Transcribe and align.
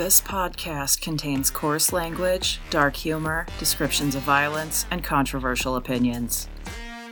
This 0.00 0.22
podcast 0.22 1.02
contains 1.02 1.50
coarse 1.50 1.92
language, 1.92 2.58
dark 2.70 2.96
humor, 2.96 3.44
descriptions 3.58 4.14
of 4.14 4.22
violence, 4.22 4.86
and 4.90 5.04
controversial 5.04 5.76
opinions. 5.76 6.48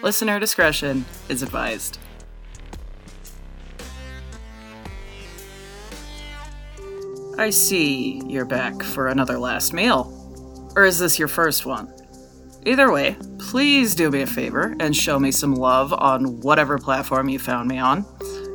Listener 0.03 0.41
discretion 0.41 1.05
is 1.29 1.43
advised. 1.43 1.99
I 7.37 7.51
see 7.51 8.23
you're 8.27 8.47
back 8.47 8.83
for 8.83 9.09
another 9.09 9.39
last 9.39 9.75
meal. 9.75 10.73
Or 10.75 10.87
is 10.87 10.99
this 10.99 11.19
your 11.19 11.29
first 11.29 11.67
one? 11.67 11.93
Either 12.65 12.91
way, 12.91 13.19
please 13.39 13.95
do 13.95 14.11
me 14.11 14.23
a 14.23 14.27
favor 14.27 14.75
and 14.81 14.97
show 14.97 15.21
me 15.21 15.31
some 15.31 15.55
love 15.55 15.93
on 15.93 16.41
whatever 16.41 16.79
platform 16.79 17.29
you 17.29 17.39
found 17.39 17.69
me 17.69 17.77
on. 17.77 18.07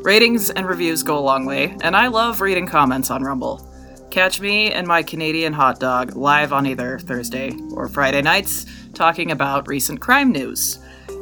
Ratings 0.01 0.49
and 0.49 0.67
reviews 0.67 1.03
go 1.03 1.19
a 1.19 1.21
long 1.21 1.45
way, 1.45 1.77
and 1.83 1.95
I 1.95 2.07
love 2.07 2.41
reading 2.41 2.65
comments 2.65 3.11
on 3.11 3.21
Rumble. 3.21 3.69
Catch 4.13 4.39
me 4.39 4.71
and 4.71 4.85
my 4.85 5.01
Canadian 5.01 5.53
hot 5.53 5.79
dog 5.79 6.15
live 6.15 6.53
on 6.53 6.67
either 6.67 6.99
Thursday 6.99 7.57
or 7.71 7.87
Friday 7.87 8.21
nights 8.21 8.67
talking 8.93 9.31
about 9.31 9.67
recent 9.67 9.99
crime 9.99 10.31
news. 10.31 10.77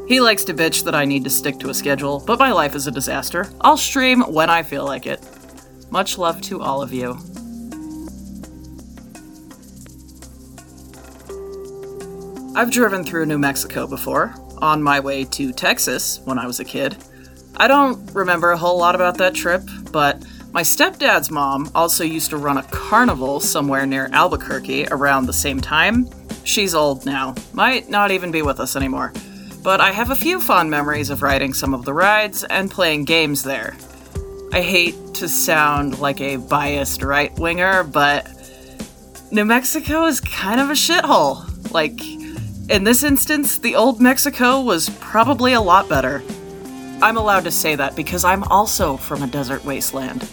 He 0.09 0.20
likes 0.20 0.44
to 0.44 0.54
bitch 0.54 0.84
that 0.84 0.94
I 0.94 1.05
need 1.05 1.23
to 1.23 1.30
stick 1.30 1.58
to 1.59 1.70
a 1.70 1.73
schedule, 1.73 2.22
but 2.27 2.38
my 2.38 2.52
life 2.52 2.76
is 2.76 2.88
a 2.88 2.91
disaster. 2.91 3.50
I'll 3.62 3.77
stream 3.77 4.20
when 4.23 4.50
I 4.50 4.62
feel 4.62 4.84
like 4.84 5.08
it. 5.08 5.26
Much 5.90 6.17
love 6.17 6.41
to 6.41 6.62
all 6.62 6.81
of 6.81 6.91
you. 6.91 7.12
I've 12.58 12.72
driven 12.72 13.06
through 13.06 13.25
New 13.25 13.39
Mexico 13.39 13.88
before, 13.88 14.36
on 14.58 14.84
my 14.84 15.00
way 15.00 15.23
to 15.23 15.53
Texas 15.53 16.19
when 16.25 16.38
I 16.38 16.45
was 16.45 16.59
a 16.59 16.66
kid. 16.66 16.97
I 17.56 17.69
don't 17.69 18.14
remember 18.14 18.52
a 18.52 18.58
whole 18.58 18.78
lot 18.78 18.95
about 18.95 19.17
that 19.19 19.34
trip, 19.34 19.64
but 19.94 20.22
my 20.53 20.63
stepdad's 20.63 21.31
mom 21.31 21.71
also 21.73 22.03
used 22.03 22.30
to 22.30 22.38
run 22.38 22.57
a 22.57 22.63
carnival 22.63 23.39
somewhere 23.39 23.85
near 23.85 24.09
Albuquerque 24.11 24.85
around 24.91 25.25
the 25.25 25.33
same 25.33 25.61
time. 25.61 26.09
She's 26.44 26.75
old 26.75 27.05
now, 27.05 27.35
might 27.53 27.89
not 27.89 28.11
even 28.11 28.31
be 28.31 28.41
with 28.41 28.59
us 28.59 28.75
anymore. 28.75 29.13
But 29.63 29.79
I 29.79 29.91
have 29.91 30.09
a 30.09 30.16
few 30.16 30.41
fond 30.41 30.69
memories 30.69 31.09
of 31.09 31.22
riding 31.22 31.53
some 31.53 31.73
of 31.73 31.85
the 31.85 31.94
rides 31.94 32.44
and 32.44 32.69
playing 32.69 33.05
games 33.05 33.44
there. 33.44 33.77
I 34.52 34.61
hate 34.61 35.13
to 35.16 35.29
sound 35.29 35.99
like 35.99 36.19
a 36.19 36.35
biased 36.35 37.02
right 37.02 37.33
winger, 37.39 37.83
but 37.85 38.27
New 39.31 39.45
Mexico 39.45 40.05
is 40.05 40.19
kind 40.19 40.59
of 40.59 40.69
a 40.69 40.73
shithole. 40.73 41.47
Like, 41.72 42.02
in 42.69 42.83
this 42.83 43.03
instance, 43.03 43.57
the 43.57 43.75
old 43.75 44.02
Mexico 44.02 44.59
was 44.59 44.89
probably 44.99 45.53
a 45.53 45.61
lot 45.61 45.88
better. 45.88 46.22
I'm 47.02 47.16
allowed 47.16 47.45
to 47.45 47.52
say 47.52 47.75
that 47.75 47.95
because 47.95 48.25
I'm 48.25 48.44
also 48.44 48.97
from 48.97 49.23
a 49.23 49.27
desert 49.27 49.63
wasteland. 49.63 50.27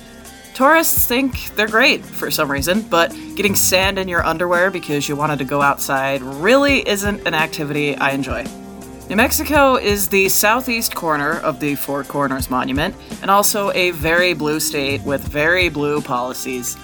Tourists 0.59 1.07
think 1.07 1.55
they're 1.55 1.69
great 1.69 2.05
for 2.05 2.33
some 2.33 2.51
reason, 2.51 2.83
but 2.83 3.13
getting 3.37 3.55
sand 3.55 3.97
in 3.97 4.09
your 4.09 4.27
underwear 4.27 4.73
because 4.73 5.09
you 5.09 5.15
wanted 5.15 5.39
to 5.39 5.45
go 5.45 5.63
outside 5.63 6.21
really 6.21 6.87
isn't 6.89 7.25
an 7.29 7.33
activity 7.33 7.95
I 7.95 8.11
enjoy. 8.11 8.45
New 9.09 9.15
Mexico 9.15 9.77
is 9.77 10.09
the 10.09 10.29
southeast 10.29 10.97
corner 10.97 11.35
of 11.43 11.61
the 11.61 11.77
Four 11.77 12.03
Corners 12.03 12.51
Monument, 12.51 12.97
and 13.23 13.31
also 13.31 13.71
a 13.71 13.93
very 13.93 14.35
blue 14.35 14.59
state 14.59 15.01
with 15.03 15.23
very 15.23 15.69
blue 15.69 16.01
policies. 16.01 16.75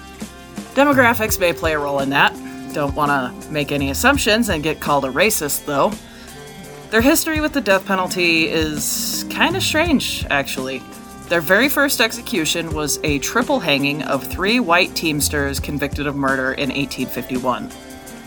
Demographics 0.73 1.37
may 1.37 1.51
play 1.51 1.73
a 1.73 1.77
role 1.77 1.99
in 1.99 2.09
that. 2.11 2.33
Don't 2.73 2.95
want 2.95 3.11
to 3.11 3.51
make 3.51 3.73
any 3.73 3.89
assumptions 3.89 4.47
and 4.47 4.63
get 4.63 4.79
called 4.79 5.03
a 5.03 5.09
racist, 5.09 5.65
though. 5.65 5.91
Their 6.91 7.01
history 7.01 7.41
with 7.41 7.51
the 7.51 7.59
death 7.59 7.85
penalty 7.85 8.47
is 8.47 9.25
kind 9.29 9.57
of 9.57 9.61
strange, 9.61 10.25
actually. 10.29 10.81
Their 11.27 11.41
very 11.41 11.69
first 11.69 12.01
execution 12.01 12.71
was 12.71 12.99
a 13.03 13.17
triple 13.17 13.59
hanging 13.59 14.03
of 14.03 14.23
three 14.23 14.59
white 14.59 14.95
Teamsters 14.95 15.59
convicted 15.59 16.05
of 16.05 16.15
murder 16.15 16.53
in 16.53 16.69
1851. 16.69 17.69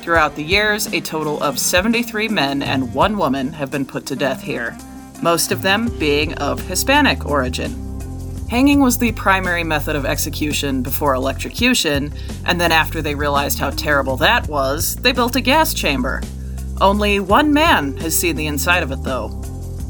Throughout 0.02 0.34
the 0.34 0.42
years, 0.42 0.92
a 0.92 1.00
total 1.00 1.40
of 1.40 1.60
73 1.60 2.26
men 2.26 2.60
and 2.60 2.92
one 2.92 3.16
woman 3.16 3.52
have 3.52 3.70
been 3.70 3.86
put 3.86 4.04
to 4.06 4.16
death 4.16 4.42
here, 4.42 4.76
most 5.22 5.52
of 5.52 5.62
them 5.62 5.96
being 5.98 6.34
of 6.34 6.60
Hispanic 6.62 7.24
origin. 7.24 7.70
Hanging 8.50 8.80
was 8.80 8.98
the 8.98 9.12
primary 9.12 9.62
method 9.62 9.94
of 9.94 10.04
execution 10.04 10.82
before 10.82 11.14
electrocution, 11.14 12.12
and 12.46 12.60
then 12.60 12.72
after 12.72 13.00
they 13.00 13.14
realized 13.14 13.60
how 13.60 13.70
terrible 13.70 14.16
that 14.16 14.48
was, 14.48 14.96
they 14.96 15.12
built 15.12 15.36
a 15.36 15.40
gas 15.40 15.72
chamber. 15.72 16.20
Only 16.80 17.20
one 17.20 17.52
man 17.52 17.96
has 17.98 18.18
seen 18.18 18.34
the 18.34 18.46
inside 18.48 18.82
of 18.82 18.90
it, 18.90 19.04
though. 19.04 19.28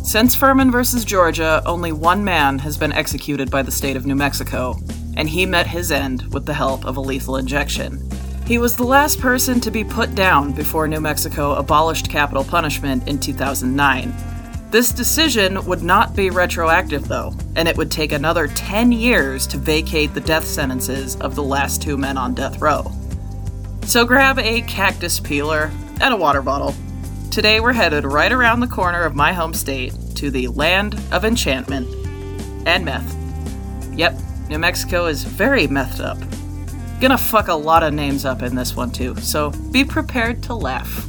Since 0.08 0.34
Furman 0.34 0.70
versus 0.70 1.04
Georgia, 1.04 1.62
only 1.66 1.92
one 1.92 2.24
man 2.24 2.58
has 2.60 2.78
been 2.78 2.94
executed 2.94 3.50
by 3.50 3.60
the 3.60 3.70
state 3.70 3.94
of 3.94 4.06
New 4.06 4.14
Mexico, 4.14 4.74
and 5.18 5.28
he 5.28 5.44
met 5.44 5.66
his 5.66 5.92
end 5.92 6.32
with 6.32 6.46
the 6.46 6.54
help 6.54 6.86
of 6.86 6.96
a 6.96 7.00
lethal 7.02 7.36
injection. 7.36 8.08
He 8.46 8.56
was 8.56 8.74
the 8.74 8.84
last 8.84 9.20
person 9.20 9.60
to 9.60 9.70
be 9.70 9.84
put 9.84 10.14
down 10.14 10.52
before 10.52 10.88
New 10.88 11.02
Mexico 11.02 11.56
abolished 11.56 12.08
capital 12.08 12.42
punishment 12.42 13.06
in 13.06 13.20
2009. 13.20 14.14
This 14.70 14.92
decision 14.92 15.62
would 15.66 15.82
not 15.82 16.16
be 16.16 16.30
retroactive, 16.30 17.06
though, 17.06 17.34
and 17.54 17.68
it 17.68 17.76
would 17.76 17.90
take 17.90 18.12
another 18.12 18.48
10 18.48 18.90
years 18.90 19.46
to 19.48 19.58
vacate 19.58 20.14
the 20.14 20.22
death 20.22 20.46
sentences 20.46 21.16
of 21.16 21.34
the 21.34 21.42
last 21.42 21.82
two 21.82 21.98
men 21.98 22.16
on 22.16 22.32
death 22.32 22.62
row. 22.62 22.90
So 23.84 24.06
grab 24.06 24.38
a 24.38 24.62
cactus 24.62 25.20
peeler 25.20 25.70
and 26.00 26.14
a 26.14 26.16
water 26.16 26.40
bottle 26.40 26.74
Today 27.38 27.60
we're 27.60 27.72
headed 27.72 28.04
right 28.04 28.32
around 28.32 28.58
the 28.58 28.66
corner 28.66 29.04
of 29.04 29.14
my 29.14 29.32
home 29.32 29.54
state 29.54 29.94
to 30.16 30.28
the 30.28 30.48
land 30.48 31.00
of 31.12 31.24
enchantment 31.24 31.86
and 32.66 32.84
meth. 32.84 33.16
Yep, 33.96 34.18
New 34.48 34.58
Mexico 34.58 35.06
is 35.06 35.22
very 35.22 35.68
methed 35.68 36.00
up. 36.00 36.18
Gonna 37.00 37.16
fuck 37.16 37.46
a 37.46 37.54
lot 37.54 37.84
of 37.84 37.94
names 37.94 38.24
up 38.24 38.42
in 38.42 38.56
this 38.56 38.74
one 38.74 38.90
too, 38.90 39.14
so 39.20 39.52
be 39.70 39.84
prepared 39.84 40.42
to 40.42 40.54
laugh. 40.56 41.06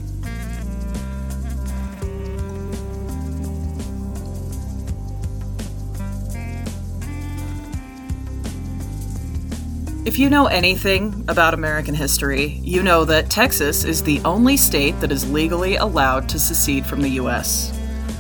If 10.10 10.18
you 10.18 10.32
know 10.32 10.48
anything 10.48 11.24
about 11.28 11.54
American 11.54 11.94
history, 11.94 12.60
you 12.64 12.82
know 12.82 13.06
that 13.06 13.30
Texas 13.30 13.84
is 13.84 14.02
the 14.02 14.20
only 14.26 14.58
state 14.58 15.00
that 15.02 15.12
is 15.12 15.32
legally 15.32 15.76
allowed 15.76 16.28
to 16.30 16.40
secede 16.40 16.84
from 16.84 17.04
the 17.04 17.12
US. 17.22 17.72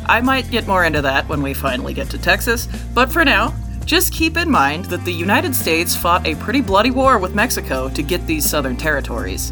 I 0.06 0.22
might 0.22 0.52
get 0.52 0.68
more 0.68 0.86
into 0.86 1.02
that 1.02 1.28
when 1.28 1.42
we 1.42 1.56
finally 1.56 1.96
get 1.96 2.08
to 2.12 2.20
Texas, 2.20 2.68
but 2.94 3.12
for 3.12 3.26
now, 3.26 3.56
just 3.86 4.14
keep 4.14 4.38
in 4.38 4.52
mind 4.52 4.86
that 4.86 5.04
the 5.04 5.12
United 5.12 5.56
States 5.56 5.96
fought 5.96 6.28
a 6.28 6.36
pretty 6.36 6.62
bloody 6.62 6.92
war 6.92 7.18
with 7.18 7.34
Mexico 7.34 7.90
to 7.90 8.04
get 8.04 8.28
these 8.28 8.48
southern 8.48 8.78
territories. 8.78 9.52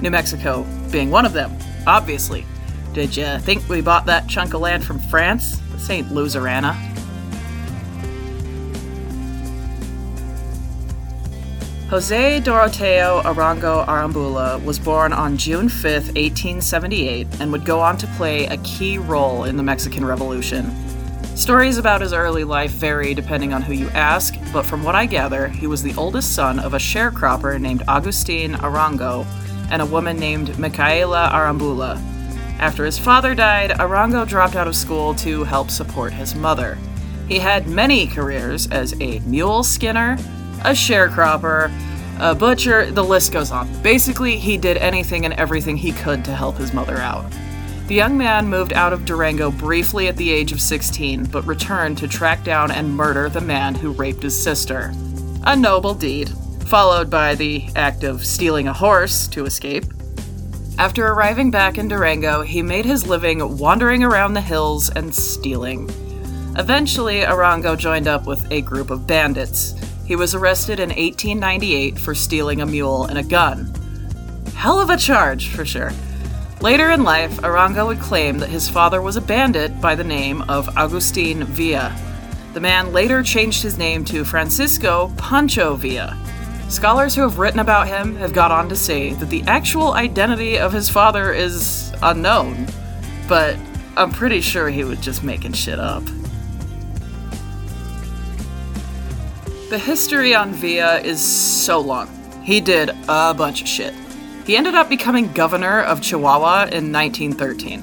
New 0.00 0.10
Mexico 0.10 0.64
being 0.92 1.10
one 1.10 1.26
of 1.26 1.32
them, 1.32 1.50
obviously. 1.88 2.46
Did 2.92 3.16
you 3.16 3.40
think 3.40 3.68
we 3.68 3.80
bought 3.80 4.06
that 4.06 4.28
chunk 4.28 4.54
of 4.54 4.60
land 4.60 4.84
from 4.84 5.00
France? 5.00 5.60
This 5.72 5.90
ain't 5.90 6.10
Luzerana. 6.10 6.91
Jose 11.92 12.40
Doroteo 12.40 13.22
Arango 13.24 13.84
Arambula 13.84 14.64
was 14.64 14.78
born 14.78 15.12
on 15.12 15.36
June 15.36 15.68
5, 15.68 15.84
1878, 16.16 17.26
and 17.38 17.52
would 17.52 17.66
go 17.66 17.80
on 17.80 17.98
to 17.98 18.06
play 18.16 18.46
a 18.46 18.56
key 18.62 18.96
role 18.96 19.44
in 19.44 19.58
the 19.58 19.62
Mexican 19.62 20.02
Revolution. 20.02 20.72
Stories 21.36 21.76
about 21.76 22.00
his 22.00 22.14
early 22.14 22.44
life 22.44 22.70
vary 22.70 23.12
depending 23.12 23.52
on 23.52 23.60
who 23.60 23.74
you 23.74 23.90
ask, 23.90 24.34
but 24.54 24.64
from 24.64 24.82
what 24.82 24.94
I 24.94 25.04
gather, 25.04 25.48
he 25.48 25.66
was 25.66 25.82
the 25.82 25.92
oldest 25.96 26.34
son 26.34 26.58
of 26.60 26.72
a 26.72 26.78
sharecropper 26.78 27.60
named 27.60 27.82
Agustin 27.86 28.54
Arango 28.54 29.26
and 29.70 29.82
a 29.82 29.86
woman 29.86 30.16
named 30.16 30.58
Micaela 30.58 31.28
Arambula. 31.30 32.00
After 32.58 32.86
his 32.86 32.98
father 32.98 33.34
died, 33.34 33.72
Arango 33.72 34.26
dropped 34.26 34.56
out 34.56 34.66
of 34.66 34.74
school 34.74 35.14
to 35.16 35.44
help 35.44 35.68
support 35.68 36.14
his 36.14 36.34
mother. 36.34 36.78
He 37.28 37.38
had 37.38 37.68
many 37.68 38.06
careers 38.06 38.66
as 38.70 38.98
a 38.98 39.18
mule 39.26 39.62
skinner, 39.62 40.16
a 40.64 40.70
sharecropper, 40.70 41.72
a 42.18 42.34
butcher, 42.34 42.90
the 42.90 43.02
list 43.02 43.32
goes 43.32 43.50
on. 43.50 43.68
Basically, 43.82 44.36
he 44.36 44.56
did 44.56 44.76
anything 44.76 45.24
and 45.24 45.34
everything 45.34 45.76
he 45.76 45.92
could 45.92 46.24
to 46.24 46.34
help 46.34 46.56
his 46.56 46.72
mother 46.72 46.98
out. 46.98 47.24
The 47.88 47.94
young 47.94 48.16
man 48.16 48.48
moved 48.48 48.72
out 48.72 48.92
of 48.92 49.04
Durango 49.04 49.50
briefly 49.50 50.08
at 50.08 50.16
the 50.16 50.30
age 50.30 50.52
of 50.52 50.60
16, 50.60 51.24
but 51.26 51.46
returned 51.46 51.98
to 51.98 52.08
track 52.08 52.44
down 52.44 52.70
and 52.70 52.96
murder 52.96 53.28
the 53.28 53.40
man 53.40 53.74
who 53.74 53.92
raped 53.92 54.22
his 54.22 54.40
sister. 54.40 54.92
A 55.44 55.56
noble 55.56 55.94
deed, 55.94 56.30
followed 56.66 57.10
by 57.10 57.34
the 57.34 57.68
act 57.74 58.04
of 58.04 58.24
stealing 58.24 58.68
a 58.68 58.72
horse 58.72 59.26
to 59.28 59.44
escape. 59.44 59.84
After 60.78 61.08
arriving 61.08 61.50
back 61.50 61.76
in 61.76 61.88
Durango, 61.88 62.42
he 62.42 62.62
made 62.62 62.84
his 62.84 63.06
living 63.06 63.58
wandering 63.58 64.02
around 64.02 64.34
the 64.34 64.40
hills 64.40 64.88
and 64.90 65.14
stealing. 65.14 65.90
Eventually, 66.56 67.20
Arango 67.20 67.76
joined 67.76 68.06
up 68.06 68.26
with 68.26 68.50
a 68.50 68.62
group 68.62 68.90
of 68.90 69.06
bandits. 69.06 69.74
He 70.04 70.16
was 70.16 70.34
arrested 70.34 70.80
in 70.80 70.90
1898 70.90 71.98
for 71.98 72.14
stealing 72.14 72.60
a 72.60 72.66
mule 72.66 73.04
and 73.04 73.18
a 73.18 73.22
gun. 73.22 73.72
Hell 74.54 74.80
of 74.80 74.90
a 74.90 74.96
charge, 74.96 75.48
for 75.48 75.64
sure. 75.64 75.92
Later 76.60 76.90
in 76.90 77.02
life, 77.02 77.32
Arango 77.38 77.88
would 77.88 78.00
claim 78.00 78.38
that 78.38 78.48
his 78.48 78.68
father 78.68 79.02
was 79.02 79.16
a 79.16 79.20
bandit 79.20 79.80
by 79.80 79.94
the 79.94 80.04
name 80.04 80.42
of 80.42 80.68
Agustin 80.76 81.44
Villa. 81.44 81.92
The 82.52 82.60
man 82.60 82.92
later 82.92 83.22
changed 83.22 83.62
his 83.62 83.78
name 83.78 84.04
to 84.06 84.24
Francisco 84.24 85.12
Pancho 85.16 85.74
Villa. 85.74 86.16
Scholars 86.68 87.14
who 87.14 87.22
have 87.22 87.38
written 87.38 87.60
about 87.60 87.88
him 87.88 88.14
have 88.16 88.32
got 88.32 88.50
on 88.50 88.68
to 88.68 88.76
say 88.76 89.12
that 89.14 89.30
the 89.30 89.42
actual 89.42 89.92
identity 89.94 90.58
of 90.58 90.72
his 90.72 90.88
father 90.88 91.32
is 91.32 91.92
unknown, 92.02 92.66
but 93.28 93.56
I'm 93.96 94.12
pretty 94.12 94.40
sure 94.40 94.68
he 94.68 94.84
was 94.84 95.00
just 95.00 95.22
making 95.22 95.52
shit 95.52 95.78
up. 95.78 96.02
The 99.72 99.78
history 99.78 100.34
on 100.34 100.52
Villa 100.52 101.00
is 101.00 101.18
so 101.18 101.80
long. 101.80 102.06
He 102.44 102.60
did 102.60 102.90
a 103.08 103.32
bunch 103.32 103.62
of 103.62 103.66
shit. 103.66 103.94
He 104.44 104.54
ended 104.54 104.74
up 104.74 104.90
becoming 104.90 105.32
governor 105.32 105.80
of 105.80 106.02
Chihuahua 106.02 106.64
in 106.64 106.92
1913. 106.92 107.82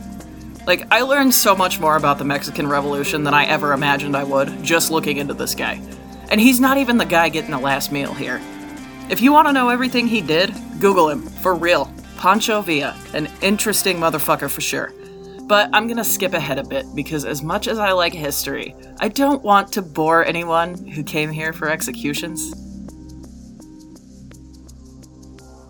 Like, 0.68 0.86
I 0.92 1.02
learned 1.02 1.34
so 1.34 1.56
much 1.56 1.80
more 1.80 1.96
about 1.96 2.20
the 2.20 2.26
Mexican 2.26 2.68
Revolution 2.68 3.24
than 3.24 3.34
I 3.34 3.46
ever 3.46 3.74
imagined 3.74 4.16
I 4.16 4.24
would 4.24 4.62
just 4.62 4.92
looking 4.92 5.18
into 5.18 5.34
this 5.34 5.56
guy. 5.56 5.82
And 6.30 6.40
he's 6.40 6.60
not 6.60 6.78
even 6.78 7.00
the 7.00 7.06
guy 7.06 7.28
getting 7.30 7.50
the 7.50 7.58
last 7.58 7.92
meal 7.92 8.14
here. 8.14 8.40
If 9.10 9.20
you 9.20 9.34
want 9.34 9.48
to 9.48 9.54
know 9.54 9.70
everything 9.70 10.06
he 10.06 10.22
did, 10.22 10.54
Google 10.80 11.10
him, 11.10 11.24
for 11.24 11.56
real. 11.56 11.92
Pancho 12.18 12.62
Villa, 12.62 12.96
an 13.16 13.28
interesting 13.42 13.98
motherfucker 13.98 14.48
for 14.48 14.62
sure. 14.62 14.94
But 15.50 15.72
I'm 15.74 15.88
gonna 15.88 16.04
skip 16.04 16.34
ahead 16.34 16.60
a 16.60 16.64
bit 16.64 16.86
because, 16.94 17.26
as 17.26 17.42
much 17.42 17.68
as 17.68 17.80
I 17.80 17.92
like 17.92 18.14
history, 18.14 18.76
I 19.00 19.08
don't 19.08 19.42
want 19.42 19.74
to 19.74 19.82
bore 19.82 20.24
anyone 20.24 20.76
who 20.90 21.02
came 21.04 21.32
here 21.32 21.54
for 21.54 21.72
executions. 21.72 22.54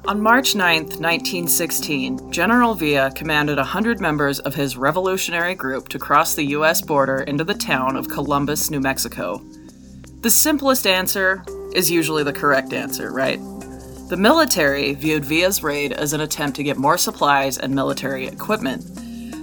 On 0.05 0.19
March 0.21 0.53
9, 0.53 0.81
1916, 0.83 2.29
General 2.29 2.73
Villa 2.73 3.09
commanded 3.11 3.55
100 3.55 4.01
members 4.01 4.39
of 4.39 4.53
his 4.53 4.75
revolutionary 4.75 5.55
group 5.55 5.87
to 5.89 5.97
cross 5.97 6.35
the 6.35 6.47
U.S. 6.57 6.81
border 6.81 7.21
into 7.21 7.45
the 7.45 7.53
town 7.53 7.95
of 7.95 8.09
Columbus, 8.09 8.69
New 8.69 8.81
Mexico. 8.81 9.41
The 10.19 10.29
simplest 10.29 10.87
answer 10.87 11.45
is 11.73 11.89
usually 11.89 12.23
the 12.23 12.33
correct 12.33 12.73
answer, 12.73 13.13
right? 13.13 13.39
The 14.09 14.17
military 14.17 14.93
viewed 14.95 15.23
Villa's 15.23 15.63
raid 15.63 15.93
as 15.93 16.11
an 16.11 16.19
attempt 16.19 16.57
to 16.57 16.63
get 16.63 16.75
more 16.75 16.97
supplies 16.97 17.57
and 17.57 17.73
military 17.73 18.27
equipment, 18.27 18.83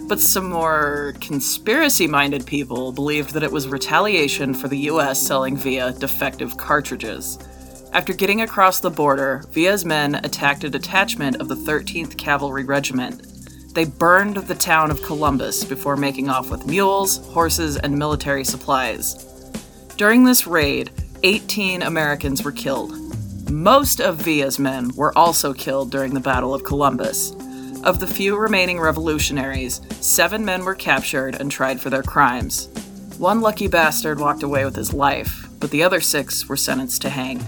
but 0.09 0.21
some 0.21 0.51
more 0.51 1.15
conspiracy 1.21 2.07
minded 2.07 2.47
people 2.47 2.93
believed 2.93 3.35
that 3.35 3.43
it 3.43 3.51
was 3.51 3.69
retaliation 3.69 4.55
for 4.55 4.69
the 4.69 4.79
US 4.91 5.21
selling 5.21 5.57
Villa 5.57 5.93
defective 5.93 6.57
cartridges. 6.57 7.39
After 7.93 8.13
getting 8.13 8.43
across 8.43 8.81
the 8.81 8.91
border, 8.91 9.43
Villa's 9.51 9.85
men 9.85 10.17
attacked 10.17 10.65
a 10.65 10.71
detachment 10.71 11.37
of 11.37 11.49
the 11.49 11.55
13th 11.55 12.17
Cavalry 12.17 12.65
Regiment. 12.65 13.75
They 13.75 13.85
burned 13.85 14.37
the 14.37 14.55
town 14.55 14.91
of 14.91 15.03
Columbus 15.03 15.65
before 15.65 15.97
making 15.97 16.29
off 16.29 16.51
with 16.51 16.67
mules, 16.67 17.27
horses, 17.29 17.77
and 17.77 17.99
military 17.99 18.45
supplies. 18.45 19.15
During 19.97 20.25
this 20.25 20.47
raid, 20.47 20.91
18 21.23 21.83
Americans 21.83 22.43
were 22.45 22.53
killed. 22.53 22.95
Most 23.51 24.01
of 24.01 24.17
Villa's 24.17 24.59
men 24.59 24.91
were 24.95 25.17
also 25.17 25.53
killed 25.53 25.91
during 25.91 26.15
the 26.15 26.21
Battle 26.21 26.55
of 26.55 26.65
Columbus. 26.65 27.33
Of 27.87 28.01
the 28.01 28.07
few 28.09 28.37
remaining 28.37 28.81
revolutionaries, 28.81 29.81
seven 30.01 30.45
men 30.45 30.65
were 30.65 30.75
captured 30.75 31.41
and 31.41 31.49
tried 31.49 31.81
for 31.81 31.89
their 31.89 32.03
crimes. 32.03 32.69
One 33.17 33.41
lucky 33.41 33.69
bastard 33.69 34.19
walked 34.19 34.43
away 34.43 34.65
with 34.65 34.75
his 34.75 34.93
life, 34.93 35.47
but 35.61 35.71
the 35.71 35.85
other 35.85 36.01
six 36.01 36.49
were 36.49 36.57
sentenced 36.57 37.01
to 37.03 37.11
hang. 37.11 37.39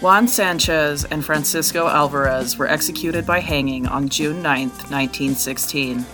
Juan 0.00 0.28
Sanchez 0.28 1.04
and 1.06 1.24
Francisco 1.24 1.88
Alvarez 1.88 2.56
were 2.56 2.68
executed 2.68 3.26
by 3.26 3.40
hanging 3.40 3.88
on 3.88 4.08
June 4.08 4.40
9, 4.40 4.68
1916. 4.68 6.06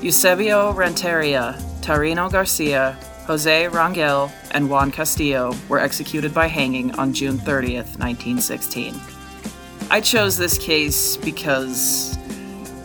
Eusebio 0.00 0.72
Renteria, 0.72 1.62
Taurino 1.82 2.32
Garcia, 2.32 2.98
Jose 3.26 3.64
Rangel, 3.64 4.30
and 4.52 4.70
Juan 4.70 4.92
Castillo 4.92 5.52
were 5.68 5.80
executed 5.80 6.32
by 6.32 6.46
hanging 6.46 6.94
on 6.94 7.12
June 7.12 7.38
30th, 7.38 7.98
1916. 7.98 8.94
I 9.90 10.00
chose 10.00 10.36
this 10.36 10.56
case 10.58 11.16
because, 11.16 12.16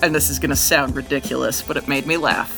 and 0.02 0.16
this 0.16 0.32
is 0.32 0.40
going 0.40 0.50
to 0.50 0.56
sound 0.56 0.96
ridiculous, 0.96 1.62
but 1.62 1.78
it 1.78 1.88
made 1.88 2.08
me 2.08 2.18
laugh. 2.18 2.58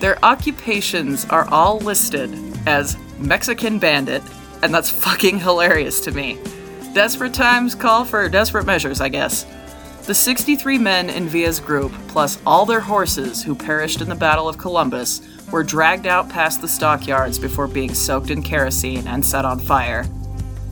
Their 0.00 0.22
occupations 0.24 1.24
are 1.26 1.48
all 1.48 1.78
listed 1.78 2.36
as 2.66 2.96
Mexican 3.18 3.78
bandit, 3.78 4.22
and 4.64 4.74
that's 4.74 4.90
fucking 4.90 5.38
hilarious 5.38 6.00
to 6.02 6.10
me. 6.10 6.38
Desperate 6.92 7.34
times 7.34 7.76
call 7.76 8.04
for 8.04 8.28
desperate 8.28 8.66
measures, 8.66 9.00
I 9.00 9.10
guess. 9.10 9.46
The 10.06 10.14
63 10.14 10.78
men 10.78 11.10
in 11.10 11.28
Villa's 11.28 11.60
group, 11.60 11.92
plus 12.08 12.38
all 12.44 12.66
their 12.66 12.80
horses 12.80 13.44
who 13.44 13.54
perished 13.54 14.00
in 14.00 14.08
the 14.08 14.14
Battle 14.16 14.48
of 14.48 14.58
Columbus, 14.58 15.20
were 15.50 15.62
dragged 15.62 16.06
out 16.06 16.28
past 16.28 16.60
the 16.60 16.68
stockyards 16.68 17.38
before 17.38 17.66
being 17.66 17.94
soaked 17.94 18.30
in 18.30 18.42
kerosene 18.42 19.06
and 19.06 19.24
set 19.24 19.44
on 19.44 19.58
fire. 19.58 20.04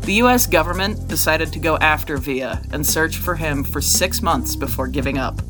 The 0.02 0.14
US 0.14 0.46
government 0.46 1.08
decided 1.08 1.52
to 1.52 1.58
go 1.58 1.78
after 1.78 2.16
Villa 2.18 2.60
and 2.72 2.86
search 2.86 3.16
for 3.16 3.36
him 3.36 3.64
for 3.64 3.80
six 3.80 4.20
months 4.20 4.54
before 4.54 4.88
giving 4.88 5.16
up. 5.18 5.40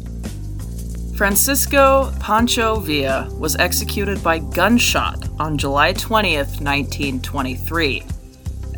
Francisco 1.17 2.13
Pancho 2.21 2.81
Villa 2.81 3.29
was 3.39 3.57
executed 3.57 4.23
by 4.23 4.39
gunshot 4.39 5.29
on 5.39 5.57
July 5.57 5.93
20th, 5.93 6.61
1923. 6.61 8.03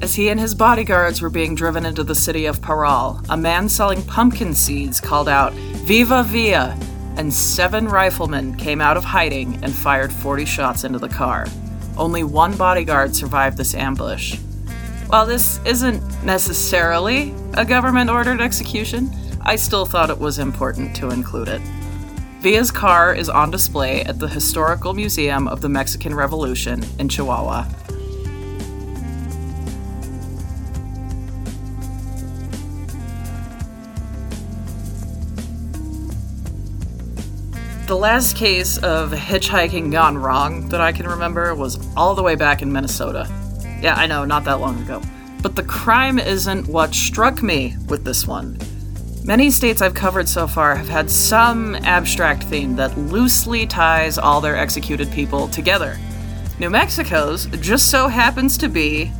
As 0.02 0.14
he 0.14 0.28
and 0.28 0.38
his 0.38 0.54
bodyguards 0.54 1.22
were 1.22 1.30
being 1.30 1.54
driven 1.54 1.86
into 1.86 2.04
the 2.04 2.14
city 2.14 2.44
of 2.44 2.60
Parral, 2.60 3.24
a 3.30 3.36
man 3.36 3.68
selling 3.68 4.02
pumpkin 4.02 4.54
seeds 4.54 5.00
called 5.00 5.28
out, 5.28 5.54
Viva 5.54 6.22
Villa! 6.24 6.78
And 7.16 7.32
seven 7.32 7.86
riflemen 7.86 8.56
came 8.56 8.80
out 8.80 8.96
of 8.96 9.04
hiding 9.04 9.62
and 9.62 9.74
fired 9.74 10.12
40 10.12 10.44
shots 10.44 10.84
into 10.84 10.98
the 10.98 11.08
car. 11.08 11.46
Only 11.96 12.24
one 12.24 12.56
bodyguard 12.56 13.16
survived 13.16 13.56
this 13.56 13.74
ambush. 13.74 14.38
While 15.06 15.26
this 15.26 15.60
isn't 15.64 16.02
necessarily 16.24 17.34
a 17.54 17.64
government 17.64 18.10
ordered 18.10 18.40
execution, 18.40 19.10
I 19.40 19.56
still 19.56 19.86
thought 19.86 20.10
it 20.10 20.18
was 20.18 20.38
important 20.38 20.96
to 20.96 21.10
include 21.10 21.48
it. 21.48 21.60
Villa's 22.40 22.70
car 22.70 23.14
is 23.14 23.28
on 23.28 23.50
display 23.50 24.02
at 24.02 24.18
the 24.18 24.28
Historical 24.28 24.92
Museum 24.92 25.48
of 25.48 25.60
the 25.60 25.68
Mexican 25.68 26.14
Revolution 26.14 26.84
in 26.98 27.08
Chihuahua. 27.08 27.66
The 37.86 37.96
last 37.96 38.34
case 38.36 38.78
of 38.78 39.12
hitchhiking 39.12 39.92
gone 39.92 40.18
wrong 40.18 40.68
that 40.70 40.80
I 40.80 40.90
can 40.90 41.06
remember 41.06 41.54
was 41.54 41.78
all 41.96 42.16
the 42.16 42.22
way 42.22 42.34
back 42.34 42.60
in 42.60 42.72
Minnesota. 42.72 43.30
Yeah, 43.80 43.94
I 43.94 44.08
know, 44.08 44.24
not 44.24 44.42
that 44.42 44.58
long 44.58 44.82
ago. 44.82 45.00
But 45.40 45.54
the 45.54 45.62
crime 45.62 46.18
isn't 46.18 46.66
what 46.66 46.92
struck 46.92 47.44
me 47.44 47.76
with 47.86 48.04
this 48.04 48.26
one. 48.26 48.58
Many 49.22 49.52
states 49.52 49.82
I've 49.82 49.94
covered 49.94 50.28
so 50.28 50.48
far 50.48 50.74
have 50.74 50.88
had 50.88 51.08
some 51.08 51.76
abstract 51.76 52.42
theme 52.42 52.74
that 52.74 52.98
loosely 52.98 53.68
ties 53.68 54.18
all 54.18 54.40
their 54.40 54.56
executed 54.56 55.08
people 55.12 55.46
together. 55.46 55.96
New 56.58 56.70
Mexico's 56.70 57.46
just 57.60 57.88
so 57.88 58.08
happens 58.08 58.58
to 58.58 58.68
be 58.68 59.12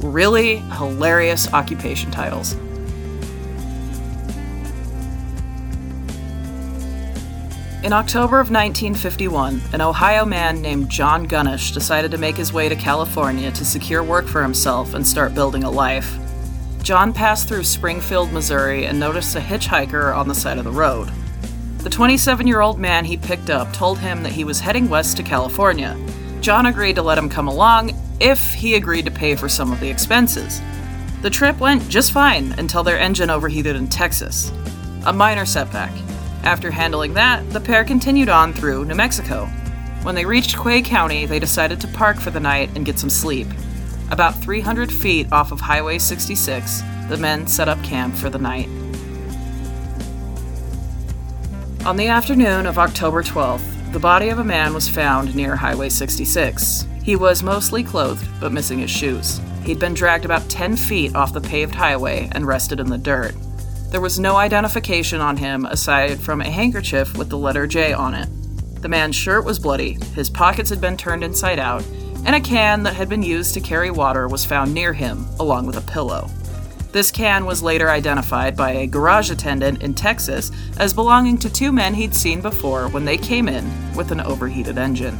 really 0.00 0.56
hilarious 0.56 1.50
occupation 1.54 2.10
titles. 2.10 2.54
In 7.82 7.94
October 7.94 8.40
of 8.40 8.50
1951, 8.50 9.58
an 9.72 9.80
Ohio 9.80 10.26
man 10.26 10.60
named 10.60 10.90
John 10.90 11.26
Gunnish 11.26 11.72
decided 11.72 12.10
to 12.10 12.18
make 12.18 12.36
his 12.36 12.52
way 12.52 12.68
to 12.68 12.76
California 12.76 13.50
to 13.52 13.64
secure 13.64 14.02
work 14.02 14.26
for 14.26 14.42
himself 14.42 14.92
and 14.92 15.06
start 15.06 15.34
building 15.34 15.64
a 15.64 15.70
life. 15.70 16.18
John 16.82 17.14
passed 17.14 17.48
through 17.48 17.64
Springfield, 17.64 18.32
Missouri, 18.32 18.84
and 18.84 19.00
noticed 19.00 19.34
a 19.34 19.40
hitchhiker 19.40 20.14
on 20.14 20.28
the 20.28 20.34
side 20.34 20.58
of 20.58 20.64
the 20.64 20.70
road. 20.70 21.10
The 21.78 21.88
27 21.88 22.46
year 22.46 22.60
old 22.60 22.78
man 22.78 23.06
he 23.06 23.16
picked 23.16 23.48
up 23.48 23.72
told 23.72 23.98
him 23.98 24.22
that 24.24 24.32
he 24.32 24.44
was 24.44 24.60
heading 24.60 24.90
west 24.90 25.16
to 25.16 25.22
California. 25.22 25.96
John 26.42 26.66
agreed 26.66 26.96
to 26.96 27.02
let 27.02 27.16
him 27.16 27.30
come 27.30 27.48
along 27.48 27.92
if 28.20 28.52
he 28.52 28.74
agreed 28.74 29.06
to 29.06 29.10
pay 29.10 29.34
for 29.34 29.48
some 29.48 29.72
of 29.72 29.80
the 29.80 29.88
expenses. 29.88 30.60
The 31.22 31.30
trip 31.30 31.58
went 31.58 31.88
just 31.88 32.12
fine 32.12 32.52
until 32.58 32.82
their 32.82 32.98
engine 32.98 33.30
overheated 33.30 33.74
in 33.74 33.88
Texas. 33.88 34.52
A 35.06 35.12
minor 35.14 35.46
setback. 35.46 35.92
After 36.42 36.70
handling 36.70 37.14
that, 37.14 37.48
the 37.50 37.60
pair 37.60 37.84
continued 37.84 38.28
on 38.28 38.52
through 38.52 38.86
New 38.86 38.94
Mexico. 38.94 39.46
When 40.02 40.14
they 40.14 40.24
reached 40.24 40.56
Quay 40.56 40.82
County, 40.82 41.26
they 41.26 41.38
decided 41.38 41.80
to 41.80 41.88
park 41.88 42.18
for 42.18 42.30
the 42.30 42.40
night 42.40 42.70
and 42.74 42.86
get 42.86 42.98
some 42.98 43.10
sleep. 43.10 43.46
About 44.10 44.34
300 44.36 44.90
feet 44.90 45.30
off 45.30 45.52
of 45.52 45.60
Highway 45.60 45.98
66, 45.98 46.82
the 47.08 47.18
men 47.18 47.46
set 47.46 47.68
up 47.68 47.82
camp 47.84 48.14
for 48.14 48.30
the 48.30 48.38
night. 48.38 48.68
On 51.84 51.96
the 51.96 52.08
afternoon 52.08 52.66
of 52.66 52.78
October 52.78 53.22
12th, 53.22 53.92
the 53.92 53.98
body 53.98 54.28
of 54.28 54.38
a 54.38 54.44
man 54.44 54.72
was 54.72 54.88
found 54.88 55.34
near 55.34 55.56
Highway 55.56 55.88
66. 55.88 56.86
He 57.02 57.16
was 57.16 57.42
mostly 57.42 57.82
clothed, 57.82 58.26
but 58.40 58.52
missing 58.52 58.78
his 58.78 58.90
shoes. 58.90 59.40
He'd 59.64 59.78
been 59.78 59.94
dragged 59.94 60.24
about 60.24 60.48
10 60.48 60.76
feet 60.76 61.14
off 61.14 61.32
the 61.32 61.40
paved 61.40 61.74
highway 61.74 62.28
and 62.32 62.46
rested 62.46 62.80
in 62.80 62.88
the 62.88 62.98
dirt. 62.98 63.34
There 63.90 64.00
was 64.00 64.20
no 64.20 64.36
identification 64.36 65.20
on 65.20 65.36
him 65.36 65.66
aside 65.66 66.20
from 66.20 66.40
a 66.40 66.48
handkerchief 66.48 67.16
with 67.18 67.28
the 67.28 67.36
letter 67.36 67.66
J 67.66 67.92
on 67.92 68.14
it. 68.14 68.28
The 68.82 68.88
man's 68.88 69.16
shirt 69.16 69.44
was 69.44 69.58
bloody, 69.58 69.94
his 70.14 70.30
pockets 70.30 70.70
had 70.70 70.80
been 70.80 70.96
turned 70.96 71.24
inside 71.24 71.58
out, 71.58 71.84
and 72.24 72.36
a 72.36 72.40
can 72.40 72.84
that 72.84 72.94
had 72.94 73.08
been 73.08 73.22
used 73.22 73.52
to 73.54 73.60
carry 73.60 73.90
water 73.90 74.28
was 74.28 74.44
found 74.44 74.72
near 74.72 74.92
him, 74.92 75.26
along 75.40 75.66
with 75.66 75.76
a 75.76 75.90
pillow. 75.90 76.30
This 76.92 77.10
can 77.10 77.46
was 77.46 77.64
later 77.64 77.90
identified 77.90 78.56
by 78.56 78.70
a 78.70 78.86
garage 78.86 79.30
attendant 79.30 79.82
in 79.82 79.94
Texas 79.94 80.52
as 80.78 80.94
belonging 80.94 81.36
to 81.38 81.52
two 81.52 81.72
men 81.72 81.92
he'd 81.92 82.14
seen 82.14 82.40
before 82.40 82.88
when 82.88 83.04
they 83.04 83.18
came 83.18 83.48
in 83.48 83.64
with 83.96 84.12
an 84.12 84.20
overheated 84.20 84.78
engine. 84.78 85.18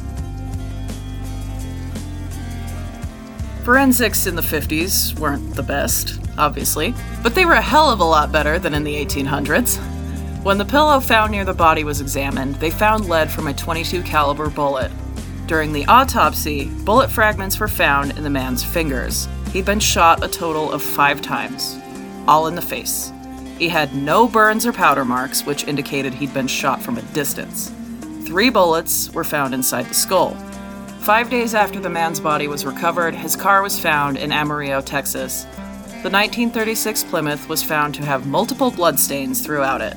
Forensics 3.64 4.26
in 4.26 4.34
the 4.36 4.42
50s 4.42 5.18
weren't 5.18 5.54
the 5.54 5.62
best, 5.62 6.18
obviously, 6.38 6.94
but 7.22 7.34
they 7.34 7.44
were 7.44 7.52
a 7.52 7.60
hell 7.60 7.90
of 7.90 8.00
a 8.00 8.04
lot 8.04 8.32
better 8.32 8.58
than 8.58 8.72
in 8.72 8.84
the 8.84 8.94
1800s. 8.94 9.76
When 10.42 10.56
the 10.56 10.64
pillow 10.64 10.98
found 10.98 11.30
near 11.30 11.44
the 11.44 11.52
body 11.52 11.84
was 11.84 12.00
examined, 12.00 12.54
they 12.56 12.70
found 12.70 13.06
lead 13.06 13.30
from 13.30 13.46
a 13.46 13.54
22 13.54 14.02
caliber 14.02 14.48
bullet. 14.48 14.90
During 15.46 15.74
the 15.74 15.84
autopsy, 15.86 16.70
bullet 16.84 17.10
fragments 17.10 17.60
were 17.60 17.68
found 17.68 18.16
in 18.16 18.24
the 18.24 18.30
man's 18.30 18.64
fingers. 18.64 19.28
He'd 19.52 19.66
been 19.66 19.78
shot 19.78 20.24
a 20.24 20.28
total 20.28 20.72
of 20.72 20.82
5 20.82 21.20
times, 21.20 21.78
all 22.26 22.46
in 22.46 22.54
the 22.54 22.62
face. 22.62 23.12
He 23.58 23.68
had 23.68 23.94
no 23.94 24.26
burns 24.26 24.64
or 24.64 24.72
powder 24.72 25.04
marks, 25.04 25.44
which 25.44 25.68
indicated 25.68 26.14
he'd 26.14 26.32
been 26.32 26.46
shot 26.46 26.80
from 26.80 26.96
a 26.96 27.02
distance. 27.12 27.70
Three 28.24 28.48
bullets 28.48 29.12
were 29.12 29.24
found 29.24 29.52
inside 29.52 29.86
the 29.86 29.94
skull. 29.94 30.34
Five 31.00 31.30
days 31.30 31.54
after 31.54 31.80
the 31.80 31.88
man's 31.88 32.20
body 32.20 32.46
was 32.46 32.66
recovered, 32.66 33.14
his 33.14 33.34
car 33.34 33.62
was 33.62 33.80
found 33.80 34.18
in 34.18 34.30
Amarillo, 34.30 34.82
Texas. 34.82 35.44
The 36.02 36.10
1936 36.10 37.04
Plymouth 37.04 37.48
was 37.48 37.62
found 37.62 37.94
to 37.94 38.04
have 38.04 38.26
multiple 38.26 38.70
bloodstains 38.70 39.40
throughout 39.40 39.80
it. 39.80 39.96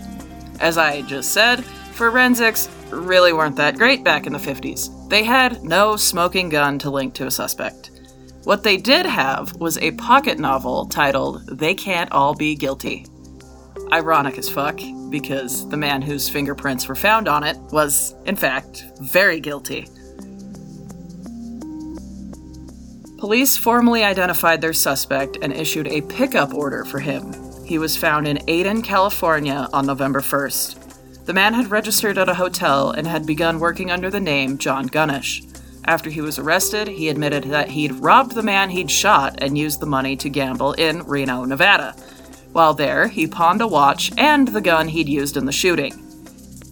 As 0.61 0.77
I 0.77 1.01
just 1.01 1.33
said, 1.33 1.65
forensics 1.91 2.69
really 2.89 3.33
weren't 3.33 3.57
that 3.57 3.77
great 3.77 4.05
back 4.05 4.25
in 4.25 4.33
the 4.33 4.39
50s. 4.39 5.09
They 5.09 5.25
had 5.25 5.61
no 5.61 5.97
smoking 5.97 6.47
gun 6.47 6.79
to 6.79 6.89
link 6.89 7.13
to 7.15 7.27
a 7.27 7.31
suspect. 7.31 7.91
What 8.45 8.63
they 8.63 8.77
did 8.77 9.05
have 9.05 9.53
was 9.57 9.77
a 9.79 9.91
pocket 9.91 10.39
novel 10.39 10.85
titled 10.85 11.45
They 11.47 11.75
Can't 11.75 12.11
All 12.13 12.33
Be 12.33 12.55
Guilty. 12.55 13.05
Ironic 13.91 14.37
as 14.37 14.49
fuck, 14.49 14.79
because 15.09 15.67
the 15.67 15.77
man 15.77 16.01
whose 16.01 16.29
fingerprints 16.29 16.87
were 16.87 16.95
found 16.95 17.27
on 17.27 17.43
it 17.43 17.57
was, 17.71 18.15
in 18.25 18.37
fact, 18.37 18.85
very 19.01 19.41
guilty. 19.41 19.85
Police 23.23 23.55
formally 23.55 24.03
identified 24.03 24.59
their 24.59 24.73
suspect 24.73 25.37
and 25.41 25.53
issued 25.53 25.87
a 25.87 26.01
pickup 26.01 26.53
order 26.53 26.83
for 26.83 26.99
him. 26.99 27.31
He 27.63 27.77
was 27.77 27.95
found 27.95 28.27
in 28.27 28.39
Ayden, 28.49 28.83
California 28.83 29.69
on 29.71 29.85
November 29.85 30.19
1st. 30.19 31.23
The 31.23 31.33
man 31.33 31.53
had 31.53 31.71
registered 31.71 32.17
at 32.17 32.27
a 32.27 32.33
hotel 32.33 32.91
and 32.91 33.07
had 33.07 33.25
begun 33.25 33.61
working 33.61 33.89
under 33.89 34.09
the 34.09 34.19
name 34.19 34.57
John 34.57 34.89
Gunnish. 34.89 35.41
After 35.85 36.09
he 36.09 36.19
was 36.19 36.37
arrested, 36.37 36.89
he 36.89 37.07
admitted 37.07 37.45
that 37.45 37.69
he'd 37.69 37.93
robbed 37.93 38.35
the 38.35 38.43
man 38.43 38.71
he'd 38.71 38.91
shot 38.91 39.41
and 39.41 39.57
used 39.57 39.79
the 39.79 39.85
money 39.85 40.17
to 40.17 40.27
gamble 40.27 40.73
in 40.73 41.03
Reno, 41.03 41.45
Nevada. 41.45 41.93
While 42.51 42.73
there, 42.73 43.07
he 43.07 43.25
pawned 43.25 43.61
a 43.61 43.67
watch 43.67 44.11
and 44.17 44.49
the 44.49 44.59
gun 44.59 44.89
he'd 44.89 45.07
used 45.07 45.37
in 45.37 45.45
the 45.45 45.53
shooting. 45.53 45.93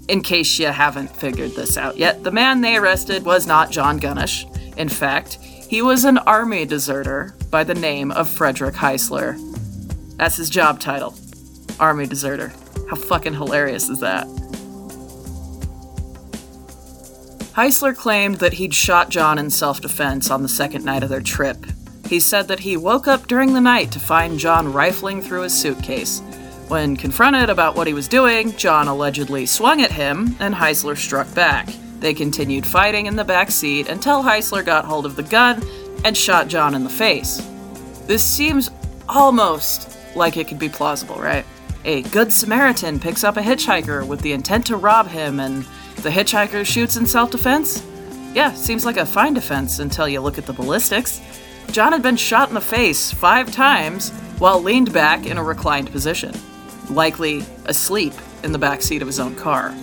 In 0.10 0.22
case 0.22 0.60
you 0.60 0.68
haven't 0.68 1.16
figured 1.16 1.52
this 1.52 1.78
out 1.78 1.96
yet, 1.96 2.26
the 2.26 2.32
man 2.32 2.60
they 2.60 2.76
arrested 2.76 3.24
was 3.24 3.48
not 3.48 3.72
John 3.72 4.02
Gunnish. 4.02 4.50
In 4.76 4.90
fact, 4.90 5.38
he 5.72 5.82
was 5.82 6.04
an 6.04 6.18
army 6.18 6.66
deserter 6.66 7.34
by 7.50 7.64
the 7.64 7.74
name 7.74 8.12
of 8.12 8.30
Frederick 8.30 8.76
Heisler. 8.76 9.38
That's 10.18 10.36
his 10.36 10.50
job 10.50 10.82
title 10.82 11.16
Army 11.80 12.06
deserter. 12.06 12.52
How 12.90 12.98
fucking 12.98 13.36
hilarious 13.36 13.88
is 13.88 14.02
that? 14.02 14.28
Heisler 17.56 17.96
claimed 17.96 18.40
that 18.40 18.52
he'd 18.52 18.74
shot 18.74 19.08
John 19.08 19.40
in 19.40 19.50
self 19.50 19.80
defense 19.80 20.30
on 20.30 20.44
the 20.44 20.50
second 20.50 20.84
night 20.84 21.04
of 21.04 21.10
their 21.10 21.22
trip. 21.22 21.66
He 22.06 22.20
said 22.20 22.50
that 22.50 22.60
he 22.60 22.76
woke 22.76 23.08
up 23.08 23.28
during 23.28 23.54
the 23.54 23.62
night 23.62 23.94
to 23.94 24.00
find 24.02 24.38
John 24.38 24.74
rifling 24.74 25.22
through 25.22 25.44
his 25.44 25.58
suitcase. 25.58 26.20
When 26.68 26.98
confronted 26.98 27.50
about 27.50 27.78
what 27.78 27.88
he 27.88 27.94
was 27.94 28.10
doing, 28.10 28.52
John 28.58 28.90
allegedly 28.90 29.46
swung 29.46 29.82
at 29.82 29.94
him, 29.94 30.36
and 30.42 30.54
Heisler 30.54 30.98
struck 30.98 31.34
back. 31.34 31.70
They 32.02 32.16
continued 32.16 32.66
fighting 32.66 33.06
in 33.06 33.16
the 33.16 33.24
back 33.24 33.52
seat 33.52 33.88
until 33.88 34.24
Heisler 34.24 34.66
got 34.66 34.86
hold 34.86 35.06
of 35.06 35.16
the 35.16 35.24
gun 35.24 35.64
and 36.04 36.18
shot 36.18 36.48
John 36.48 36.74
in 36.74 36.84
the 36.84 36.90
face. 36.90 37.48
This 38.08 38.24
seems 38.24 38.72
almost 39.08 39.96
like 40.16 40.36
it 40.36 40.48
could 40.48 40.58
be 40.58 40.68
plausible, 40.68 41.16
right? 41.16 41.46
A 41.86 42.02
good 42.02 42.34
Samaritan 42.34 43.00
picks 43.00 43.24
up 43.24 43.38
a 43.38 43.42
hitchhiker 43.42 44.06
with 44.06 44.22
the 44.22 44.32
intent 44.34 44.66
to 44.66 44.78
rob 44.78 45.08
him, 45.08 45.40
and 45.40 45.64
the 45.98 46.10
hitchhiker 46.10 46.66
shoots 46.66 46.98
in 46.98 47.06
self 47.06 47.30
defense? 47.30 47.86
Yeah, 48.34 48.52
seems 48.54 48.84
like 48.84 48.98
a 48.98 49.06
fine 49.06 49.36
defense 49.36 49.78
until 49.78 50.08
you 50.08 50.22
look 50.22 50.40
at 50.40 50.48
the 50.48 50.54
ballistics. 50.54 51.22
John 51.72 51.92
had 51.92 52.02
been 52.02 52.18
shot 52.18 52.50
in 52.50 52.56
the 52.56 52.62
face 52.62 53.12
five 53.12 53.52
times 53.52 54.10
while 54.40 54.60
leaned 54.60 54.92
back 54.92 55.28
in 55.28 55.38
a 55.38 55.44
reclined 55.44 55.92
position, 55.92 56.34
likely 56.90 57.44
asleep 57.66 58.14
in 58.44 58.52
the 58.52 58.60
back 58.60 58.82
seat 58.82 59.04
of 59.04 59.08
his 59.08 59.20
own 59.20 59.36
car. 59.36 59.74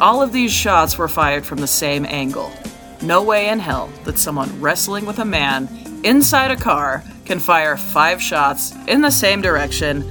All 0.00 0.20
of 0.20 0.32
these 0.32 0.52
shots 0.52 0.98
were 0.98 1.06
fired 1.06 1.46
from 1.46 1.58
the 1.58 1.68
same 1.68 2.04
angle. 2.04 2.52
No 3.00 3.22
way 3.22 3.48
in 3.48 3.60
hell 3.60 3.90
that 4.04 4.18
someone 4.18 4.60
wrestling 4.60 5.06
with 5.06 5.20
a 5.20 5.24
man 5.24 5.68
inside 6.02 6.50
a 6.50 6.56
car 6.56 7.04
can 7.24 7.38
fire 7.38 7.76
five 7.76 8.20
shots 8.20 8.74
in 8.88 9.02
the 9.02 9.10
same 9.10 9.40
direction 9.40 10.02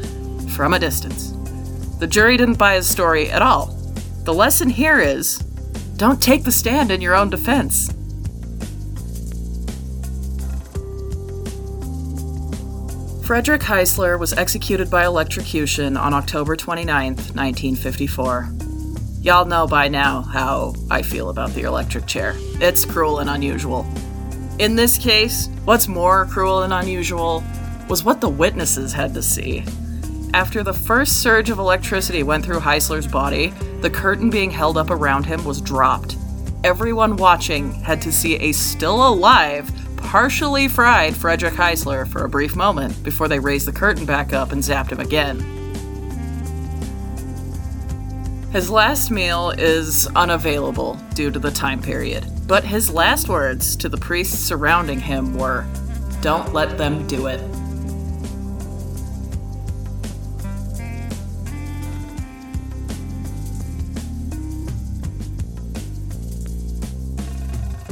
from 0.50 0.74
a 0.74 0.80
distance. 0.80 1.32
The 2.00 2.08
jury 2.08 2.38
didn't 2.38 2.58
buy 2.58 2.76
his 2.76 2.88
story 2.88 3.30
at 3.30 3.42
all. 3.42 3.78
The 4.24 4.34
lesson 4.34 4.70
here 4.70 5.02
is 5.02 5.40
don't 5.98 6.24
take 6.24 6.46
the 6.46 6.52
stand 6.52 6.90
in 6.90 7.02
your 7.02 7.16
own 7.16 7.30
defense. 7.30 7.88
Frederick 13.26 13.62
Heisler 13.62 14.18
was 14.18 14.34
executed 14.34 14.90
by 14.90 15.06
electrocution 15.06 15.98
on 15.98 16.14
October 16.14 16.56
29, 16.56 17.16
1954. 17.16 18.63
Y'all 19.24 19.46
know 19.46 19.66
by 19.66 19.88
now 19.88 20.22
how 20.22 20.74
I 20.92 21.02
feel 21.02 21.30
about 21.30 21.52
the 21.52 21.62
electric 21.62 22.06
chair. 22.06 22.34
It's 22.60 22.84
cruel 22.84 23.20
and 23.20 23.30
unusual. 23.30 23.88
In 24.60 24.76
this 24.76 24.98
case, 24.98 25.48
what's 25.64 25.88
more 25.88 26.26
cruel 26.26 26.64
and 26.64 26.74
unusual 26.74 27.42
was 27.88 28.04
what 28.04 28.20
the 28.20 28.28
witnesses 28.28 28.92
had 28.92 29.14
to 29.14 29.24
see. 29.24 29.64
After 30.34 30.62
the 30.62 30.74
first 30.74 31.22
surge 31.22 31.50
of 31.50 31.58
electricity 31.58 32.22
went 32.22 32.44
through 32.44 32.60
Heisler's 32.60 33.08
body, 33.08 33.54
the 33.80 33.90
curtain 33.90 34.30
being 34.30 34.52
held 34.52 34.78
up 34.78 34.90
around 34.90 35.26
him 35.26 35.46
was 35.46 35.62
dropped. 35.62 36.18
Everyone 36.66 37.16
watching 37.16 37.72
had 37.72 38.02
to 38.02 38.12
see 38.12 38.36
a 38.36 38.52
still 38.52 39.08
alive, 39.08 39.72
partially 39.96 40.68
fried 40.68 41.16
Frederick 41.16 41.54
Heisler 41.54 42.06
for 42.10 42.26
a 42.26 42.30
brief 42.30 42.58
moment 42.58 43.02
before 43.04 43.30
they 43.30 43.40
raised 43.40 43.68
the 43.68 43.72
curtain 43.72 44.06
back 44.06 44.34
up 44.34 44.52
and 44.52 44.62
zapped 44.62 44.92
him 44.92 45.00
again. 45.00 45.63
His 48.54 48.70
last 48.70 49.10
meal 49.10 49.50
is 49.50 50.06
unavailable 50.16 50.94
due 51.16 51.32
to 51.32 51.40
the 51.40 51.50
time 51.50 51.82
period, 51.82 52.24
but 52.46 52.64
his 52.64 52.94
last 52.94 53.28
words 53.28 53.76
to 53.78 53.90
the 53.90 53.98
priests 53.98 54.38
surrounding 54.38 55.00
him 55.00 55.36
were 55.36 55.66
Don't 56.22 56.54
let 56.54 56.78
them 56.78 57.08
do 57.08 57.26
it. 57.26 57.40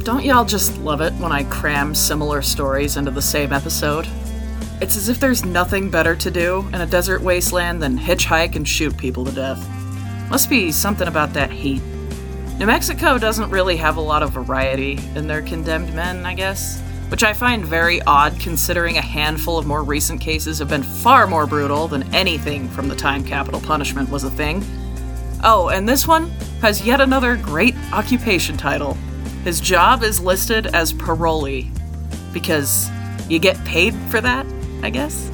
Don't 0.04 0.24
y'all 0.24 0.46
just 0.46 0.78
love 0.82 1.02
it 1.02 1.14
when 1.14 1.32
I 1.32 1.44
cram 1.46 1.96
similar 1.96 2.44
stories 2.44 2.98
into 2.98 3.10
the 3.10 3.20
same 3.20 3.52
episode? 3.52 4.08
It's 4.80 4.96
as 4.96 5.10
if 5.10 5.20
there's 5.20 5.44
nothing 5.44 5.90
better 5.90 6.16
to 6.18 6.30
do 6.30 6.68
in 6.72 6.82
a 6.82 6.86
desert 6.86 7.24
wasteland 7.24 7.82
than 7.82 7.98
hitchhike 7.98 8.56
and 8.56 8.68
shoot 8.68 8.96
people 8.96 9.26
to 9.26 9.32
death. 9.32 9.81
Must 10.32 10.50
be 10.50 10.72
something 10.72 11.10
about 11.10 11.34
that 11.34 11.52
heat. 11.52 11.82
New 12.58 12.66
Mexico 12.66 13.18
doesn't 13.18 13.50
really 13.50 13.76
have 13.76 13.98
a 13.98 14.02
lot 14.02 14.24
of 14.24 14.32
variety 14.32 14.98
in 15.14 15.28
their 15.28 15.42
condemned 15.42 15.94
men, 15.94 16.26
I 16.26 16.36
guess, 16.36 16.82
which 17.10 17.22
I 17.22 17.34
find 17.34 17.66
very 17.66 18.02
odd 18.04 18.40
considering 18.40 18.98
a 18.98 19.02
handful 19.02 19.58
of 19.58 19.66
more 19.66 19.84
recent 19.84 20.22
cases 20.22 20.60
have 20.60 20.70
been 20.70 20.84
far 20.84 21.28
more 21.28 21.46
brutal 21.46 21.90
than 21.90 22.04
anything 22.16 22.70
from 22.70 22.88
the 22.88 22.96
time 22.96 23.26
capital 23.26 23.60
punishment 23.60 24.10
was 24.10 24.24
a 24.24 24.30
thing. 24.30 24.64
Oh, 25.44 25.68
and 25.68 25.88
this 25.88 26.08
one 26.08 26.30
has 26.62 26.82
yet 26.82 27.02
another 27.02 27.36
great 27.36 27.76
occupation 27.92 28.56
title. 28.56 28.94
His 29.44 29.60
job 29.60 30.02
is 30.02 30.22
listed 30.22 30.68
as 30.68 30.94
parolee, 30.94 31.70
because 32.32 32.90
you 33.28 33.38
get 33.38 33.62
paid 33.66 33.94
for 34.10 34.22
that, 34.22 34.46
I 34.82 34.92
guess? 34.92 35.30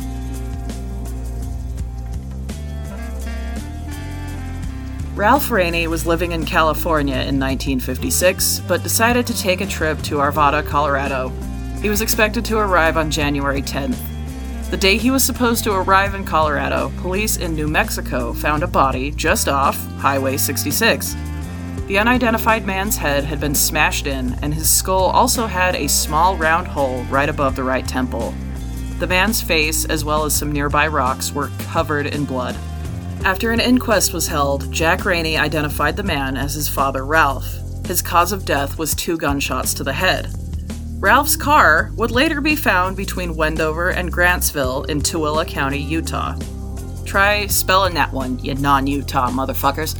Ralph 5.17 5.49
Rainey 5.49 5.87
was 5.87 6.05
living 6.05 6.33
in 6.33 6.45
California 6.45 7.15
in 7.15 7.39
1956, 7.39 8.59
but 8.67 8.83
decided 8.83 9.25
to 9.25 9.35
take 9.35 9.61
a 9.61 9.65
trip 9.65 9.99
to 10.03 10.17
Arvada, 10.17 10.63
Colorado. 10.63 11.29
He 11.81 11.89
was 11.89 12.01
expected 12.01 12.45
to 12.45 12.59
arrive 12.59 12.97
on 12.97 13.09
January 13.09 13.63
10th. 13.63 13.97
The 14.69 14.77
day 14.77 14.95
he 14.95 15.09
was 15.09 15.23
supposed 15.23 15.63
to 15.63 15.73
arrive 15.73 16.13
in 16.13 16.23
Colorado, 16.23 16.91
police 16.97 17.37
in 17.37 17.55
New 17.55 17.67
Mexico 17.67 18.31
found 18.31 18.61
a 18.61 18.67
body 18.67 19.09
just 19.09 19.49
off 19.49 19.83
Highway 19.93 20.37
66. 20.37 21.15
The 21.87 21.97
unidentified 21.97 22.67
man's 22.67 22.97
head 22.97 23.23
had 23.23 23.39
been 23.39 23.55
smashed 23.55 24.05
in, 24.05 24.37
and 24.43 24.53
his 24.53 24.69
skull 24.69 25.05
also 25.05 25.47
had 25.47 25.75
a 25.75 25.89
small 25.89 26.37
round 26.37 26.67
hole 26.67 27.01
right 27.05 27.27
above 27.27 27.55
the 27.55 27.63
right 27.63 27.87
temple. 27.87 28.35
The 28.99 29.07
man's 29.07 29.41
face, 29.41 29.83
as 29.85 30.05
well 30.05 30.25
as 30.25 30.35
some 30.35 30.51
nearby 30.51 30.85
rocks, 30.85 31.31
were 31.31 31.49
covered 31.71 32.05
in 32.05 32.25
blood. 32.25 32.55
After 33.23 33.51
an 33.51 33.59
inquest 33.59 34.13
was 34.13 34.27
held, 34.27 34.71
Jack 34.71 35.03
Rainey 35.03 35.37
identified 35.37 35.97
the 35.97 36.03
man 36.03 36.37
as 36.37 36.53
his 36.53 36.69
father, 36.69 37.05
Ralph. 37.05 37.45
His 37.85 38.01
cause 38.01 38.31
of 38.31 38.45
death 38.45 38.77
was 38.77 38.95
two 38.95 39.17
gunshots 39.17 39.73
to 39.75 39.83
the 39.83 39.93
head. 39.93 40.29
Ralph's 40.99 41.35
car 41.35 41.91
would 41.95 42.11
later 42.11 42.41
be 42.41 42.55
found 42.55 42.97
between 42.97 43.35
Wendover 43.35 43.89
and 43.89 44.11
Grantsville 44.11 44.89
in 44.89 45.01
Tooele 45.01 45.47
County, 45.47 45.79
Utah. 45.79 46.35
Try 47.05 47.47
spelling 47.47 47.93
that 47.93 48.11
one, 48.11 48.39
you 48.39 48.55
non 48.55 48.87
Utah 48.87 49.29
motherfuckers. 49.29 49.95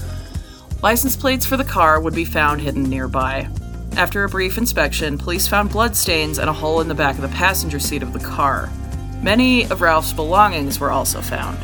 License 0.82 1.16
plates 1.16 1.46
for 1.46 1.58
the 1.58 1.64
car 1.64 2.02
would 2.02 2.16
be 2.16 2.26
found 2.26 2.62
hidden 2.62 2.84
nearby. 2.84 3.50
After 3.96 4.24
a 4.24 4.30
brief 4.30 4.58
inspection, 4.58 5.18
police 5.18 5.48
found 5.48 5.70
bloodstains 5.70 6.40
and 6.40 6.50
a 6.50 6.54
hole 6.54 6.82
in 6.82 6.88
the 6.88 6.96
back 6.96 7.16
of 7.16 7.22
the 7.22 7.30
passenger 7.30 7.80
seat 7.80 8.04
of 8.04 8.14
the 8.14 8.20
car. 8.20 8.70
Many 9.22 9.64
of 9.70 9.82
Ralph's 9.82 10.14
belongings 10.14 10.80
were 10.80 10.92
also 10.92 11.22
found. 11.22 11.58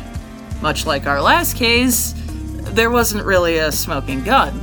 Much 0.64 0.86
like 0.86 1.06
our 1.06 1.20
last 1.20 1.58
case, 1.58 2.14
there 2.72 2.88
wasn't 2.88 3.22
really 3.22 3.58
a 3.58 3.70
smoking 3.70 4.24
gun 4.24 4.58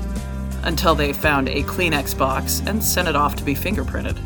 until 0.64 0.96
they 0.96 1.14
found 1.14 1.48
a 1.48 1.62
Kleenex 1.62 2.18
box 2.18 2.60
and 2.66 2.84
sent 2.84 3.08
it 3.08 3.16
off 3.16 3.36
to 3.36 3.44
be 3.44 3.54
fingerprinted. 3.54 4.18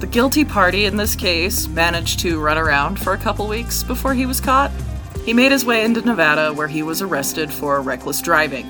The 0.00 0.08
guilty 0.08 0.44
party 0.44 0.86
in 0.86 0.96
this 0.96 1.14
case 1.14 1.68
managed 1.68 2.18
to 2.20 2.40
run 2.40 2.58
around 2.58 2.98
for 2.98 3.12
a 3.12 3.18
couple 3.18 3.46
weeks 3.46 3.84
before 3.84 4.14
he 4.14 4.26
was 4.26 4.40
caught. 4.40 4.72
He 5.24 5.32
made 5.32 5.52
his 5.52 5.64
way 5.64 5.84
into 5.84 6.00
Nevada 6.00 6.52
where 6.52 6.66
he 6.66 6.82
was 6.82 7.00
arrested 7.00 7.52
for 7.52 7.80
reckless 7.80 8.20
driving. 8.20 8.68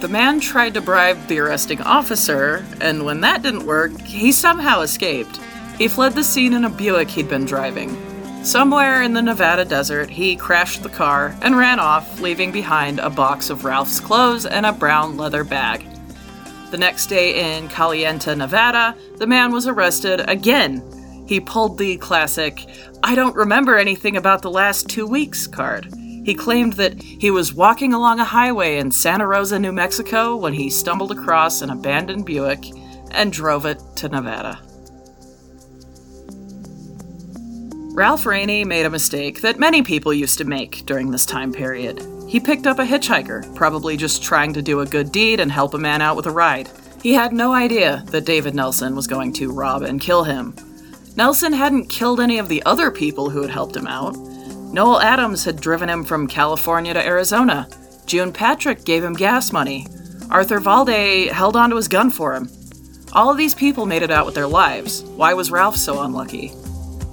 The 0.00 0.08
man 0.08 0.38
tried 0.38 0.74
to 0.74 0.80
bribe 0.80 1.26
the 1.26 1.40
arresting 1.40 1.82
officer, 1.82 2.64
and 2.80 3.04
when 3.04 3.22
that 3.22 3.42
didn't 3.42 3.66
work, 3.66 4.00
he 4.02 4.30
somehow 4.30 4.82
escaped. 4.82 5.40
He 5.78 5.88
fled 5.88 6.12
the 6.12 6.22
scene 6.22 6.52
in 6.52 6.64
a 6.64 6.70
Buick 6.70 7.10
he'd 7.10 7.28
been 7.28 7.44
driving. 7.44 8.09
Somewhere 8.42 9.02
in 9.02 9.12
the 9.12 9.22
Nevada 9.22 9.66
desert, 9.66 10.08
he 10.08 10.34
crashed 10.34 10.82
the 10.82 10.88
car 10.88 11.36
and 11.42 11.56
ran 11.56 11.78
off, 11.78 12.20
leaving 12.20 12.50
behind 12.50 12.98
a 12.98 13.10
box 13.10 13.50
of 13.50 13.64
Ralph's 13.64 14.00
clothes 14.00 14.46
and 14.46 14.64
a 14.64 14.72
brown 14.72 15.16
leather 15.18 15.44
bag. 15.44 15.86
The 16.70 16.78
next 16.78 17.06
day 17.06 17.56
in 17.56 17.68
Caliente, 17.68 18.34
Nevada, 18.34 18.96
the 19.18 19.26
man 19.26 19.52
was 19.52 19.66
arrested 19.66 20.22
again. 20.28 20.82
He 21.28 21.38
pulled 21.38 21.76
the 21.76 21.98
classic, 21.98 22.66
I 23.02 23.14
don't 23.14 23.36
remember 23.36 23.76
anything 23.76 24.16
about 24.16 24.40
the 24.40 24.50
last 24.50 24.88
two 24.88 25.06
weeks 25.06 25.46
card. 25.46 25.92
He 26.24 26.34
claimed 26.34 26.72
that 26.74 27.00
he 27.00 27.30
was 27.30 27.54
walking 27.54 27.92
along 27.92 28.20
a 28.20 28.24
highway 28.24 28.78
in 28.78 28.90
Santa 28.90 29.26
Rosa, 29.26 29.58
New 29.58 29.72
Mexico, 29.72 30.34
when 30.34 30.54
he 30.54 30.70
stumbled 30.70 31.12
across 31.12 31.60
an 31.60 31.70
abandoned 31.70 32.24
Buick 32.24 32.64
and 33.10 33.32
drove 33.32 33.66
it 33.66 33.82
to 33.96 34.08
Nevada. 34.08 34.60
Ralph 38.00 38.24
Rainey 38.24 38.64
made 38.64 38.86
a 38.86 38.90
mistake 38.90 39.42
that 39.42 39.58
many 39.58 39.82
people 39.82 40.14
used 40.14 40.38
to 40.38 40.46
make 40.46 40.86
during 40.86 41.10
this 41.10 41.26
time 41.26 41.52
period. 41.52 42.02
He 42.26 42.40
picked 42.40 42.66
up 42.66 42.78
a 42.78 42.82
hitchhiker, 42.86 43.54
probably 43.54 43.94
just 43.98 44.22
trying 44.22 44.54
to 44.54 44.62
do 44.62 44.80
a 44.80 44.86
good 44.86 45.12
deed 45.12 45.38
and 45.38 45.52
help 45.52 45.74
a 45.74 45.78
man 45.78 46.00
out 46.00 46.16
with 46.16 46.24
a 46.24 46.30
ride. 46.30 46.70
He 47.02 47.12
had 47.12 47.34
no 47.34 47.52
idea 47.52 48.02
that 48.06 48.24
David 48.24 48.54
Nelson 48.54 48.96
was 48.96 49.06
going 49.06 49.34
to 49.34 49.52
rob 49.52 49.82
and 49.82 50.00
kill 50.00 50.24
him. 50.24 50.56
Nelson 51.14 51.52
hadn't 51.52 51.90
killed 51.90 52.20
any 52.20 52.38
of 52.38 52.48
the 52.48 52.62
other 52.62 52.90
people 52.90 53.28
who 53.28 53.42
had 53.42 53.50
helped 53.50 53.76
him 53.76 53.86
out. 53.86 54.16
Noel 54.72 55.02
Adams 55.02 55.44
had 55.44 55.60
driven 55.60 55.90
him 55.90 56.02
from 56.02 56.26
California 56.26 56.94
to 56.94 57.06
Arizona. 57.06 57.68
June 58.06 58.32
Patrick 58.32 58.86
gave 58.86 59.04
him 59.04 59.12
gas 59.12 59.52
money. 59.52 59.86
Arthur 60.30 60.58
Valde 60.58 61.28
held 61.28 61.54
onto 61.54 61.76
his 61.76 61.86
gun 61.86 62.08
for 62.08 62.34
him. 62.34 62.48
All 63.12 63.30
of 63.30 63.36
these 63.36 63.54
people 63.54 63.84
made 63.84 64.02
it 64.02 64.10
out 64.10 64.24
with 64.24 64.34
their 64.34 64.48
lives. 64.48 65.02
Why 65.02 65.34
was 65.34 65.50
Ralph 65.50 65.76
so 65.76 66.00
unlucky? 66.00 66.54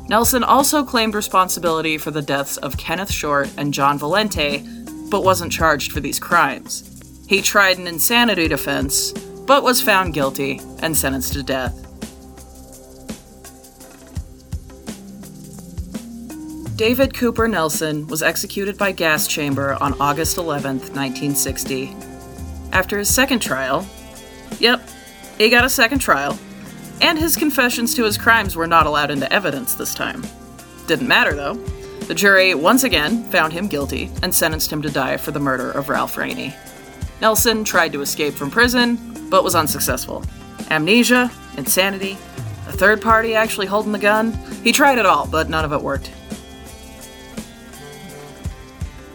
Nelson 0.09 0.43
also 0.43 0.83
claimed 0.83 1.15
responsibility 1.15 1.97
for 1.97 2.11
the 2.11 2.21
deaths 2.21 2.57
of 2.57 2.77
Kenneth 2.77 3.11
Short 3.11 3.49
and 3.57 3.73
John 3.73 3.99
Valente, 3.99 5.09
but 5.09 5.23
wasn't 5.23 5.51
charged 5.51 5.91
for 5.91 5.99
these 5.99 6.19
crimes. 6.19 6.83
He 7.27 7.41
tried 7.41 7.77
an 7.77 7.87
insanity 7.87 8.47
defense, 8.47 9.11
but 9.45 9.63
was 9.63 9.81
found 9.81 10.13
guilty 10.13 10.61
and 10.79 10.95
sentenced 10.95 11.33
to 11.33 11.43
death. 11.43 11.83
David 16.77 17.13
Cooper 17.13 17.47
Nelson 17.47 18.07
was 18.07 18.21
executed 18.21 18.77
by 18.77 18.91
gas 18.91 19.27
chamber 19.27 19.77
on 19.81 19.99
August 19.99 20.37
11, 20.37 20.77
1960. 20.77 21.95
After 22.71 22.99
his 22.99 23.13
second 23.13 23.39
trial, 23.39 23.85
yep, 24.59 24.87
he 25.37 25.49
got 25.49 25.65
a 25.65 25.69
second 25.69 25.99
trial, 25.99 26.37
and 27.01 27.17
his 27.17 27.35
confessions 27.35 27.93
to 27.95 28.03
his 28.03 28.17
crimes 28.17 28.55
were 28.55 28.67
not 28.67 28.85
allowed 28.85 29.11
into 29.11 29.31
evidence 29.31 29.73
this 29.73 29.93
time. 29.93 30.23
Didn't 30.87 31.07
matter 31.07 31.33
though. 31.33 31.55
The 32.07 32.15
jury 32.15 32.55
once 32.55 32.83
again 32.83 33.23
found 33.25 33.51
him 33.51 33.67
guilty 33.67 34.09
and 34.23 34.33
sentenced 34.33 34.71
him 34.71 34.81
to 34.81 34.89
die 34.89 35.17
for 35.17 35.31
the 35.31 35.39
murder 35.39 35.71
of 35.71 35.89
Ralph 35.89 36.17
Rainey. 36.17 36.55
Nelson 37.19 37.63
tried 37.63 37.91
to 37.93 38.01
escape 38.01 38.33
from 38.33 38.49
prison, 38.49 39.29
but 39.29 39.43
was 39.43 39.55
unsuccessful. 39.55 40.23
Amnesia, 40.69 41.31
insanity, 41.57 42.13
a 42.67 42.71
third 42.71 43.01
party 43.01 43.35
actually 43.35 43.67
holding 43.67 43.91
the 43.91 43.99
gun. 43.99 44.31
He 44.63 44.71
tried 44.71 44.99
it 44.99 45.05
all, 45.05 45.27
but 45.27 45.49
none 45.49 45.65
of 45.65 45.73
it 45.73 45.81
worked. 45.81 46.11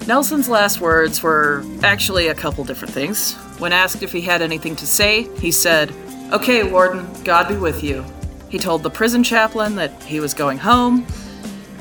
Nelson's 0.07 0.49
last 0.49 0.81
words 0.81 1.23
were 1.23 1.64
actually 1.83 2.27
a 2.27 2.35
couple 2.35 2.64
different 2.64 2.92
things. 2.92 3.35
When 3.59 3.73
asked 3.73 4.03
if 4.03 4.11
he 4.11 4.21
had 4.21 4.42
anything 4.42 4.75
to 4.77 4.87
say, 4.87 5.29
he 5.38 5.53
said, 5.53 5.95
Okay, 6.33 6.62
Warden, 6.62 7.07
God 7.25 7.49
be 7.49 7.57
with 7.57 7.85
you. 7.85 8.03
He 8.49 8.59
told 8.59 8.83
the 8.83 8.88
prison 8.88 9.23
chaplain 9.23 9.75
that 9.75 10.03
he 10.03 10.18
was 10.18 10.33
going 10.33 10.57
home 10.57 11.07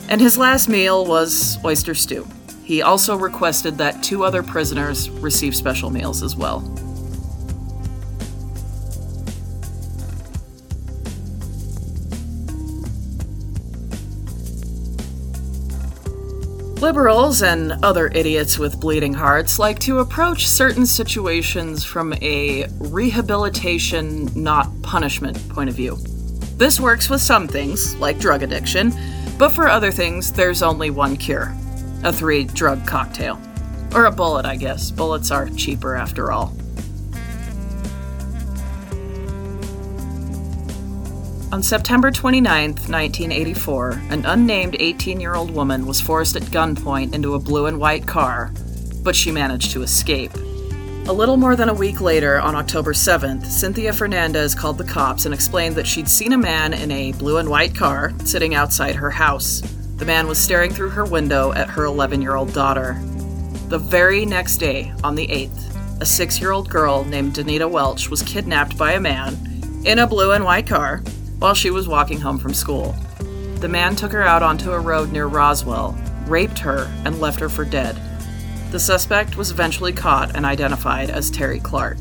and 0.09 0.19
his 0.19 0.37
last 0.37 0.67
meal 0.67 1.05
was 1.05 1.57
oyster 1.63 1.95
stew. 1.95 2.27
He 2.65 2.81
also 2.81 3.15
requested 3.15 3.77
that 3.77 4.03
two 4.03 4.25
other 4.25 4.43
prisoners 4.43 5.09
receive 5.09 5.55
special 5.55 5.89
meals 5.89 6.21
as 6.21 6.35
well. 6.35 6.59
Liberals 16.81 17.43
and 17.43 17.73
other 17.83 18.07
idiots 18.07 18.57
with 18.57 18.79
bleeding 18.79 19.13
hearts 19.13 19.59
like 19.59 19.77
to 19.81 19.99
approach 19.99 20.47
certain 20.47 20.83
situations 20.83 21.83
from 21.85 22.11
a 22.23 22.65
rehabilitation, 22.79 24.27
not 24.33 24.67
punishment 24.81 25.37
point 25.49 25.69
of 25.69 25.75
view. 25.75 25.95
This 26.57 26.79
works 26.79 27.07
with 27.07 27.21
some 27.21 27.47
things, 27.47 27.95
like 27.97 28.17
drug 28.17 28.41
addiction, 28.41 28.91
but 29.37 29.49
for 29.49 29.67
other 29.67 29.91
things, 29.91 30.31
there's 30.31 30.63
only 30.63 30.89
one 30.89 31.15
cure 31.17 31.53
a 32.03 32.11
three 32.11 32.45
drug 32.45 32.83
cocktail. 32.87 33.39
Or 33.93 34.05
a 34.05 34.11
bullet, 34.11 34.47
I 34.47 34.55
guess. 34.55 34.89
Bullets 34.89 35.29
are 35.29 35.49
cheaper 35.49 35.93
after 35.93 36.31
all. 36.31 36.51
On 41.51 41.61
September 41.61 42.11
29, 42.11 42.69
1984, 42.69 44.01
an 44.09 44.25
unnamed 44.25 44.77
18 44.79 45.19
year 45.19 45.35
old 45.35 45.51
woman 45.51 45.85
was 45.85 45.99
forced 45.99 46.37
at 46.37 46.43
gunpoint 46.43 47.13
into 47.13 47.33
a 47.33 47.39
blue 47.39 47.65
and 47.65 47.77
white 47.77 48.07
car, 48.07 48.53
but 49.03 49.17
she 49.17 49.33
managed 49.33 49.71
to 49.71 49.83
escape. 49.83 50.31
A 51.07 51.11
little 51.11 51.35
more 51.35 51.57
than 51.57 51.67
a 51.67 51.73
week 51.73 51.99
later, 51.99 52.39
on 52.39 52.55
October 52.55 52.93
7th, 52.93 53.45
Cynthia 53.45 53.91
Fernandez 53.91 54.55
called 54.55 54.77
the 54.77 54.85
cops 54.85 55.25
and 55.25 55.33
explained 55.33 55.75
that 55.75 55.85
she'd 55.85 56.07
seen 56.07 56.31
a 56.31 56.37
man 56.37 56.73
in 56.73 56.89
a 56.89 57.11
blue 57.13 57.37
and 57.37 57.49
white 57.49 57.75
car 57.75 58.13
sitting 58.23 58.55
outside 58.55 58.95
her 58.95 59.11
house. 59.11 59.59
The 59.97 60.05
man 60.05 60.27
was 60.27 60.39
staring 60.39 60.71
through 60.71 60.91
her 60.91 61.03
window 61.03 61.51
at 61.51 61.69
her 61.69 61.83
11 61.83 62.21
year 62.21 62.35
old 62.35 62.53
daughter. 62.53 62.97
The 63.67 63.77
very 63.77 64.25
next 64.25 64.55
day, 64.55 64.93
on 65.03 65.15
the 65.15 65.27
8th, 65.27 65.99
a 65.99 66.05
six 66.05 66.39
year 66.39 66.51
old 66.51 66.69
girl 66.69 67.03
named 67.03 67.33
Danita 67.33 67.69
Welch 67.69 68.09
was 68.09 68.21
kidnapped 68.21 68.77
by 68.77 68.93
a 68.93 69.01
man 69.01 69.37
in 69.83 69.99
a 69.99 70.07
blue 70.07 70.31
and 70.31 70.45
white 70.45 70.65
car 70.67 71.03
while 71.41 71.55
she 71.55 71.71
was 71.71 71.87
walking 71.87 72.19
home 72.19 72.37
from 72.37 72.53
school. 72.53 72.95
The 73.55 73.67
man 73.67 73.95
took 73.95 74.11
her 74.11 74.21
out 74.21 74.43
onto 74.43 74.71
a 74.71 74.79
road 74.79 75.11
near 75.11 75.25
Roswell, 75.25 75.97
raped 76.27 76.59
her, 76.59 76.87
and 77.03 77.19
left 77.19 77.39
her 77.39 77.49
for 77.49 77.65
dead. 77.65 77.99
The 78.69 78.79
suspect 78.79 79.37
was 79.37 79.49
eventually 79.49 79.91
caught 79.91 80.35
and 80.35 80.45
identified 80.45 81.09
as 81.09 81.31
Terry 81.31 81.59
Clark. 81.59 81.97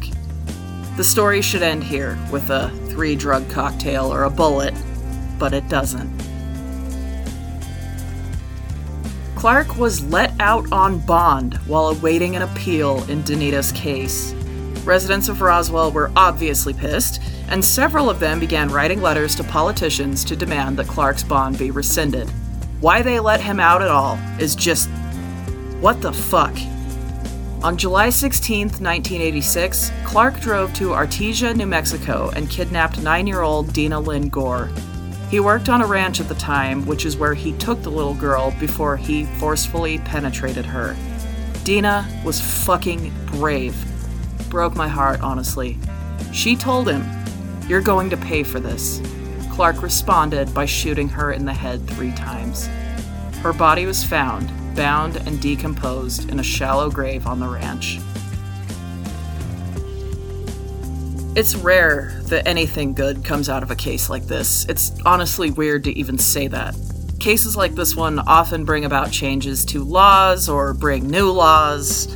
The 0.98 1.04
story 1.04 1.40
should 1.40 1.62
end 1.62 1.82
here 1.82 2.18
with 2.30 2.50
a 2.50 2.68
three 2.90 3.16
drug 3.16 3.48
cocktail 3.48 4.12
or 4.12 4.24
a 4.24 4.30
bullet, 4.30 4.74
but 5.38 5.54
it 5.54 5.66
doesn't. 5.70 6.10
Clark 9.36 9.78
was 9.78 10.04
let 10.04 10.38
out 10.38 10.70
on 10.70 10.98
bond 10.98 11.54
while 11.66 11.88
awaiting 11.88 12.36
an 12.36 12.42
appeal 12.42 13.02
in 13.10 13.22
Danita's 13.22 13.72
case. 13.72 14.34
Residents 14.84 15.30
of 15.30 15.40
Roswell 15.40 15.92
were 15.92 16.12
obviously 16.14 16.74
pissed, 16.74 17.22
and 17.50 17.64
several 17.64 18.08
of 18.08 18.20
them 18.20 18.40
began 18.40 18.68
writing 18.70 19.02
letters 19.02 19.34
to 19.34 19.44
politicians 19.44 20.24
to 20.24 20.36
demand 20.36 20.78
that 20.78 20.86
Clark's 20.86 21.24
bond 21.24 21.58
be 21.58 21.70
rescinded. 21.70 22.28
Why 22.80 23.02
they 23.02 23.20
let 23.20 23.40
him 23.40 23.60
out 23.60 23.82
at 23.82 23.88
all 23.88 24.18
is 24.38 24.54
just 24.54 24.88
what 25.80 26.00
the 26.00 26.12
fuck? 26.12 26.56
On 27.62 27.76
July 27.76 28.08
16, 28.08 28.68
1986, 28.68 29.92
Clark 30.04 30.40
drove 30.40 30.72
to 30.74 30.90
Artesia, 30.90 31.54
New 31.54 31.66
Mexico 31.66 32.30
and 32.34 32.48
kidnapped 32.48 33.02
nine 33.02 33.26
year 33.26 33.42
old 33.42 33.72
Dena 33.72 34.00
Lynn 34.00 34.28
Gore. 34.28 34.70
He 35.28 35.40
worked 35.40 35.68
on 35.68 35.82
a 35.82 35.86
ranch 35.86 36.20
at 36.20 36.28
the 36.28 36.34
time, 36.34 36.86
which 36.86 37.04
is 37.04 37.16
where 37.16 37.34
he 37.34 37.52
took 37.52 37.82
the 37.82 37.90
little 37.90 38.14
girl 38.14 38.54
before 38.58 38.96
he 38.96 39.26
forcefully 39.38 39.98
penetrated 39.98 40.64
her. 40.64 40.96
Dena 41.64 42.08
was 42.24 42.40
fucking 42.40 43.12
brave. 43.26 43.76
Broke 44.48 44.74
my 44.74 44.88
heart, 44.88 45.20
honestly. 45.20 45.78
She 46.32 46.56
told 46.56 46.88
him, 46.88 47.02
You're 47.70 47.80
going 47.80 48.10
to 48.10 48.16
pay 48.16 48.42
for 48.42 48.58
this. 48.58 49.00
Clark 49.52 49.80
responded 49.80 50.52
by 50.52 50.64
shooting 50.64 51.08
her 51.08 51.30
in 51.30 51.44
the 51.44 51.54
head 51.54 51.88
three 51.88 52.10
times. 52.10 52.66
Her 53.42 53.52
body 53.52 53.86
was 53.86 54.02
found, 54.02 54.50
bound 54.74 55.18
and 55.18 55.40
decomposed 55.40 56.30
in 56.30 56.40
a 56.40 56.42
shallow 56.42 56.90
grave 56.90 57.28
on 57.28 57.38
the 57.38 57.46
ranch. 57.46 58.00
It's 61.36 61.54
rare 61.54 62.20
that 62.22 62.48
anything 62.48 62.92
good 62.92 63.24
comes 63.24 63.48
out 63.48 63.62
of 63.62 63.70
a 63.70 63.76
case 63.76 64.10
like 64.10 64.24
this. 64.24 64.64
It's 64.68 64.90
honestly 65.06 65.52
weird 65.52 65.84
to 65.84 65.96
even 65.96 66.18
say 66.18 66.48
that. 66.48 66.74
Cases 67.20 67.56
like 67.56 67.76
this 67.76 67.94
one 67.94 68.18
often 68.18 68.64
bring 68.64 68.84
about 68.84 69.12
changes 69.12 69.64
to 69.66 69.84
laws 69.84 70.48
or 70.48 70.74
bring 70.74 71.08
new 71.08 71.30
laws. 71.30 72.06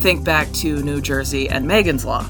Think 0.00 0.24
back 0.24 0.52
to 0.54 0.82
New 0.82 1.00
Jersey 1.00 1.48
and 1.48 1.68
Megan's 1.68 2.04
Law. 2.04 2.28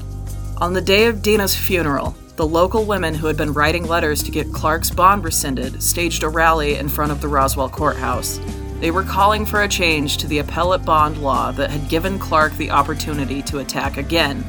On 0.57 0.73
the 0.73 0.81
day 0.81 1.07
of 1.07 1.23
Dena's 1.23 1.55
funeral, 1.55 2.15
the 2.35 2.45
local 2.45 2.83
women 2.83 3.13
who 3.13 3.27
had 3.27 3.37
been 3.37 3.53
writing 3.53 3.85
letters 3.85 4.21
to 4.23 4.31
get 4.31 4.51
Clark's 4.51 4.91
bond 4.91 5.23
rescinded 5.23 5.81
staged 5.81 6.23
a 6.23 6.29
rally 6.29 6.75
in 6.75 6.89
front 6.89 7.13
of 7.13 7.21
the 7.21 7.27
Roswell 7.29 7.69
courthouse. 7.69 8.41
They 8.81 8.91
were 8.91 9.03
calling 9.03 9.45
for 9.45 9.63
a 9.63 9.69
change 9.69 10.17
to 10.17 10.27
the 10.27 10.39
appellate 10.39 10.83
bond 10.83 11.17
law 11.21 11.53
that 11.53 11.69
had 11.69 11.87
given 11.87 12.19
Clark 12.19 12.53
the 12.57 12.71
opportunity 12.71 13.41
to 13.43 13.59
attack 13.59 13.95
again. 13.95 14.43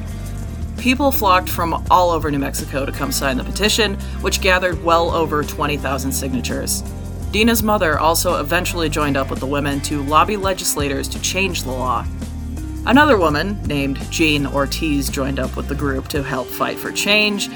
People 0.77 1.11
flocked 1.11 1.49
from 1.49 1.85
all 1.89 2.11
over 2.11 2.29
New 2.29 2.39
Mexico 2.39 2.85
to 2.85 2.91
come 2.91 3.11
sign 3.11 3.37
the 3.37 3.43
petition, 3.43 3.95
which 4.19 4.41
gathered 4.41 4.83
well 4.83 5.11
over 5.11 5.41
20,000 5.41 6.11
signatures. 6.11 6.81
Dena's 7.31 7.63
mother 7.63 7.97
also 7.97 8.41
eventually 8.41 8.89
joined 8.89 9.15
up 9.15 9.29
with 9.29 9.39
the 9.39 9.47
women 9.47 9.79
to 9.81 10.03
lobby 10.03 10.35
legislators 10.35 11.07
to 11.07 11.21
change 11.21 11.63
the 11.63 11.71
law. 11.71 12.05
Another 12.85 13.17
woman, 13.17 13.61
named 13.63 13.99
Jean 14.11 14.45
Ortiz, 14.45 15.09
joined 15.09 15.39
up 15.39 15.55
with 15.57 15.67
the 15.67 15.75
group 15.75 16.07
to 16.09 16.23
help 16.23 16.47
fight 16.47 16.77
for 16.77 16.91
change, 16.91 17.49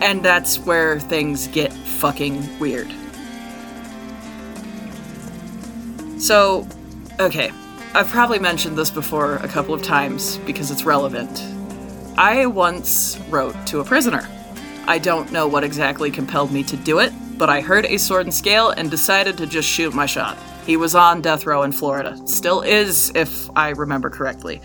and 0.00 0.24
that's 0.24 0.58
where 0.58 1.00
things 1.00 1.48
get 1.48 1.72
fucking 1.72 2.58
weird. 2.58 2.92
So, 6.18 6.66
okay, 7.20 7.52
I've 7.94 8.08
probably 8.08 8.38
mentioned 8.38 8.76
this 8.76 8.90
before 8.90 9.36
a 9.36 9.48
couple 9.48 9.74
of 9.74 9.82
times 9.82 10.38
because 10.38 10.70
it's 10.70 10.84
relevant. 10.84 11.42
I 12.18 12.46
once 12.46 13.18
wrote 13.28 13.54
to 13.66 13.80
a 13.80 13.84
prisoner. 13.84 14.28
I 14.86 14.98
don't 14.98 15.30
know 15.32 15.46
what 15.46 15.64
exactly 15.64 16.10
compelled 16.10 16.52
me 16.52 16.62
to 16.64 16.76
do 16.76 16.98
it, 17.00 17.12
but 17.36 17.50
I 17.50 17.60
heard 17.60 17.84
a 17.86 17.98
sword 17.98 18.26
and 18.26 18.34
scale 18.34 18.70
and 18.70 18.90
decided 18.90 19.36
to 19.38 19.46
just 19.46 19.68
shoot 19.68 19.94
my 19.94 20.06
shot. 20.06 20.38
He 20.64 20.76
was 20.76 20.94
on 20.94 21.20
death 21.20 21.46
row 21.46 21.62
in 21.62 21.72
Florida. 21.72 22.16
Still 22.26 22.62
is, 22.62 23.12
if 23.14 23.48
I 23.56 23.70
remember 23.70 24.10
correctly. 24.10 24.60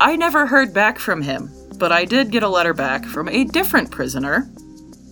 I 0.00 0.16
never 0.16 0.46
heard 0.46 0.74
back 0.74 0.98
from 0.98 1.22
him, 1.22 1.50
but 1.78 1.92
I 1.92 2.04
did 2.04 2.30
get 2.30 2.42
a 2.42 2.48
letter 2.48 2.74
back 2.74 3.04
from 3.04 3.28
a 3.28 3.44
different 3.44 3.90
prisoner 3.90 4.50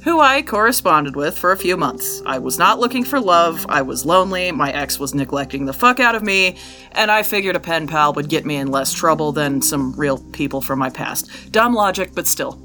who 0.02 0.20
I 0.20 0.42
corresponded 0.42 1.16
with 1.16 1.36
for 1.36 1.52
a 1.52 1.56
few 1.56 1.76
months. 1.76 2.22
I 2.24 2.38
was 2.38 2.58
not 2.58 2.78
looking 2.78 3.04
for 3.04 3.20
love, 3.20 3.66
I 3.68 3.82
was 3.82 4.06
lonely, 4.06 4.52
my 4.52 4.70
ex 4.72 4.98
was 4.98 5.14
neglecting 5.14 5.64
the 5.66 5.72
fuck 5.72 6.00
out 6.00 6.14
of 6.14 6.22
me, 6.22 6.56
and 6.92 7.10
I 7.10 7.22
figured 7.22 7.56
a 7.56 7.60
pen 7.60 7.86
pal 7.86 8.12
would 8.14 8.28
get 8.28 8.46
me 8.46 8.56
in 8.56 8.70
less 8.70 8.92
trouble 8.92 9.32
than 9.32 9.60
some 9.60 9.92
real 9.92 10.18
people 10.32 10.60
from 10.60 10.78
my 10.78 10.90
past. 10.90 11.52
Dumb 11.52 11.74
logic, 11.74 12.12
but 12.14 12.26
still. 12.26 12.58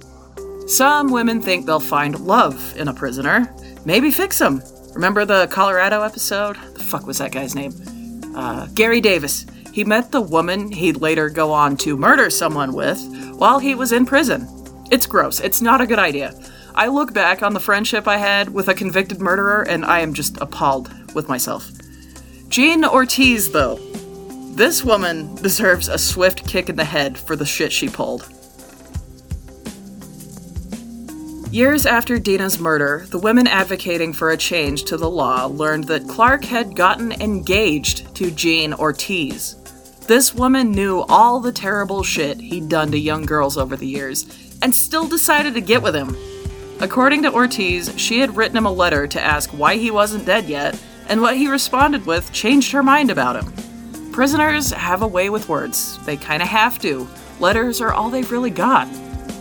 Some 0.67 1.11
women 1.11 1.41
think 1.41 1.65
they'll 1.65 1.79
find 1.79 2.19
love 2.19 2.77
in 2.77 2.87
a 2.87 2.93
prisoner. 2.93 3.53
Maybe 3.85 4.11
fix 4.11 4.39
him. 4.39 4.61
Remember 4.93 5.25
the 5.25 5.47
Colorado 5.47 6.03
episode? 6.03 6.55
The 6.75 6.83
fuck 6.83 7.05
was 7.05 7.17
that 7.17 7.31
guy's 7.31 7.55
name? 7.55 7.73
Uh, 8.35 8.67
Gary 8.73 9.01
Davis. 9.01 9.45
He 9.73 9.83
met 9.83 10.11
the 10.11 10.21
woman 10.21 10.71
he'd 10.71 10.97
later 10.97 11.29
go 11.29 11.51
on 11.51 11.77
to 11.77 11.97
murder 11.97 12.29
someone 12.29 12.73
with 12.73 13.01
while 13.37 13.59
he 13.59 13.73
was 13.73 13.91
in 13.91 14.05
prison. 14.05 14.47
It's 14.91 15.07
gross. 15.07 15.39
It's 15.39 15.61
not 15.61 15.81
a 15.81 15.87
good 15.87 15.99
idea. 15.99 16.33
I 16.75 16.87
look 16.87 17.13
back 17.13 17.43
on 17.43 17.53
the 17.53 17.59
friendship 17.59 18.07
I 18.07 18.17
had 18.17 18.49
with 18.49 18.67
a 18.67 18.73
convicted 18.73 19.21
murderer 19.21 19.61
and 19.61 19.85
I 19.85 19.99
am 19.99 20.13
just 20.13 20.37
appalled 20.41 21.13
with 21.13 21.29
myself. 21.29 21.71
Jean 22.49 22.83
Ortiz, 22.83 23.51
though. 23.51 23.75
This 24.55 24.83
woman 24.83 25.35
deserves 25.35 25.87
a 25.87 25.97
swift 25.97 26.47
kick 26.47 26.69
in 26.69 26.75
the 26.75 26.85
head 26.85 27.17
for 27.17 27.35
the 27.35 27.45
shit 27.45 27.71
she 27.71 27.89
pulled. 27.89 28.27
Years 31.51 31.85
after 31.85 32.17
Dena's 32.17 32.59
murder, 32.59 33.05
the 33.09 33.19
women 33.19 33.45
advocating 33.45 34.11
for 34.11 34.31
a 34.31 34.37
change 34.37 34.85
to 34.85 34.97
the 34.97 35.09
law 35.09 35.45
learned 35.45 35.83
that 35.83 36.07
Clark 36.07 36.43
had 36.45 36.75
gotten 36.75 37.11
engaged 37.11 38.15
to 38.15 38.31
Jean 38.31 38.73
Ortiz. 38.73 39.55
This 40.07 40.33
woman 40.33 40.71
knew 40.71 41.01
all 41.01 41.39
the 41.39 41.51
terrible 41.51 42.01
shit 42.01 42.41
he'd 42.41 42.69
done 42.69 42.91
to 42.91 42.97
young 42.97 43.25
girls 43.25 43.57
over 43.57 43.75
the 43.75 43.87
years 43.87 44.25
and 44.63 44.73
still 44.73 45.07
decided 45.07 45.53
to 45.53 45.61
get 45.61 45.83
with 45.83 45.95
him. 45.95 46.17
According 46.83 47.23
to 47.23 47.31
Ortiz, 47.31 47.93
she 47.95 48.19
had 48.19 48.35
written 48.35 48.57
him 48.57 48.65
a 48.65 48.71
letter 48.71 49.07
to 49.07 49.21
ask 49.21 49.49
why 49.51 49.77
he 49.77 49.89
wasn't 49.89 50.25
dead 50.25 50.49
yet, 50.49 50.77
and 51.07 51.21
what 51.21 51.37
he 51.37 51.47
responded 51.47 52.05
with 52.05 52.29
changed 52.33 52.73
her 52.73 52.83
mind 52.83 53.09
about 53.09 53.41
him. 53.41 54.11
Prisoners 54.11 54.69
have 54.71 55.01
a 55.01 55.07
way 55.07 55.29
with 55.29 55.47
words. 55.47 55.97
They 56.05 56.17
kinda 56.17 56.45
have 56.45 56.79
to. 56.79 57.07
Letters 57.39 57.79
are 57.79 57.93
all 57.93 58.09
they've 58.09 58.29
really 58.29 58.49
got. 58.49 58.89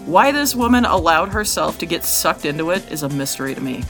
Why 0.06 0.30
this 0.30 0.54
woman 0.54 0.84
allowed 0.84 1.30
herself 1.30 1.78
to 1.78 1.86
get 1.86 2.04
sucked 2.04 2.44
into 2.44 2.70
it 2.70 2.84
is 2.92 3.02
a 3.02 3.08
mystery 3.08 3.56
to 3.56 3.60
me. 3.60 3.82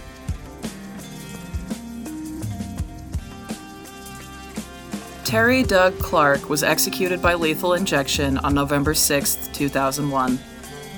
Terry 5.25 5.63
Doug 5.63 5.99
Clark 5.99 6.49
was 6.49 6.63
executed 6.63 7.21
by 7.21 7.35
lethal 7.35 7.75
injection 7.75 8.39
on 8.39 8.55
November 8.55 8.95
6, 8.95 9.51
2001. 9.53 10.39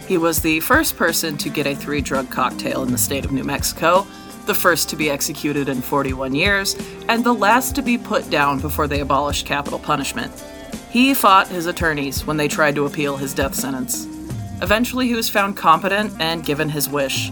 He 0.07 0.19
was 0.19 0.40
the 0.40 0.61
first 0.61 0.97
person 0.97 1.38
to 1.38 1.49
get 1.49 1.67
a 1.67 1.75
three 1.75 2.03
drug 2.03 2.31
cocktail 2.31 2.83
in 2.83 2.93
the 2.93 2.99
state 2.99 3.25
of 3.25 3.33
New 3.33 3.45
Mexico, 3.45 4.07
the 4.45 4.55
first 4.55 4.90
to 4.90 4.97
be 4.97 5.09
executed 5.09 5.69
in 5.69 5.81
41 5.81 6.35
years, 6.35 6.77
and 7.09 7.25
the 7.25 7.33
last 7.33 7.75
to 7.77 7.83
be 7.83 7.97
put 7.97 8.29
down 8.29 8.61
before 8.61 8.87
they 8.87 9.01
abolished 9.01 9.47
capital 9.47 9.79
punishment. 9.79 10.31
He 10.90 11.14
fought 11.14 11.49
his 11.49 11.67
attorneys 11.67 12.27
when 12.27 12.37
they 12.37 12.49
tried 12.49 12.75
to 12.75 12.85
appeal 12.85 13.17
his 13.17 13.33
death 13.33 13.55
sentence. 13.55 14.07
Eventually, 14.61 15.09
he 15.09 15.14
was 15.14 15.31
found 15.31 15.57
competent 15.57 16.12
and 16.21 16.45
given 16.45 16.69
his 16.69 16.88
wish. 16.88 17.31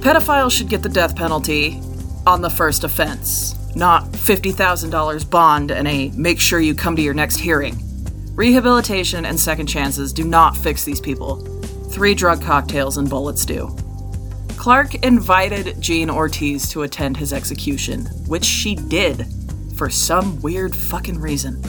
Pedophiles 0.00 0.50
should 0.50 0.68
get 0.68 0.82
the 0.82 0.88
death 0.88 1.14
penalty 1.14 1.80
on 2.26 2.42
the 2.42 2.50
first 2.50 2.82
offense, 2.82 3.56
not 3.76 4.04
$50,000 4.06 5.30
bond 5.30 5.70
and 5.70 5.86
a 5.86 6.10
make 6.10 6.40
sure 6.40 6.58
you 6.58 6.74
come 6.74 6.96
to 6.96 7.02
your 7.02 7.14
next 7.14 7.36
hearing. 7.36 7.78
Rehabilitation 8.34 9.24
and 9.24 9.38
second 9.38 9.68
chances 9.68 10.12
do 10.12 10.24
not 10.24 10.56
fix 10.56 10.84
these 10.84 11.00
people. 11.00 11.51
Three 11.92 12.14
drug 12.14 12.40
cocktails 12.40 12.96
and 12.96 13.08
bullets 13.08 13.44
do. 13.44 13.76
Clark 14.56 14.94
invited 15.04 15.78
Jean 15.78 16.08
Ortiz 16.08 16.66
to 16.70 16.84
attend 16.84 17.18
his 17.18 17.34
execution, 17.34 18.06
which 18.26 18.46
she 18.46 18.74
did, 18.74 19.26
for 19.76 19.90
some 19.90 20.40
weird 20.40 20.74
fucking 20.74 21.20
reason. 21.20 21.62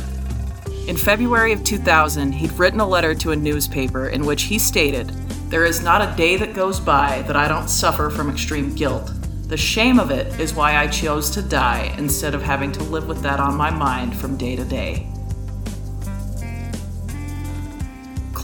In 0.88 0.95
February 0.95 1.51
of 1.51 1.65
2000, 1.65 2.31
he'd 2.31 2.53
written 2.53 2.79
a 2.79 2.88
letter 2.88 3.13
to 3.15 3.31
a 3.31 3.36
newspaper 3.36 4.07
in 4.07 4.25
which 4.25 4.43
he 4.43 4.57
stated, 4.57 5.09
There 5.49 5.65
is 5.65 5.83
not 5.83 6.01
a 6.01 6.15
day 6.15 6.38
that 6.38 6.53
goes 6.53 6.79
by 6.79 7.21
that 7.23 7.36
I 7.36 7.49
don't 7.49 7.69
suffer 7.69 8.09
from 8.09 8.29
extreme 8.29 8.73
guilt. 8.73 9.12
The 9.49 9.57
shame 9.57 9.99
of 9.99 10.09
it 10.09 10.39
is 10.39 10.53
why 10.53 10.77
I 10.77 10.88
chose 10.88 11.29
to 11.31 11.41
die 11.41 11.93
instead 11.97 12.33
of 12.33 12.41
having 12.41 12.71
to 12.71 12.83
live 12.83 13.09
with 13.09 13.21
that 13.23 13.41
on 13.41 13.57
my 13.57 13.71
mind 13.71 14.15
from 14.15 14.38
day 14.38 14.55
to 14.55 14.63
day. 14.63 15.12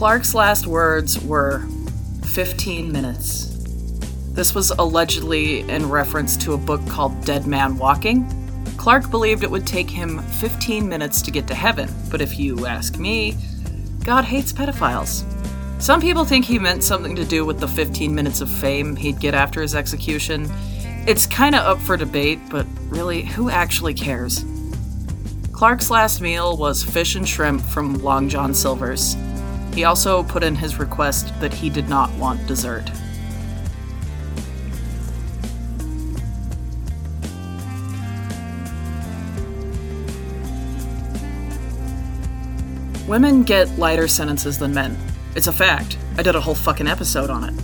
Clark's 0.00 0.34
last 0.34 0.66
words 0.66 1.22
were 1.22 1.58
15 2.24 2.90
minutes. 2.90 3.48
This 4.32 4.54
was 4.54 4.70
allegedly 4.70 5.60
in 5.68 5.90
reference 5.90 6.38
to 6.38 6.54
a 6.54 6.56
book 6.56 6.80
called 6.88 7.22
Dead 7.26 7.46
Man 7.46 7.76
Walking. 7.76 8.26
Clark 8.78 9.10
believed 9.10 9.42
it 9.42 9.50
would 9.50 9.66
take 9.66 9.90
him 9.90 10.20
15 10.40 10.88
minutes 10.88 11.20
to 11.20 11.30
get 11.30 11.46
to 11.48 11.54
heaven, 11.54 11.86
but 12.10 12.22
if 12.22 12.38
you 12.38 12.64
ask 12.64 12.96
me, 12.96 13.36
God 14.02 14.24
hates 14.24 14.54
pedophiles. 14.54 15.22
Some 15.82 16.00
people 16.00 16.24
think 16.24 16.46
he 16.46 16.58
meant 16.58 16.82
something 16.82 17.14
to 17.14 17.24
do 17.26 17.44
with 17.44 17.60
the 17.60 17.68
15 17.68 18.14
minutes 18.14 18.40
of 18.40 18.48
fame 18.48 18.96
he'd 18.96 19.20
get 19.20 19.34
after 19.34 19.60
his 19.60 19.74
execution. 19.74 20.50
It's 21.06 21.26
kinda 21.26 21.58
up 21.58 21.78
for 21.78 21.98
debate, 21.98 22.38
but 22.48 22.66
really, 22.88 23.20
who 23.20 23.50
actually 23.50 23.92
cares? 23.92 24.46
Clark's 25.52 25.90
last 25.90 26.22
meal 26.22 26.56
was 26.56 26.82
fish 26.82 27.16
and 27.16 27.28
shrimp 27.28 27.60
from 27.60 28.02
Long 28.02 28.30
John 28.30 28.54
Silver's. 28.54 29.14
He 29.74 29.84
also 29.84 30.22
put 30.22 30.42
in 30.42 30.54
his 30.54 30.78
request 30.78 31.32
that 31.40 31.54
he 31.54 31.70
did 31.70 31.88
not 31.88 32.12
want 32.14 32.46
dessert. 32.46 32.90
Women 43.06 43.42
get 43.42 43.76
lighter 43.76 44.06
sentences 44.06 44.56
than 44.58 44.72
men. 44.72 44.96
It's 45.34 45.48
a 45.48 45.52
fact. 45.52 45.98
I 46.16 46.22
did 46.22 46.36
a 46.36 46.40
whole 46.40 46.54
fucking 46.54 46.86
episode 46.86 47.28
on 47.28 47.42
it. 47.42 47.54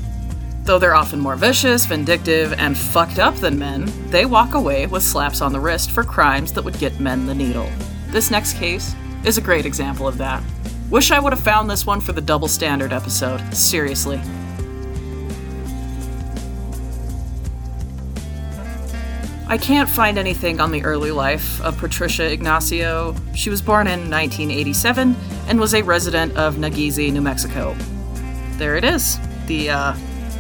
Though 0.65 0.81
they're 0.81 0.97
often 0.97 1.21
more 1.21 1.37
vicious, 1.37 1.87
vindictive, 1.87 2.53
and 2.55 2.77
fucked 2.77 3.21
up 3.21 3.37
than 3.37 3.57
men, 3.57 3.89
they 4.11 4.25
walk 4.25 4.55
away 4.55 4.89
with 4.89 5.05
slaps 5.05 5.41
on 5.41 5.53
the 5.53 5.61
wrist 5.61 5.93
for 5.93 6.03
crimes 6.03 6.53
that 6.53 6.65
would 6.65 6.79
get 6.81 6.99
men 6.99 7.27
the 7.27 7.35
needle. 7.35 7.71
This 8.09 8.33
next 8.33 8.55
case 8.55 8.97
is 9.25 9.39
a 9.39 9.41
great 9.41 9.67
example 9.67 10.09
of 10.09 10.19
that. 10.19 10.43
Wish 10.91 11.11
I 11.11 11.19
would 11.19 11.33
have 11.33 11.43
found 11.43 11.69
this 11.69 11.85
one 11.85 12.01
for 12.01 12.13
the 12.13 12.21
double 12.21 12.47
standard 12.47 12.93
episode. 12.93 13.41
Seriously. 13.53 14.21
I 19.49 19.59
can't 19.59 19.89
find 19.89 20.19
anything 20.19 20.61
on 20.61 20.73
the 20.73 20.85
early 20.85 21.11
life 21.11 21.61
of 21.63 21.77
Patricia 21.79 22.33
Ignacio. 22.33 23.15
She 23.35 23.51
was 23.51 23.63
born 23.63 23.87
in 23.87 24.11
1987 24.11 25.17
and 25.49 25.61
was 25.61 25.75
a 25.75 25.83
resident 25.83 26.37
of 26.37 26.57
Nageezi, 26.57 27.13
New 27.13 27.21
Mexico. 27.21 27.77
There 28.53 28.77
it 28.77 28.85
is. 28.85 29.19
The, 29.47 29.71
uh, 29.71 29.97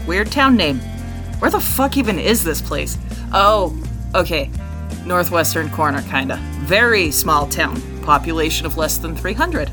weird 0.06 0.30
town 0.32 0.56
name. 0.56 0.78
Where 1.38 1.50
the 1.50 1.60
fuck 1.60 1.96
even 1.96 2.18
is 2.18 2.42
this 2.42 2.62
place? 2.62 2.98
Oh, 3.32 3.76
okay. 4.14 4.50
Northwestern 5.04 5.70
corner, 5.70 6.02
kinda. 6.02 6.36
Very 6.62 7.10
small 7.10 7.46
town. 7.46 7.80
Population 8.02 8.66
of 8.66 8.76
less 8.76 8.98
than 8.98 9.14
300. 9.16 9.70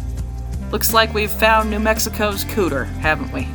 Looks 0.73 0.91
like 0.91 1.13
we've 1.13 1.31
found 1.31 1.69
New 1.69 1.77
Mexico's 1.77 2.43
cooter, 2.45 2.87
haven't 2.95 3.31
we? 3.31 3.47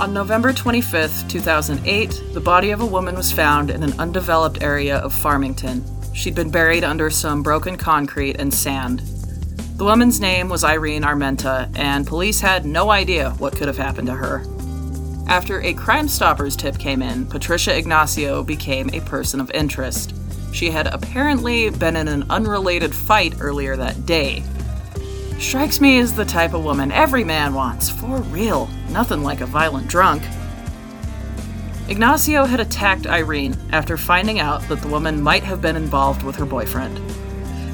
On 0.00 0.14
November 0.14 0.50
25, 0.50 1.28
2008, 1.28 2.22
the 2.32 2.40
body 2.40 2.70
of 2.70 2.80
a 2.80 2.86
woman 2.86 3.16
was 3.16 3.30
found 3.30 3.68
in 3.68 3.82
an 3.82 3.92
undeveloped 4.00 4.62
area 4.62 4.96
of 4.96 5.12
Farmington. 5.12 5.84
She'd 6.14 6.34
been 6.34 6.50
buried 6.50 6.84
under 6.84 7.10
some 7.10 7.42
broken 7.42 7.76
concrete 7.76 8.40
and 8.40 8.52
sand. 8.52 9.00
The 9.76 9.84
woman's 9.84 10.20
name 10.20 10.48
was 10.48 10.64
Irene 10.64 11.02
Armenta, 11.02 11.70
and 11.78 12.06
police 12.06 12.40
had 12.40 12.64
no 12.64 12.88
idea 12.88 13.32
what 13.32 13.56
could 13.56 13.68
have 13.68 13.76
happened 13.76 14.06
to 14.06 14.14
her. 14.14 14.42
After 15.26 15.60
a 15.60 15.74
Crime 15.74 16.08
Stoppers 16.08 16.56
tip 16.56 16.78
came 16.78 17.02
in, 17.02 17.26
Patricia 17.26 17.76
Ignacio 17.76 18.42
became 18.42 18.88
a 18.94 19.00
person 19.00 19.38
of 19.38 19.50
interest. 19.50 20.14
She 20.52 20.70
had 20.70 20.86
apparently 20.86 21.70
been 21.70 21.96
in 21.96 22.08
an 22.08 22.24
unrelated 22.30 22.94
fight 22.94 23.34
earlier 23.40 23.76
that 23.76 24.06
day, 24.06 24.42
Strikes 25.38 25.80
me 25.80 26.00
as 26.00 26.14
the 26.14 26.24
type 26.24 26.52
of 26.52 26.64
woman 26.64 26.90
every 26.90 27.22
man 27.22 27.54
wants, 27.54 27.88
for 27.88 28.18
real. 28.22 28.68
Nothing 28.90 29.22
like 29.22 29.40
a 29.40 29.46
violent 29.46 29.86
drunk. 29.86 30.20
Ignacio 31.88 32.44
had 32.44 32.58
attacked 32.58 33.06
Irene 33.06 33.56
after 33.70 33.96
finding 33.96 34.40
out 34.40 34.62
that 34.68 34.82
the 34.82 34.88
woman 34.88 35.22
might 35.22 35.44
have 35.44 35.62
been 35.62 35.76
involved 35.76 36.24
with 36.24 36.34
her 36.36 36.44
boyfriend. 36.44 37.00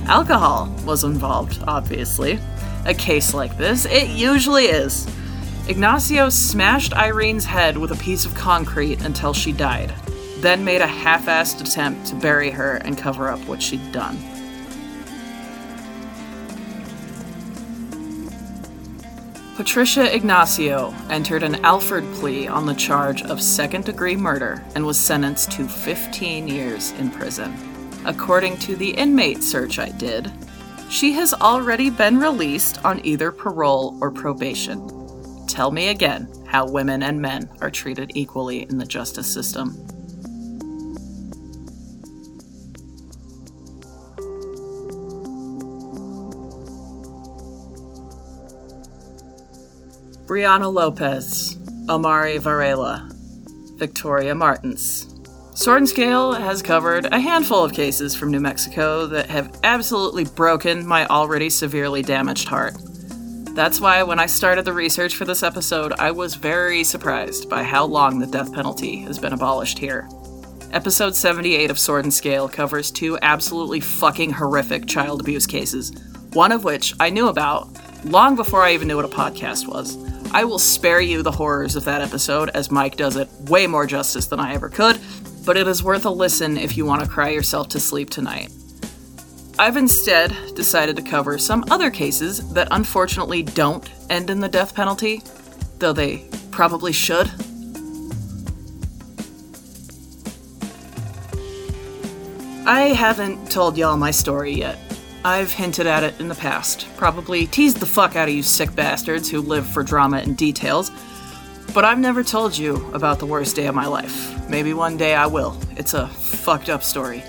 Alcohol 0.07 0.73
was 0.85 1.05
involved, 1.05 1.65
obviously. 1.67 2.39
A 2.85 2.93
case 2.93 3.33
like 3.33 3.57
this, 3.57 3.87
it 3.87 4.11
usually 4.11 4.67
is. 4.67 5.09
Ignacio 5.67 6.29
smashed 6.29 6.93
Irene's 6.93 7.47
head 7.47 7.79
with 7.79 7.93
a 7.93 7.97
piece 7.97 8.27
of 8.27 8.35
concrete 8.35 9.03
until 9.03 9.33
she 9.33 9.53
died, 9.53 9.95
then 10.45 10.63
made 10.63 10.83
a 10.83 10.87
half 10.87 11.25
assed 11.25 11.63
attempt 11.63 12.07
to 12.07 12.15
bury 12.15 12.51
her 12.51 12.77
and 12.85 12.99
cover 12.99 13.29
up 13.29 13.41
what 13.47 13.63
she'd 13.63 13.93
done. 13.93 14.19
Patricia 19.57 20.15
Ignacio 20.15 20.93
entered 21.09 21.43
an 21.43 21.55
Alford 21.65 22.05
plea 22.15 22.47
on 22.47 22.67
the 22.67 22.75
charge 22.75 23.23
of 23.23 23.41
second 23.41 23.85
degree 23.87 24.17
murder 24.17 24.63
and 24.75 24.85
was 24.85 24.99
sentenced 24.99 25.51
to 25.53 25.67
15 25.67 26.47
years 26.47 26.91
in 26.99 27.11
prison. 27.11 27.57
According 28.05 28.59
to 28.59 28.77
the 28.77 28.91
inmate 28.91 29.43
search 29.43 29.79
I 29.79 29.91
did, 29.91 30.31
she 30.91 31.13
has 31.13 31.33
already 31.33 31.89
been 31.89 32.19
released 32.19 32.85
on 32.85 33.01
either 33.07 33.33
parole 33.33 33.97
or 34.03 34.11
probation. 34.11 35.47
Tell 35.47 35.71
me 35.71 35.89
again 35.89 36.29
how 36.47 36.67
women 36.69 37.03
and 37.03 37.23
men 37.23 37.49
are 37.63 37.71
treated 37.71 38.13
equally 38.15 38.65
in 38.69 38.77
the 38.77 38.85
justice 38.85 39.33
system. 39.33 39.94
Brianna 50.27 50.73
Lopez, 50.73 51.57
Omaree 51.87 52.39
Varela, 52.39 53.11
Victoria 53.77 54.35
Martens. 54.35 55.15
Sword 55.55 55.83
and 55.83 55.89
Scale 55.89 56.33
has 56.33 56.63
covered 56.63 57.05
a 57.05 57.21
handful 57.21 57.63
of 57.63 57.75
cases 57.75 58.15
from 58.15 58.31
New 58.31 58.41
Mexico 58.41 59.07
that 59.07 59.29
have 59.29 59.61
absolutely 59.65 60.25
broken 60.25 60.87
my 60.87 61.07
already 61.09 61.51
severely 61.51 62.01
damaged 62.01 62.49
heart. 62.49 62.75
That's 63.51 63.83
why 63.83 64.03
when 64.03 64.19
I 64.19 64.25
started 64.25 64.65
the 64.65 64.73
research 64.73 65.15
for 65.15 65.27
this 65.27 65.43
episode, 65.43 65.93
I 65.99 66.11
was 66.11 66.37
very 66.37 66.85
surprised 66.85 67.51
by 67.51 67.63
how 67.63 67.85
long 67.85 68.19
the 68.19 68.27
death 68.27 68.51
penalty 68.53 69.01
has 69.03 69.19
been 69.19 69.35
abolished 69.35 69.79
here. 69.79 70.09
Episode 70.73 71.15
78 71.15 71.71
of 71.71 71.79
Sword 71.79 72.07
and 72.07 72.15
Scale 72.15 72.49
covers 72.49 72.91
two 72.91 73.19
absolutely 73.21 73.81
fucking 73.81 74.31
horrific 74.31 74.87
child 74.87 75.21
abuse 75.21 75.47
cases, 75.47 75.93
one 76.33 76.51
of 76.51 76.65
which 76.65 76.95
I 76.99 77.11
knew 77.11 77.29
about 77.29 77.69
long 78.05 78.37
before 78.37 78.63
I 78.63 78.73
even 78.73 78.89
knew 78.89 78.97
what 78.97 79.05
a 79.05 79.09
podcast 79.09 79.69
was. 79.69 80.14
I 80.35 80.43
will 80.43 80.59
spare 80.59 81.01
you 81.01 81.23
the 81.23 81.31
horrors 81.31 81.77
of 81.77 81.85
that 81.85 82.03
episode, 82.03 82.51
as 82.55 82.69
Mike 82.69 82.97
does 82.97 83.15
it 83.15 83.31
way 83.43 83.69
more 83.69 83.87
justice 83.87 84.27
than 84.27 84.41
I 84.41 84.55
ever 84.55 84.69
could, 84.69 85.01
but 85.47 85.57
it 85.57 85.69
is 85.69 85.81
worth 85.81 86.07
a 86.07 86.11
listen 86.11 86.57
if 86.57 86.77
you 86.77 86.85
want 86.85 87.03
to 87.03 87.09
cry 87.09 87.29
yourself 87.29 87.69
to 87.69 87.79
sleep 87.79 88.11
tonight. 88.11 88.51
I've 89.61 89.77
instead 89.77 90.37
decided 90.57 90.97
to 90.97 91.03
cover 91.03 91.39
some 91.39 91.65
other 91.71 91.89
cases 91.89 92.53
that 92.53 92.67
unfortunately 92.73 93.45
don't 93.45 93.89
end 94.11 94.29
in 94.29 94.41
the 94.41 94.49
death 94.49 94.75
penalty, 94.75 95.23
though 95.79 95.93
they 95.93 96.29
probably 96.51 96.93
should. 96.93 97.31
I 102.67 102.93
haven't 102.97 103.53
told 103.53 103.79
y'all 103.79 103.97
my 103.97 104.11
story 104.11 104.53
yet, 104.53 104.81
I've 105.27 105.53
hinted 105.53 105.87
at 105.87 106.03
it 106.03 106.21
in 106.21 106.29
the 106.29 106.35
past, 106.35 106.87
probably 106.99 107.47
teased 107.47 107.79
the 107.79 107.87
fuck 107.87 108.15
out 108.15 108.29
of 108.29 108.35
you 108.35 108.43
sick 108.43 108.75
bastards 108.75 109.31
who 109.31 109.41
live 109.41 109.67
for 109.67 109.83
drama 109.83 110.19
and 110.19 110.37
details, 110.37 110.91
but 111.73 111.83
I've 111.83 111.99
never 111.99 112.23
told 112.23 112.59
you 112.59 112.77
about 112.93 113.21
the 113.21 113.27
worst 113.27 113.57
day 113.57 113.67
of 113.67 113.75
my 113.75 113.87
life. 113.87 114.47
Maybe 114.51 114.75
one 114.75 114.99
day 114.99 115.15
I 115.15 115.25
will. 115.25 115.59
It's 115.79 115.95
a 115.95 116.09
fucked 116.09 116.69
up 116.69 116.83
story. 116.83 117.23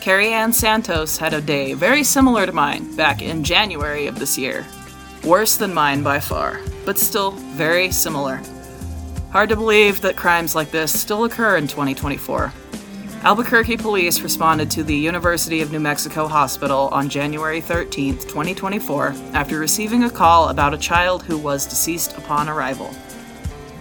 Carrie 0.00 0.32
Ann 0.32 0.50
Santos 0.50 1.18
had 1.18 1.34
a 1.34 1.42
day 1.42 1.74
very 1.74 2.04
similar 2.04 2.46
to 2.46 2.52
mine 2.52 2.96
back 2.96 3.20
in 3.20 3.44
January 3.44 4.06
of 4.06 4.18
this 4.18 4.38
year. 4.38 4.64
Worse 5.22 5.58
than 5.58 5.74
mine 5.74 6.02
by 6.02 6.20
far, 6.20 6.58
but 6.86 6.98
still 6.98 7.32
very 7.32 7.90
similar. 7.90 8.40
Hard 9.30 9.50
to 9.50 9.56
believe 9.56 10.00
that 10.00 10.16
crimes 10.16 10.54
like 10.54 10.70
this 10.70 10.98
still 10.98 11.24
occur 11.24 11.58
in 11.58 11.66
2024. 11.66 12.50
Albuquerque 13.26 13.78
police 13.78 14.20
responded 14.20 14.70
to 14.70 14.84
the 14.84 14.94
University 14.94 15.60
of 15.60 15.72
New 15.72 15.80
Mexico 15.80 16.28
Hospital 16.28 16.88
on 16.92 17.08
January 17.08 17.60
13, 17.60 18.18
2024, 18.18 19.16
after 19.32 19.58
receiving 19.58 20.04
a 20.04 20.10
call 20.10 20.50
about 20.50 20.72
a 20.72 20.78
child 20.78 21.24
who 21.24 21.36
was 21.36 21.66
deceased 21.66 22.16
upon 22.16 22.48
arrival. 22.48 22.94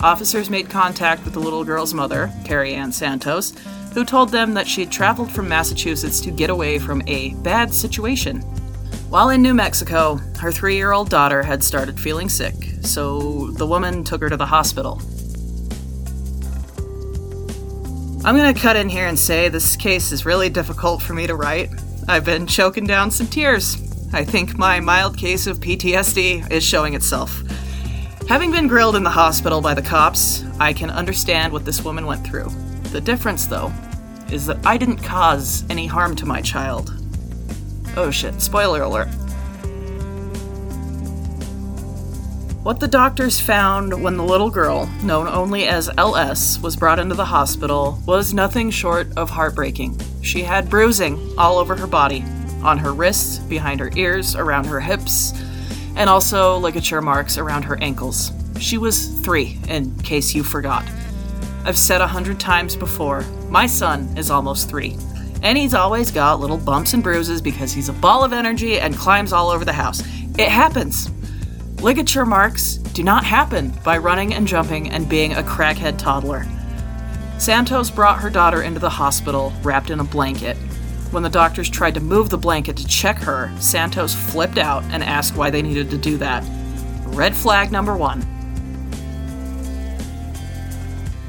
Officers 0.01 0.49
made 0.49 0.67
contact 0.67 1.23
with 1.23 1.35
the 1.35 1.39
little 1.39 1.63
girl's 1.63 1.93
mother, 1.93 2.31
Carrie 2.43 2.73
Ann 2.73 2.91
Santos, 2.91 3.53
who 3.93 4.03
told 4.03 4.29
them 4.29 4.55
that 4.55 4.67
she 4.67 4.81
had 4.81 4.91
traveled 4.91 5.31
from 5.31 5.47
Massachusetts 5.47 6.19
to 6.21 6.31
get 6.31 6.49
away 6.49 6.79
from 6.79 7.03
a 7.05 7.35
bad 7.43 7.71
situation. 7.71 8.41
While 9.11 9.29
in 9.29 9.43
New 9.43 9.53
Mexico, 9.53 10.15
her 10.39 10.51
three 10.51 10.75
year 10.75 10.91
old 10.91 11.11
daughter 11.11 11.43
had 11.43 11.63
started 11.63 11.99
feeling 11.99 12.29
sick, 12.29 12.55
so 12.81 13.51
the 13.51 13.67
woman 13.67 14.03
took 14.03 14.21
her 14.21 14.29
to 14.29 14.37
the 14.37 14.47
hospital. 14.47 14.99
I'm 18.25 18.35
gonna 18.35 18.55
cut 18.55 18.75
in 18.75 18.89
here 18.89 19.05
and 19.05 19.19
say 19.19 19.49
this 19.49 19.75
case 19.75 20.11
is 20.11 20.25
really 20.25 20.49
difficult 20.49 20.99
for 20.99 21.13
me 21.13 21.27
to 21.27 21.35
write. 21.35 21.69
I've 22.07 22.25
been 22.25 22.47
choking 22.47 22.87
down 22.87 23.11
some 23.11 23.27
tears. 23.27 23.77
I 24.13 24.23
think 24.23 24.57
my 24.57 24.79
mild 24.79 25.15
case 25.15 25.45
of 25.45 25.59
PTSD 25.59 26.51
is 26.51 26.63
showing 26.63 26.95
itself. 26.95 27.43
Having 28.27 28.49
been 28.49 28.67
grilled 28.67 28.95
in 28.95 29.03
the 29.03 29.11
hospital 29.11 29.61
by 29.61 29.75
the 29.75 29.81
cops, 29.83 30.43
I 30.59 30.73
can 30.73 30.89
understand 30.89 31.53
what 31.53 31.65
this 31.65 31.83
woman 31.83 32.07
went 32.07 32.25
through. 32.25 32.49
The 32.91 32.99
difference, 32.99 33.45
though, 33.45 33.71
is 34.31 34.47
that 34.47 34.57
I 34.65 34.75
didn't 34.79 35.03
cause 35.03 35.63
any 35.69 35.85
harm 35.85 36.15
to 36.15 36.25
my 36.25 36.41
child. 36.41 36.99
Oh 37.95 38.09
shit, 38.09 38.41
spoiler 38.41 38.81
alert. 38.81 39.09
What 42.65 42.79
the 42.79 42.87
doctors 42.87 43.39
found 43.39 44.01
when 44.01 44.17
the 44.17 44.23
little 44.23 44.49
girl, 44.49 44.87
known 45.03 45.27
only 45.27 45.67
as 45.67 45.91
LS, 45.99 46.57
was 46.57 46.75
brought 46.75 46.97
into 46.97 47.13
the 47.13 47.23
hospital 47.23 47.99
was 48.07 48.33
nothing 48.33 48.71
short 48.71 49.15
of 49.15 49.29
heartbreaking. 49.29 50.01
She 50.23 50.41
had 50.41 50.67
bruising 50.67 51.31
all 51.37 51.59
over 51.59 51.75
her 51.75 51.85
body, 51.85 52.23
on 52.63 52.79
her 52.79 52.91
wrists, 52.91 53.37
behind 53.37 53.79
her 53.81 53.91
ears, 53.95 54.35
around 54.35 54.65
her 54.65 54.79
hips, 54.79 55.31
and 55.95 56.09
also 56.09 56.57
ligature 56.57 57.03
marks 57.03 57.37
around 57.37 57.61
her 57.65 57.77
ankles. 57.83 58.31
She 58.59 58.79
was 58.79 59.09
three, 59.19 59.59
in 59.69 59.95
case 59.99 60.33
you 60.33 60.43
forgot. 60.43 60.85
I've 61.65 61.77
said 61.77 62.01
a 62.01 62.07
hundred 62.07 62.39
times 62.39 62.75
before, 62.75 63.21
my 63.47 63.67
son 63.67 64.11
is 64.17 64.31
almost 64.31 64.67
three, 64.69 64.97
And 65.43 65.55
he's 65.55 65.75
always 65.75 66.09
got 66.09 66.39
little 66.39 66.57
bumps 66.57 66.95
and 66.95 67.03
bruises 67.03 67.43
because 67.43 67.73
he's 67.73 67.89
a 67.89 67.93
ball 67.93 68.23
of 68.23 68.33
energy 68.33 68.79
and 68.79 68.97
climbs 68.97 69.33
all 69.33 69.51
over 69.51 69.65
the 69.65 69.71
house. 69.71 70.01
It 70.39 70.49
happens. 70.49 71.11
Ligature 71.85 72.25
marks 72.25 72.77
do 72.77 73.03
not 73.03 73.23
happen 73.23 73.69
by 73.83 73.99
running 73.99 74.33
and 74.33 74.47
jumping 74.47 74.89
and 74.89 75.07
being 75.07 75.33
a 75.33 75.43
crackhead 75.43 75.99
toddler. 75.99 76.43
Santos 77.37 77.91
brought 77.91 78.21
her 78.21 78.29
daughter 78.31 78.63
into 78.63 78.79
the 78.79 78.89
hospital 78.89 79.53
wrapped 79.61 79.91
in 79.91 79.99
a 79.99 80.03
blanket. 80.03 80.57
When 81.11 81.21
the 81.21 81.29
doctors 81.29 81.69
tried 81.69 81.93
to 81.93 81.99
move 81.99 82.31
the 82.31 82.39
blanket 82.39 82.75
to 82.77 82.87
check 82.87 83.19
her, 83.19 83.55
Santos 83.59 84.15
flipped 84.15 84.57
out 84.57 84.83
and 84.85 85.03
asked 85.03 85.35
why 85.35 85.51
they 85.51 85.61
needed 85.61 85.91
to 85.91 85.97
do 85.99 86.17
that. 86.17 86.43
Red 87.05 87.35
flag 87.35 87.71
number 87.71 87.95
one. 87.95 88.23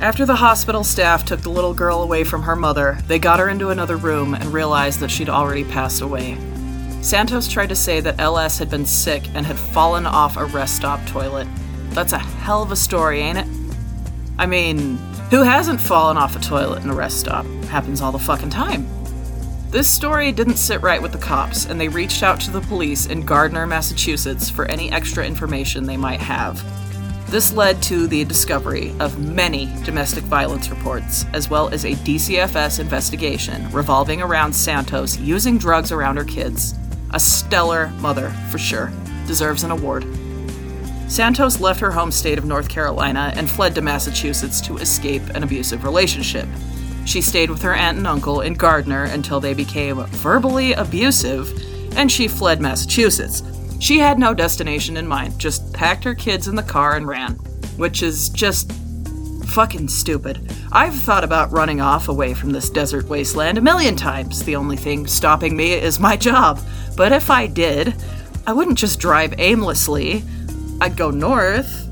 After 0.01 0.25
the 0.25 0.37
hospital 0.37 0.85
staff 0.85 1.27
took 1.27 1.43
the 1.43 1.51
little 1.51 1.75
girl 1.75 2.03
away 2.03 2.25
from 2.25 2.41
her 2.45 2.57
mother, 2.57 2.97
they 3.09 3.19
got 3.19 3.41
her 3.41 3.51
into 3.51 3.69
another 3.69 3.99
room 3.99 4.33
and 4.33 4.47
realized 4.47 5.01
that 5.01 5.11
she'd 5.11 5.29
already 5.29 5.65
passed 5.65 6.01
away. 6.01 6.39
Santos 7.07 7.47
tried 7.47 7.69
to 7.69 7.77
say 7.77 8.01
that 8.01 8.19
LS 8.19 8.59
had 8.59 8.69
been 8.69 8.85
sick 8.85 9.29
and 9.33 9.47
had 9.47 9.57
fallen 9.57 10.07
off 10.07 10.37
a 10.37 10.45
rest 10.45 10.75
stop 10.75 11.07
toilet. 11.07 11.47
That's 11.91 12.13
a 12.13 12.19
hell 12.19 12.65
of 12.65 12.73
a 12.73 12.77
story, 12.77 13.21
ain't 13.21 13.39
it? 13.39 13.47
I 14.39 14.47
mean, 14.47 14.97
who 15.31 15.43
hasn't 15.43 15.81
fallen 15.81 16.17
off 16.17 16.35
a 16.35 16.41
toilet 16.41 16.83
in 16.83 16.91
a 16.91 16.95
rest 16.97 17.21
stop? 17.21 17.47
Happens 17.67 18.01
all 18.01 18.11
the 18.11 18.19
fucking 18.19 18.51
time. 18.51 18.89
This 19.71 19.87
story 19.87 20.33
didn't 20.33 20.57
sit 20.57 20.83
right 20.83 21.01
with 21.01 21.13
the 21.13 21.19
cops, 21.19 21.67
and 21.67 21.81
they 21.81 21.87
reached 21.87 22.25
out 22.25 22.41
to 22.41 22.51
the 22.51 22.61
police 22.63 23.07
in 23.07 23.25
Gardner, 23.25 23.69
Massachusetts 23.69 24.51
for 24.51 24.65
any 24.65 24.91
extra 24.91 25.25
information 25.25 25.87
they 25.87 25.97
might 25.97 26.21
have. 26.21 26.61
This 27.31 27.53
led 27.53 27.81
to 27.85 28.09
the 28.09 28.25
discovery 28.25 28.93
of 28.99 29.21
many 29.21 29.73
domestic 29.85 30.25
violence 30.25 30.71
reports, 30.71 31.25
as 31.35 31.49
well 31.49 31.69
as 31.69 31.85
a 31.85 31.93
DCFS 31.93 32.81
investigation 32.81 33.71
revolving 33.71 34.23
around 34.23 34.53
Santos 34.53 35.17
using 35.19 35.57
drugs 35.57 35.93
around 35.93 36.17
her 36.17 36.25
kids. 36.25 36.75
A 37.17 37.19
stellar 37.19 37.89
mother, 38.03 38.29
for 38.51 38.59
sure. 38.59 38.93
Deserves 39.27 39.65
an 39.65 39.71
award. 39.71 40.05
Santos 41.09 41.61
left 41.61 41.81
her 41.81 41.91
home 41.91 42.11
state 42.13 42.37
of 42.37 42.45
North 42.45 42.69
Carolina 42.69 43.33
and 43.35 43.51
fled 43.51 43.75
to 43.75 43.81
Massachusetts 43.81 44.61
to 44.61 44.77
escape 44.77 45.23
an 45.31 45.43
abusive 45.43 45.83
relationship. 45.83 46.47
She 47.07 47.23
stayed 47.23 47.49
with 47.49 47.63
her 47.63 47.73
aunt 47.73 47.97
and 47.97 48.07
uncle 48.07 48.43
in 48.43 48.53
Gardner 48.53 49.05
until 49.05 49.41
they 49.41 49.55
became 49.55 50.05
verbally 50.05 50.75
abusive, 50.75 51.51
and 51.97 52.13
she 52.13 52.29
fled 52.29 52.61
Massachusetts. 52.61 53.43
She 53.81 53.99
had 53.99 54.19
no 54.19 54.35
destination 54.35 54.99
in 54.99 55.07
mind, 55.07 55.39
just 55.39 55.73
packed 55.73 56.05
her 56.05 56.15
kids 56.15 56.49
in 56.49 56.55
the 56.55 56.63
car 56.63 56.97
and 56.97 57.09
ran, 57.09 57.37
which 57.79 58.03
is 58.03 58.29
just 58.29 58.71
fucking 59.47 59.89
stupid. 59.89 60.53
I've 60.73 60.95
thought 60.95 61.25
about 61.25 61.53
running 61.53 61.81
off 61.81 62.09
away 62.09 62.35
from 62.35 62.51
this 62.51 62.69
desert 62.69 63.07
wasteland 63.07 63.59
a 63.59 63.63
million 63.63 63.97
times. 63.97 64.45
The 64.45 64.57
only 64.57 64.77
thing 64.77 65.07
stopping 65.07 65.57
me 65.57 65.73
is 65.73 65.99
my 65.99 66.17
job. 66.17 66.61
But 66.97 67.13
if 67.13 67.31
I 67.31 67.47
did, 67.47 67.95
I 68.47 68.53
wouldn't 68.53 68.79
just 68.79 69.01
drive 69.01 69.35
aimlessly. 69.39 70.23
I'd 70.81 70.97
go 70.97 71.11
north. 71.11 71.85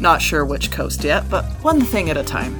Not 0.00 0.22
sure 0.22 0.44
which 0.46 0.70
coast 0.70 1.04
yet, 1.04 1.28
but 1.28 1.44
one 1.62 1.82
thing 1.82 2.08
at 2.08 2.16
a 2.16 2.24
time. 2.24 2.56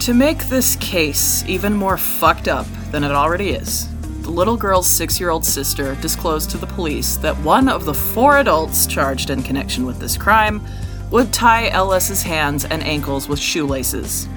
To 0.00 0.14
make 0.14 0.44
this 0.44 0.76
case 0.76 1.44
even 1.46 1.74
more 1.74 1.98
fucked 1.98 2.48
up 2.48 2.66
than 2.90 3.04
it 3.04 3.10
already 3.10 3.50
is, 3.50 3.88
the 4.22 4.30
little 4.30 4.56
girl's 4.56 4.86
six 4.86 5.20
year 5.20 5.28
old 5.28 5.44
sister 5.44 5.94
disclosed 5.96 6.50
to 6.50 6.56
the 6.56 6.66
police 6.66 7.16
that 7.18 7.36
one 7.38 7.68
of 7.68 7.84
the 7.84 7.92
four 7.92 8.38
adults 8.38 8.86
charged 8.86 9.28
in 9.28 9.42
connection 9.42 9.84
with 9.84 9.98
this 9.98 10.16
crime 10.16 10.66
would 11.10 11.32
tie 11.32 11.68
LS's 11.68 12.22
hands 12.22 12.64
and 12.64 12.82
ankles 12.82 13.28
with 13.28 13.38
shoelaces. 13.38 14.28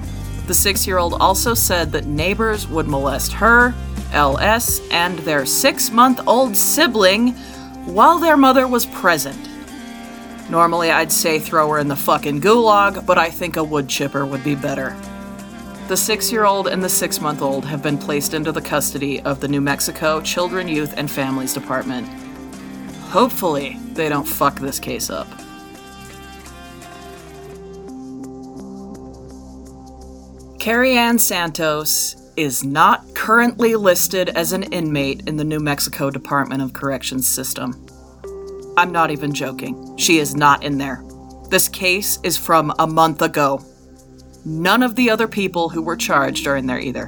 The 0.46 0.54
six 0.54 0.86
year 0.86 0.98
old 0.98 1.14
also 1.14 1.54
said 1.54 1.92
that 1.92 2.06
neighbors 2.06 2.66
would 2.68 2.88
molest 2.88 3.32
her, 3.32 3.74
LS, 4.12 4.80
and 4.90 5.18
their 5.20 5.46
six 5.46 5.90
month 5.90 6.20
old 6.26 6.56
sibling 6.56 7.32
while 7.84 8.18
their 8.18 8.36
mother 8.36 8.66
was 8.66 8.86
present. 8.86 9.48
Normally, 10.50 10.90
I'd 10.90 11.12
say 11.12 11.38
throw 11.38 11.68
her 11.70 11.78
in 11.78 11.88
the 11.88 11.96
fucking 11.96 12.40
gulag, 12.40 13.06
but 13.06 13.18
I 13.18 13.30
think 13.30 13.56
a 13.56 13.64
wood 13.64 13.88
chipper 13.88 14.26
would 14.26 14.44
be 14.44 14.54
better. 14.54 14.96
The 15.88 15.96
six 15.96 16.32
year 16.32 16.44
old 16.44 16.68
and 16.68 16.82
the 16.82 16.88
six 16.88 17.20
month 17.20 17.42
old 17.42 17.64
have 17.64 17.82
been 17.82 17.98
placed 17.98 18.34
into 18.34 18.52
the 18.52 18.60
custody 18.60 19.20
of 19.22 19.40
the 19.40 19.48
New 19.48 19.60
Mexico 19.60 20.20
Children, 20.20 20.68
Youth, 20.68 20.94
and 20.96 21.10
Families 21.10 21.54
Department. 21.54 22.08
Hopefully, 23.10 23.78
they 23.92 24.08
don't 24.08 24.26
fuck 24.26 24.58
this 24.58 24.78
case 24.78 25.10
up. 25.10 25.28
Carrie 30.62 30.96
Ann 30.96 31.18
Santos 31.18 32.14
is 32.36 32.62
not 32.62 33.16
currently 33.16 33.74
listed 33.74 34.28
as 34.28 34.52
an 34.52 34.62
inmate 34.62 35.26
in 35.26 35.36
the 35.36 35.42
New 35.42 35.58
Mexico 35.58 36.08
Department 36.08 36.62
of 36.62 36.72
Corrections 36.72 37.26
system. 37.26 37.84
I'm 38.76 38.92
not 38.92 39.10
even 39.10 39.34
joking. 39.34 39.96
She 39.98 40.18
is 40.18 40.36
not 40.36 40.62
in 40.62 40.78
there. 40.78 41.02
This 41.50 41.68
case 41.68 42.20
is 42.22 42.36
from 42.36 42.72
a 42.78 42.86
month 42.86 43.22
ago. 43.22 43.60
None 44.44 44.84
of 44.84 44.94
the 44.94 45.10
other 45.10 45.26
people 45.26 45.68
who 45.68 45.82
were 45.82 45.96
charged 45.96 46.46
are 46.46 46.56
in 46.56 46.68
there 46.68 46.78
either. 46.78 47.06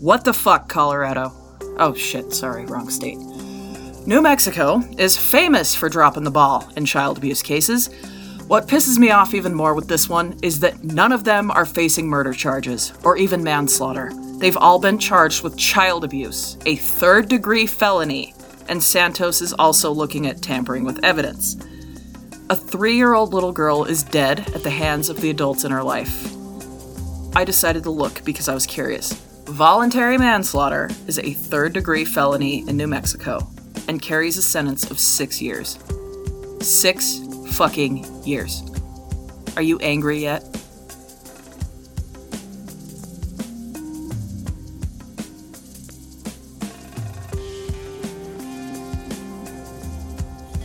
What 0.00 0.24
the 0.24 0.32
fuck, 0.32 0.66
Colorado? 0.66 1.32
Oh 1.78 1.92
shit, 1.92 2.32
sorry, 2.32 2.64
wrong 2.64 2.88
state. 2.88 3.18
New 4.06 4.22
Mexico 4.22 4.80
is 4.96 5.14
famous 5.18 5.74
for 5.74 5.90
dropping 5.90 6.24
the 6.24 6.30
ball 6.30 6.72
in 6.74 6.86
child 6.86 7.18
abuse 7.18 7.42
cases. 7.42 7.90
What 8.48 8.68
pisses 8.68 8.96
me 8.96 9.10
off 9.10 9.34
even 9.34 9.54
more 9.54 9.74
with 9.74 9.88
this 9.88 10.08
one 10.08 10.38
is 10.40 10.60
that 10.60 10.84
none 10.84 11.10
of 11.10 11.24
them 11.24 11.50
are 11.50 11.66
facing 11.66 12.06
murder 12.06 12.32
charges 12.32 12.92
or 13.02 13.16
even 13.16 13.42
manslaughter. 13.42 14.12
They've 14.38 14.56
all 14.56 14.78
been 14.78 15.00
charged 15.00 15.42
with 15.42 15.58
child 15.58 16.04
abuse, 16.04 16.56
a 16.64 16.76
third 16.76 17.28
degree 17.28 17.66
felony, 17.66 18.34
and 18.68 18.80
Santos 18.80 19.42
is 19.42 19.52
also 19.54 19.90
looking 19.90 20.28
at 20.28 20.42
tampering 20.42 20.84
with 20.84 21.04
evidence. 21.04 21.56
A 22.48 22.54
three 22.54 22.94
year 22.94 23.14
old 23.14 23.34
little 23.34 23.50
girl 23.50 23.82
is 23.82 24.04
dead 24.04 24.48
at 24.54 24.62
the 24.62 24.70
hands 24.70 25.08
of 25.08 25.20
the 25.20 25.30
adults 25.30 25.64
in 25.64 25.72
her 25.72 25.82
life. 25.82 26.32
I 27.34 27.44
decided 27.44 27.82
to 27.82 27.90
look 27.90 28.24
because 28.24 28.48
I 28.48 28.54
was 28.54 28.64
curious. 28.64 29.12
Voluntary 29.46 30.18
manslaughter 30.18 30.88
is 31.08 31.18
a 31.18 31.32
third 31.32 31.72
degree 31.72 32.04
felony 32.04 32.60
in 32.68 32.76
New 32.76 32.86
Mexico 32.86 33.40
and 33.88 34.00
carries 34.00 34.36
a 34.36 34.42
sentence 34.42 34.88
of 34.88 35.00
six 35.00 35.42
years. 35.42 35.80
Six 36.60 37.25
fucking 37.56 38.04
years. 38.22 38.62
Are 39.56 39.62
you 39.62 39.78
angry 39.78 40.18
yet? 40.18 40.44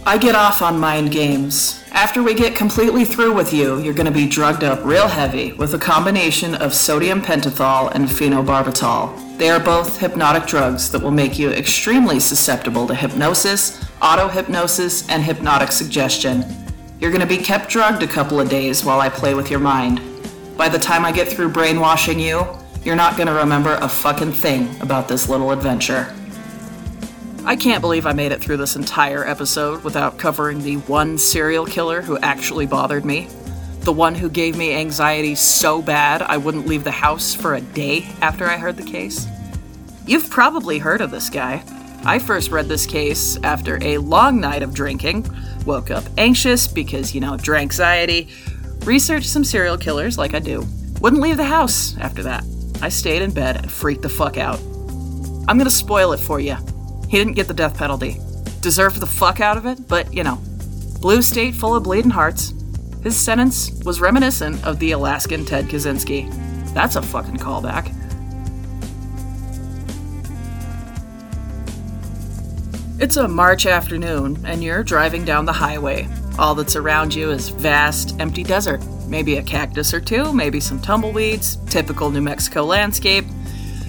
I 0.05 0.17
get 0.17 0.35
off 0.35 0.61
on 0.61 0.77
mind 0.77 1.11
games. 1.11 1.81
After 1.93 2.21
we 2.21 2.33
get 2.33 2.55
completely 2.55 3.05
through 3.05 3.33
with 3.33 3.53
you, 3.53 3.79
you're 3.79 3.93
going 3.93 4.05
to 4.05 4.11
be 4.11 4.27
drugged 4.27 4.65
up 4.65 4.83
real 4.83 5.07
heavy 5.07 5.53
with 5.53 5.73
a 5.73 5.77
combination 5.77 6.55
of 6.55 6.73
sodium 6.73 7.21
pentothal 7.21 7.89
and 7.95 8.09
phenobarbital. 8.09 9.37
They 9.37 9.49
are 9.49 9.59
both 9.59 9.97
hypnotic 9.97 10.45
drugs 10.45 10.91
that 10.91 11.01
will 11.01 11.11
make 11.11 11.39
you 11.39 11.51
extremely 11.51 12.19
susceptible 12.19 12.85
to 12.87 12.95
hypnosis, 12.95 13.81
auto 14.01 14.27
hypnosis, 14.27 15.07
and 15.07 15.23
hypnotic 15.23 15.71
suggestion. 15.71 16.60
You're 17.01 17.09
to 17.21 17.25
be 17.27 17.39
kept 17.39 17.71
drugged 17.71 18.03
a 18.03 18.07
couple 18.07 18.39
of 18.39 18.47
days 18.47 18.85
while 18.85 18.99
I 19.01 19.09
play 19.09 19.33
with 19.33 19.49
your 19.49 19.59
mind. 19.59 19.99
By 20.55 20.69
the 20.69 20.77
time 20.77 21.03
I 21.03 21.11
get 21.11 21.27
through 21.27 21.49
brainwashing 21.49 22.19
you, 22.19 22.45
you're 22.83 22.95
not 22.95 23.17
to 23.25 23.33
remember 23.33 23.73
a 23.81 23.89
fucking 23.89 24.33
thing 24.33 24.79
about 24.81 25.07
this 25.07 25.27
little 25.27 25.49
adventure. 25.49 26.15
I 27.43 27.55
can't 27.55 27.81
believe 27.81 28.05
I 28.05 28.13
made 28.13 28.31
it 28.31 28.39
through 28.39 28.57
this 28.57 28.75
entire 28.75 29.25
episode 29.25 29.83
without 29.83 30.19
covering 30.19 30.61
the 30.61 30.75
one 30.75 31.17
serial 31.17 31.65
killer 31.65 32.03
who 32.03 32.19
actually 32.19 32.67
bothered 32.67 33.03
me. 33.03 33.27
The 33.79 33.93
one 33.93 34.13
who 34.13 34.29
gave 34.29 34.55
me 34.55 34.75
anxiety 34.75 35.33
so 35.33 35.81
bad 35.81 36.21
I 36.21 36.37
wouldn't 36.37 36.67
leave 36.67 36.83
the 36.83 36.91
house 36.91 37.33
for 37.33 37.55
a 37.55 37.61
day 37.61 38.05
after 38.21 38.47
I 38.47 38.57
heard 38.57 38.77
the 38.77 38.83
case. 38.83 39.27
You've 40.05 40.29
probably 40.29 40.77
heard 40.77 41.01
of 41.01 41.09
this 41.09 41.31
guy. 41.31 41.63
I 42.03 42.19
first 42.19 42.51
read 42.51 42.67
this 42.67 42.85
case 42.85 43.39
after 43.41 43.79
a 43.83 43.97
long 43.97 44.39
night 44.39 44.61
of 44.61 44.75
drinking, 44.75 45.27
woke 45.65 45.91
up 45.91 46.03
anxious 46.17 46.67
because, 46.67 47.13
you 47.13 47.21
know, 47.21 47.37
anxiety, 47.55 48.27
researched 48.83 49.29
some 49.29 49.43
serial 49.43 49.77
killers 49.77 50.17
like 50.17 50.33
I 50.33 50.39
do. 50.39 50.65
Wouldn't 51.01 51.21
leave 51.21 51.37
the 51.37 51.43
house 51.43 51.97
after 51.97 52.23
that. 52.23 52.43
I 52.81 52.89
stayed 52.89 53.21
in 53.21 53.31
bed 53.31 53.57
and 53.57 53.71
freaked 53.71 54.01
the 54.01 54.09
fuck 54.09 54.37
out. 54.37 54.59
I'm 55.47 55.57
gonna 55.57 55.69
spoil 55.69 56.13
it 56.13 56.19
for 56.19 56.39
you. 56.39 56.55
He 57.09 57.17
didn't 57.17 57.33
get 57.33 57.47
the 57.47 57.53
death 57.53 57.77
penalty. 57.77 58.17
Deserved 58.61 58.99
the 58.99 59.05
fuck 59.05 59.39
out 59.39 59.57
of 59.57 59.65
it, 59.65 59.87
but 59.87 60.13
you 60.13 60.23
know. 60.23 60.39
Blue 61.01 61.21
state 61.21 61.55
full 61.55 61.75
of 61.75 61.83
bleeding 61.83 62.11
hearts. 62.11 62.53
His 63.03 63.17
sentence 63.17 63.71
was 63.83 63.99
reminiscent 63.99 64.63
of 64.65 64.77
the 64.77 64.91
Alaskan 64.91 65.45
Ted 65.45 65.65
Kaczynski. 65.65 66.31
That's 66.73 66.95
a 66.95 67.01
fucking 67.01 67.37
callback. 67.37 67.91
It's 73.01 73.17
a 73.17 73.27
March 73.27 73.65
afternoon, 73.65 74.45
and 74.45 74.63
you're 74.63 74.83
driving 74.83 75.25
down 75.25 75.47
the 75.47 75.51
highway. 75.51 76.07
All 76.37 76.53
that's 76.53 76.75
around 76.75 77.15
you 77.15 77.31
is 77.31 77.49
vast, 77.49 78.15
empty 78.19 78.43
desert. 78.43 78.79
maybe 79.07 79.37
a 79.37 79.41
cactus 79.41 79.91
or 79.91 79.99
two, 79.99 80.31
maybe 80.31 80.59
some 80.59 80.79
tumbleweeds, 80.79 81.55
typical 81.65 82.11
New 82.11 82.21
Mexico 82.21 82.63
landscape, 82.63 83.25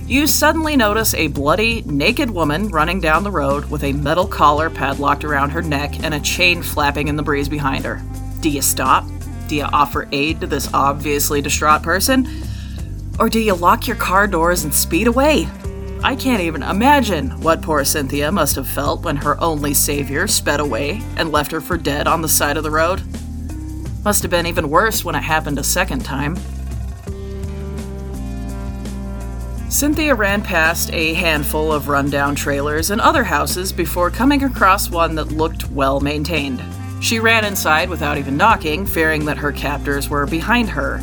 you 0.07 0.27
suddenly 0.27 0.77
notice 0.77 1.13
a 1.13 1.27
bloody, 1.27 1.83
naked 1.83 2.31
woman 2.31 2.69
running 2.69 3.01
down 3.03 3.23
the 3.23 3.31
road 3.31 3.71
with 3.71 3.85
a 3.85 3.93
metal 3.93 4.27
collar 4.27 4.71
padlocked 4.71 5.25
around 5.25 5.51
her 5.51 5.61
neck 5.61 6.03
and 6.03 6.15
a 6.15 6.21
chain 6.21 6.63
flapping 6.63 7.09
in 7.09 7.17
the 7.17 7.23
breeze 7.23 7.51
behind 7.51 7.85
her. 7.85 8.01
Do 8.41 8.49
you 8.49 8.63
stop? 8.63 9.05
Do 9.47 9.57
you 9.57 9.65
offer 9.65 10.09
aid 10.11 10.41
to 10.41 10.47
this 10.47 10.73
obviously 10.73 11.43
distraught 11.43 11.83
person? 11.83 12.27
Or 13.19 13.29
do 13.29 13.41
you 13.41 13.53
lock 13.53 13.87
your 13.87 13.97
car 13.97 14.27
doors 14.27 14.65
and 14.65 14.73
speed 14.73 15.07
away? 15.07 15.49
I 16.05 16.17
can't 16.17 16.43
even 16.43 16.65
imagine 16.65 17.31
what 17.43 17.63
poor 17.63 17.85
Cynthia 17.85 18.33
must 18.33 18.57
have 18.57 18.67
felt 18.67 19.05
when 19.05 19.15
her 19.17 19.41
only 19.41 19.73
savior 19.73 20.27
sped 20.27 20.59
away 20.59 21.01
and 21.17 21.31
left 21.31 21.53
her 21.53 21.61
for 21.61 21.77
dead 21.77 22.09
on 22.09 22.23
the 22.23 22.29
side 22.29 22.57
of 22.57 22.65
the 22.65 22.73
road. 22.73 23.03
Must 24.05 24.21
have 24.23 24.31
been 24.31 24.47
even 24.47 24.69
worse 24.69 25.05
when 25.05 25.15
it 25.15 25.23
happened 25.23 25.61
a 25.61 25.65
second 25.65 26.05
time. 26.05 26.37
Cynthia 29.71 30.17
ran 30.17 30.43
past 30.43 30.93
a 30.93 31.15
handful 31.15 31.73
of 31.73 31.87
rundown 31.87 32.35
trailers 32.35 32.91
and 32.91 33.01
other 33.01 33.23
houses 33.23 33.73
before 33.73 34.11
coming 34.11 34.43
across 34.43 34.91
one 34.91 35.15
that 35.15 35.31
looked 35.31 35.71
well 35.71 36.01
maintained. 36.01 36.61
She 37.01 37.21
ran 37.21 37.45
inside 37.45 37.89
without 37.89 38.19
even 38.19 38.37
knocking, 38.37 38.87
fearing 38.87 39.25
that 39.27 39.39
her 39.39 39.53
captors 39.53 40.11
were 40.11 40.27
behind 40.27 40.69
her. 40.71 41.01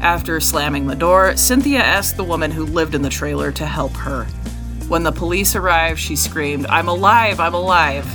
After 0.00 0.38
slamming 0.40 0.86
the 0.86 0.94
door, 0.94 1.36
Cynthia 1.36 1.80
asked 1.80 2.16
the 2.16 2.24
woman 2.24 2.50
who 2.50 2.64
lived 2.64 2.94
in 2.94 3.02
the 3.02 3.08
trailer 3.08 3.50
to 3.52 3.66
help 3.66 3.92
her. 3.96 4.24
When 4.86 5.02
the 5.02 5.12
police 5.12 5.56
arrived, 5.56 5.98
she 5.98 6.16
screamed, 6.16 6.66
I'm 6.66 6.88
alive, 6.88 7.40
I'm 7.40 7.54
alive, 7.54 8.06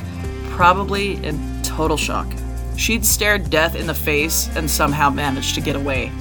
probably 0.52 1.24
in 1.24 1.62
total 1.62 1.98
shock. 1.98 2.28
She'd 2.78 3.06
stared 3.06 3.50
death 3.50 3.76
in 3.76 3.86
the 3.86 3.94
face 3.94 4.50
and 4.56 4.70
somehow 4.70 5.10
managed 5.10 5.56
to 5.56 5.62
get 5.62 5.76
away. 5.76 6.12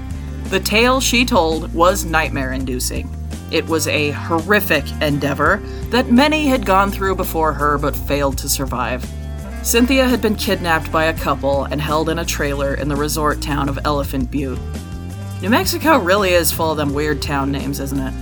The 0.44 0.60
tale 0.60 1.00
she 1.00 1.24
told 1.24 1.72
was 1.72 2.04
nightmare 2.04 2.52
inducing. 2.52 3.08
It 3.50 3.66
was 3.66 3.86
a 3.86 4.10
horrific 4.10 4.84
endeavor 5.00 5.62
that 5.90 6.10
many 6.10 6.46
had 6.46 6.66
gone 6.66 6.90
through 6.90 7.16
before 7.16 7.52
her 7.52 7.78
but 7.78 7.94
failed 7.94 8.36
to 8.38 8.48
survive. 8.48 9.08
Cynthia 9.62 10.08
had 10.08 10.20
been 10.20 10.34
kidnapped 10.34 10.90
by 10.90 11.04
a 11.04 11.18
couple 11.18 11.64
and 11.64 11.80
held 11.80 12.08
in 12.08 12.18
a 12.18 12.24
trailer 12.24 12.74
in 12.74 12.88
the 12.88 12.96
resort 12.96 13.40
town 13.40 13.68
of 13.68 13.78
Elephant 13.84 14.30
Butte. 14.30 14.58
New 15.42 15.50
Mexico 15.50 15.98
really 15.98 16.30
is 16.30 16.52
full 16.52 16.70
of 16.70 16.76
them 16.76 16.94
weird 16.94 17.20
town 17.20 17.50
names, 17.50 17.80
isn't 17.80 17.98
it? 17.98 18.12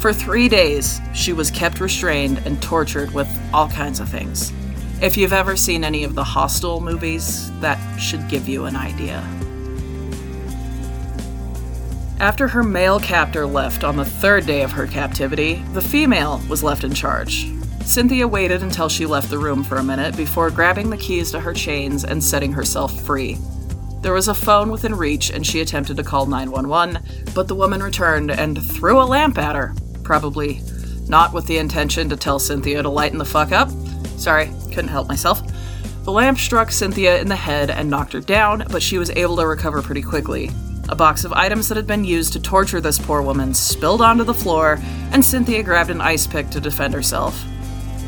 For 0.00 0.12
three 0.12 0.50
days, 0.50 1.00
she 1.14 1.32
was 1.32 1.50
kept 1.50 1.80
restrained 1.80 2.42
and 2.44 2.60
tortured 2.62 3.14
with 3.14 3.26
all 3.54 3.68
kinds 3.68 4.00
of 4.00 4.10
things. 4.10 4.52
If 5.00 5.16
you've 5.16 5.32
ever 5.32 5.56
seen 5.56 5.82
any 5.82 6.04
of 6.04 6.14
the 6.14 6.22
Hostel 6.22 6.82
movies, 6.82 7.50
that 7.60 7.78
should 7.98 8.28
give 8.28 8.50
you 8.50 8.66
an 8.66 8.76
idea. 8.76 9.20
After 12.20 12.46
her 12.48 12.62
male 12.62 13.00
captor 13.00 13.46
left 13.46 13.82
on 13.82 13.96
the 13.96 14.04
third 14.04 14.44
day 14.44 14.60
of 14.60 14.72
her 14.72 14.86
captivity, 14.86 15.54
the 15.72 15.80
female 15.80 16.38
was 16.50 16.62
left 16.62 16.84
in 16.84 16.92
charge. 16.92 17.50
Cynthia 17.86 18.28
waited 18.28 18.62
until 18.62 18.90
she 18.90 19.06
left 19.06 19.30
the 19.30 19.38
room 19.38 19.64
for 19.64 19.76
a 19.76 19.82
minute 19.82 20.18
before 20.18 20.50
grabbing 20.50 20.90
the 20.90 20.98
keys 20.98 21.30
to 21.30 21.40
her 21.40 21.54
chains 21.54 22.04
and 22.04 22.22
setting 22.22 22.52
herself 22.52 23.00
free. 23.06 23.38
There 24.02 24.12
was 24.12 24.26
a 24.26 24.34
phone 24.34 24.72
within 24.72 24.96
reach, 24.96 25.30
and 25.30 25.46
she 25.46 25.60
attempted 25.60 25.96
to 25.96 26.02
call 26.02 26.26
911, 26.26 26.98
but 27.34 27.46
the 27.46 27.54
woman 27.54 27.80
returned 27.80 28.32
and 28.32 28.60
threw 28.60 29.00
a 29.00 29.04
lamp 29.04 29.38
at 29.38 29.54
her. 29.54 29.74
Probably 30.02 30.60
not 31.06 31.32
with 31.32 31.46
the 31.46 31.58
intention 31.58 32.08
to 32.08 32.16
tell 32.16 32.40
Cynthia 32.40 32.82
to 32.82 32.88
lighten 32.88 33.18
the 33.18 33.24
fuck 33.24 33.52
up. 33.52 33.70
Sorry, 34.18 34.50
couldn't 34.70 34.88
help 34.88 35.08
myself. 35.08 35.40
The 36.02 36.10
lamp 36.10 36.38
struck 36.38 36.72
Cynthia 36.72 37.20
in 37.20 37.28
the 37.28 37.36
head 37.36 37.70
and 37.70 37.88
knocked 37.88 38.12
her 38.14 38.20
down, 38.20 38.66
but 38.70 38.82
she 38.82 38.98
was 38.98 39.10
able 39.10 39.36
to 39.36 39.46
recover 39.46 39.80
pretty 39.82 40.02
quickly. 40.02 40.50
A 40.88 40.96
box 40.96 41.24
of 41.24 41.32
items 41.32 41.68
that 41.68 41.76
had 41.76 41.86
been 41.86 42.04
used 42.04 42.32
to 42.32 42.40
torture 42.40 42.80
this 42.80 42.98
poor 42.98 43.22
woman 43.22 43.54
spilled 43.54 44.02
onto 44.02 44.24
the 44.24 44.34
floor, 44.34 44.80
and 45.12 45.24
Cynthia 45.24 45.62
grabbed 45.62 45.90
an 45.90 46.00
ice 46.00 46.26
pick 46.26 46.50
to 46.50 46.60
defend 46.60 46.92
herself. 46.92 47.40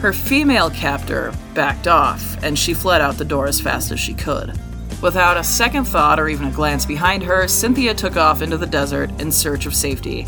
Her 0.00 0.12
female 0.12 0.70
captor 0.70 1.32
backed 1.54 1.86
off, 1.86 2.36
and 2.42 2.58
she 2.58 2.74
fled 2.74 3.00
out 3.00 3.16
the 3.16 3.24
door 3.24 3.46
as 3.46 3.60
fast 3.60 3.92
as 3.92 4.00
she 4.00 4.12
could. 4.12 4.58
Without 5.04 5.36
a 5.36 5.44
second 5.44 5.84
thought 5.84 6.18
or 6.18 6.30
even 6.30 6.46
a 6.46 6.50
glance 6.50 6.86
behind 6.86 7.22
her, 7.24 7.46
Cynthia 7.46 7.92
took 7.92 8.16
off 8.16 8.40
into 8.40 8.56
the 8.56 8.66
desert 8.66 9.10
in 9.20 9.30
search 9.30 9.66
of 9.66 9.74
safety. 9.74 10.26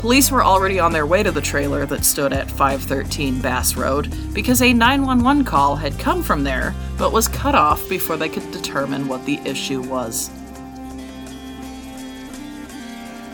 Police 0.00 0.32
were 0.32 0.42
already 0.42 0.80
on 0.80 0.90
their 0.90 1.06
way 1.06 1.22
to 1.22 1.30
the 1.30 1.40
trailer 1.40 1.86
that 1.86 2.04
stood 2.04 2.32
at 2.32 2.50
513 2.50 3.40
Bass 3.40 3.76
Road 3.76 4.12
because 4.34 4.62
a 4.62 4.72
911 4.72 5.44
call 5.44 5.76
had 5.76 5.96
come 6.00 6.24
from 6.24 6.42
there 6.42 6.74
but 6.98 7.12
was 7.12 7.28
cut 7.28 7.54
off 7.54 7.88
before 7.88 8.16
they 8.16 8.28
could 8.28 8.50
determine 8.50 9.06
what 9.06 9.24
the 9.26 9.36
issue 9.44 9.80
was. 9.80 10.28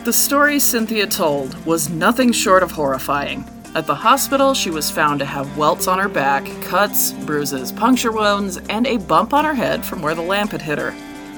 The 0.03 0.13
story 0.13 0.59
Cynthia 0.59 1.07
told 1.07 1.55
was 1.65 1.89
nothing 1.89 2.31
short 2.31 2.61
of 2.61 2.69
horrifying. 2.69 3.45
At 3.75 3.87
the 3.87 3.95
hospital, 3.95 4.53
she 4.53 4.69
was 4.69 4.91
found 4.91 5.17
to 5.19 5.25
have 5.25 5.57
welts 5.57 5.87
on 5.87 5.97
her 5.97 6.07
back, 6.07 6.45
cuts, 6.61 7.11
bruises, 7.11 7.71
puncture 7.71 8.11
wounds, 8.11 8.57
and 8.69 8.85
a 8.85 8.97
bump 8.97 9.33
on 9.33 9.45
her 9.45 9.55
head 9.55 9.83
from 9.83 10.03
where 10.03 10.13
the 10.13 10.21
lamp 10.21 10.51
had 10.51 10.61
hit 10.61 10.77
her. 10.77 10.93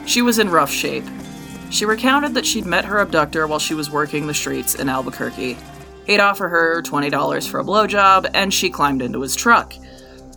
She 0.05 0.21
was 0.21 0.37
in 0.37 0.49
rough 0.49 0.69
shape. 0.69 1.05
She 1.69 1.85
recounted 1.85 2.33
that 2.33 2.45
she'd 2.45 2.65
met 2.65 2.83
her 2.83 2.99
abductor 2.99 3.47
while 3.47 3.59
she 3.59 3.73
was 3.73 3.89
working 3.89 4.27
the 4.27 4.33
streets 4.33 4.75
in 4.75 4.89
Albuquerque. 4.89 5.57
He'd 6.05 6.19
offer 6.19 6.49
her 6.49 6.81
$20 6.81 7.47
for 7.47 7.61
a 7.61 7.63
blowjob, 7.63 8.29
and 8.33 8.53
she 8.53 8.69
climbed 8.69 9.01
into 9.01 9.21
his 9.21 9.35
truck. 9.37 9.73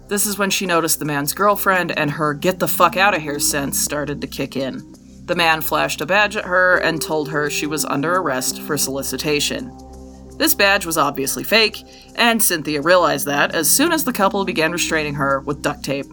This 0.06 0.24
is 0.24 0.38
when 0.38 0.50
she 0.50 0.66
noticed 0.66 1.00
the 1.00 1.04
man's 1.04 1.32
girlfriend, 1.32 1.98
and 1.98 2.12
her 2.12 2.32
get 2.32 2.60
the 2.60 2.68
fuck 2.68 2.96
out 2.96 3.14
of 3.14 3.22
here 3.22 3.40
sense 3.40 3.76
started 3.76 4.20
to 4.20 4.28
kick 4.28 4.56
in. 4.56 4.94
The 5.26 5.34
man 5.34 5.62
flashed 5.62 6.00
a 6.00 6.06
badge 6.06 6.36
at 6.36 6.44
her 6.44 6.78
and 6.78 7.02
told 7.02 7.28
her 7.28 7.50
she 7.50 7.66
was 7.66 7.84
under 7.84 8.14
arrest 8.14 8.62
for 8.62 8.78
solicitation. 8.78 9.76
This 10.38 10.54
badge 10.54 10.86
was 10.86 10.96
obviously 10.96 11.42
fake, 11.42 11.84
and 12.14 12.42
Cynthia 12.42 12.80
realized 12.80 13.26
that 13.26 13.54
as 13.54 13.70
soon 13.70 13.92
as 13.92 14.04
the 14.04 14.12
couple 14.12 14.44
began 14.44 14.72
restraining 14.72 15.14
her 15.14 15.40
with 15.40 15.62
duct 15.62 15.84
tape. 15.84 16.06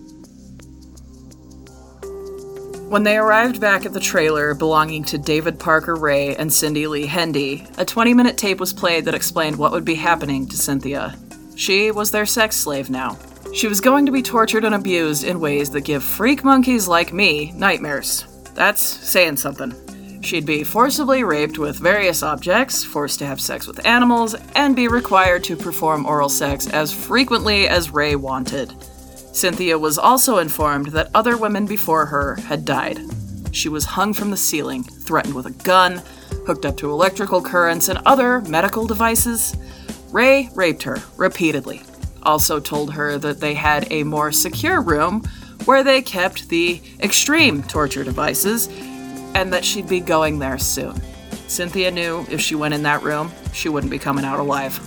When 2.89 3.03
they 3.03 3.17
arrived 3.17 3.61
back 3.61 3.86
at 3.86 3.93
the 3.93 3.99
trailer 3.99 4.53
belonging 4.53 5.03
to 5.05 5.17
David 5.17 5.59
Parker 5.59 5.95
Ray 5.95 6.36
and 6.36 6.53
Cindy 6.53 6.88
Lee 6.88 7.05
Hendy, 7.05 7.67
a 7.78 7.86
20 7.86 8.13
minute 8.13 8.38
tape 8.38 8.59
was 8.59 8.73
played 8.73 9.05
that 9.05 9.15
explained 9.15 9.57
what 9.57 9.71
would 9.71 9.86
be 9.86 9.95
happening 9.95 10.47
to 10.47 10.57
Cynthia. 10.57 11.15
She 11.55 11.91
was 11.91 12.11
their 12.11 12.26
sex 12.26 12.57
slave 12.57 12.89
now. 12.89 13.17
She 13.53 13.67
was 13.67 13.80
going 13.80 14.05
to 14.05 14.11
be 14.11 14.21
tortured 14.21 14.65
and 14.65 14.76
abused 14.76 15.23
in 15.23 15.39
ways 15.39 15.69
that 15.71 15.82
give 15.82 16.03
freak 16.03 16.43
monkeys 16.43 16.88
like 16.88 17.13
me 17.13 17.51
nightmares. 17.53 18.26
That's 18.53 18.82
saying 18.82 19.38
something. 19.38 19.84
She'd 20.26 20.43
be 20.43 20.63
forcibly 20.63 21.23
raped 21.23 21.59
with 21.59 21.78
various 21.78 22.23
objects, 22.23 22.84
forced 22.84 23.19
to 23.19 23.28
have 23.28 23.39
sex 23.39 23.67
with 23.67 23.86
animals, 23.86 24.34
and 24.55 24.76
be 24.76 24.88
required 24.88 25.43
to 25.43 25.55
perform 25.55 26.07
oral 26.07 26.30
sex 26.30 26.67
as 26.67 26.91
frequently 26.91 27.67
as 27.67 27.91
Ray 27.91 28.15
wanted. 28.15 28.73
Cynthia 29.36 29.78
was 29.78 29.99
also 29.99 30.39
informed 30.39 30.88
that 30.88 31.11
other 31.13 31.38
women 31.38 31.67
before 31.67 32.07
her 32.07 32.38
had 32.38 32.65
died. 32.65 32.99
She 33.51 33.69
was 33.69 33.86
hung 33.86 34.15
from 34.15 34.32
the 34.32 34.36
ceiling, 34.36 34.82
threatened 34.84 35.36
with 35.36 35.45
a 35.45 35.63
gun, 35.63 36.01
hooked 36.47 36.65
up 36.65 36.78
to 36.78 36.89
electrical 36.89 37.43
currents 37.43 37.88
and 37.88 37.99
other 38.07 38.41
medical 38.41 38.88
devices. 38.88 39.55
Ray 40.11 40.49
raped 40.55 40.82
her 40.84 41.03
repeatedly, 41.17 41.84
also 42.23 42.59
told 42.59 42.93
her 42.93 43.19
that 43.19 43.41
they 43.41 43.53
had 43.53 43.91
a 43.91 44.03
more 44.03 44.32
secure 44.32 44.82
room 44.82 45.21
where 45.65 45.84
they 45.84 46.01
kept 46.01 46.49
the 46.49 46.82
extreme 46.99 47.61
torture 47.61 48.03
devices, 48.03 48.69
and 49.36 49.53
that 49.53 49.63
she'd 49.63 49.88
be 49.88 49.99
going 49.99 50.39
there 50.39 50.57
soon. 50.57 50.99
Cynthia 51.47 51.91
knew 51.91 52.25
if 52.31 52.41
she 52.41 52.55
went 52.55 52.73
in 52.73 52.81
that 52.83 53.03
room, 53.03 53.31
she 53.53 53.69
wouldn't 53.69 53.91
be 53.91 53.99
coming 53.99 54.25
out 54.25 54.39
alive. 54.39 54.77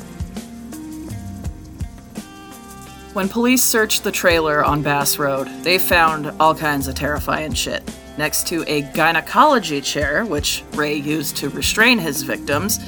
When 3.13 3.29
police 3.29 3.63
searched 3.63 4.05
the 4.05 4.13
trailer 4.13 4.65
on 4.65 4.83
Bass 4.83 5.19
Road, 5.19 5.49
they 5.63 5.79
found 5.79 6.33
all 6.41 6.55
kinds 6.55 6.89
of 6.89 6.95
terrifying 6.95 7.53
shit. 7.53 7.83
Next 8.17 8.47
to 8.49 8.65
a 8.67 8.83
gynecology 8.83 9.81
chair, 9.81 10.25
which 10.25 10.65
Ray 10.75 10.95
used 10.95 11.37
to 11.39 11.51
restrain 11.51 11.99
his 11.99 12.23
victims, 12.23 12.79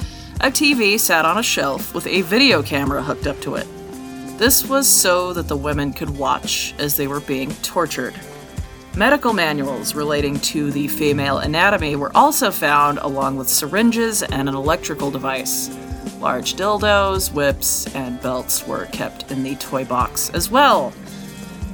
a 0.41 0.49
TV 0.49 0.99
sat 0.99 1.25
on 1.25 1.37
a 1.37 1.43
shelf 1.43 1.93
with 1.93 2.07
a 2.07 2.21
video 2.23 2.63
camera 2.63 3.01
hooked 3.01 3.27
up 3.27 3.39
to 3.41 3.55
it. 3.55 3.67
This 4.37 4.67
was 4.67 4.89
so 4.89 5.33
that 5.33 5.47
the 5.47 5.55
women 5.55 5.93
could 5.93 6.09
watch 6.09 6.73
as 6.79 6.97
they 6.97 7.07
were 7.07 7.19
being 7.19 7.51
tortured. 7.55 8.15
Medical 8.97 9.31
manuals 9.31 9.95
relating 9.95 10.37
to 10.41 10.69
the 10.69 10.85
female 10.89 11.37
anatomy 11.37 11.95
were 11.95 12.11
also 12.13 12.51
found, 12.51 12.97
along 12.97 13.37
with 13.37 13.47
syringes 13.47 14.21
and 14.21 14.49
an 14.49 14.55
electrical 14.55 15.09
device. 15.09 15.69
Large 16.19 16.55
dildos, 16.55 17.33
whips, 17.33 17.87
and 17.95 18.21
belts 18.21 18.67
were 18.67 18.87
kept 18.87 19.31
in 19.31 19.43
the 19.43 19.55
toy 19.55 19.85
box 19.85 20.29
as 20.31 20.51
well. 20.51 20.93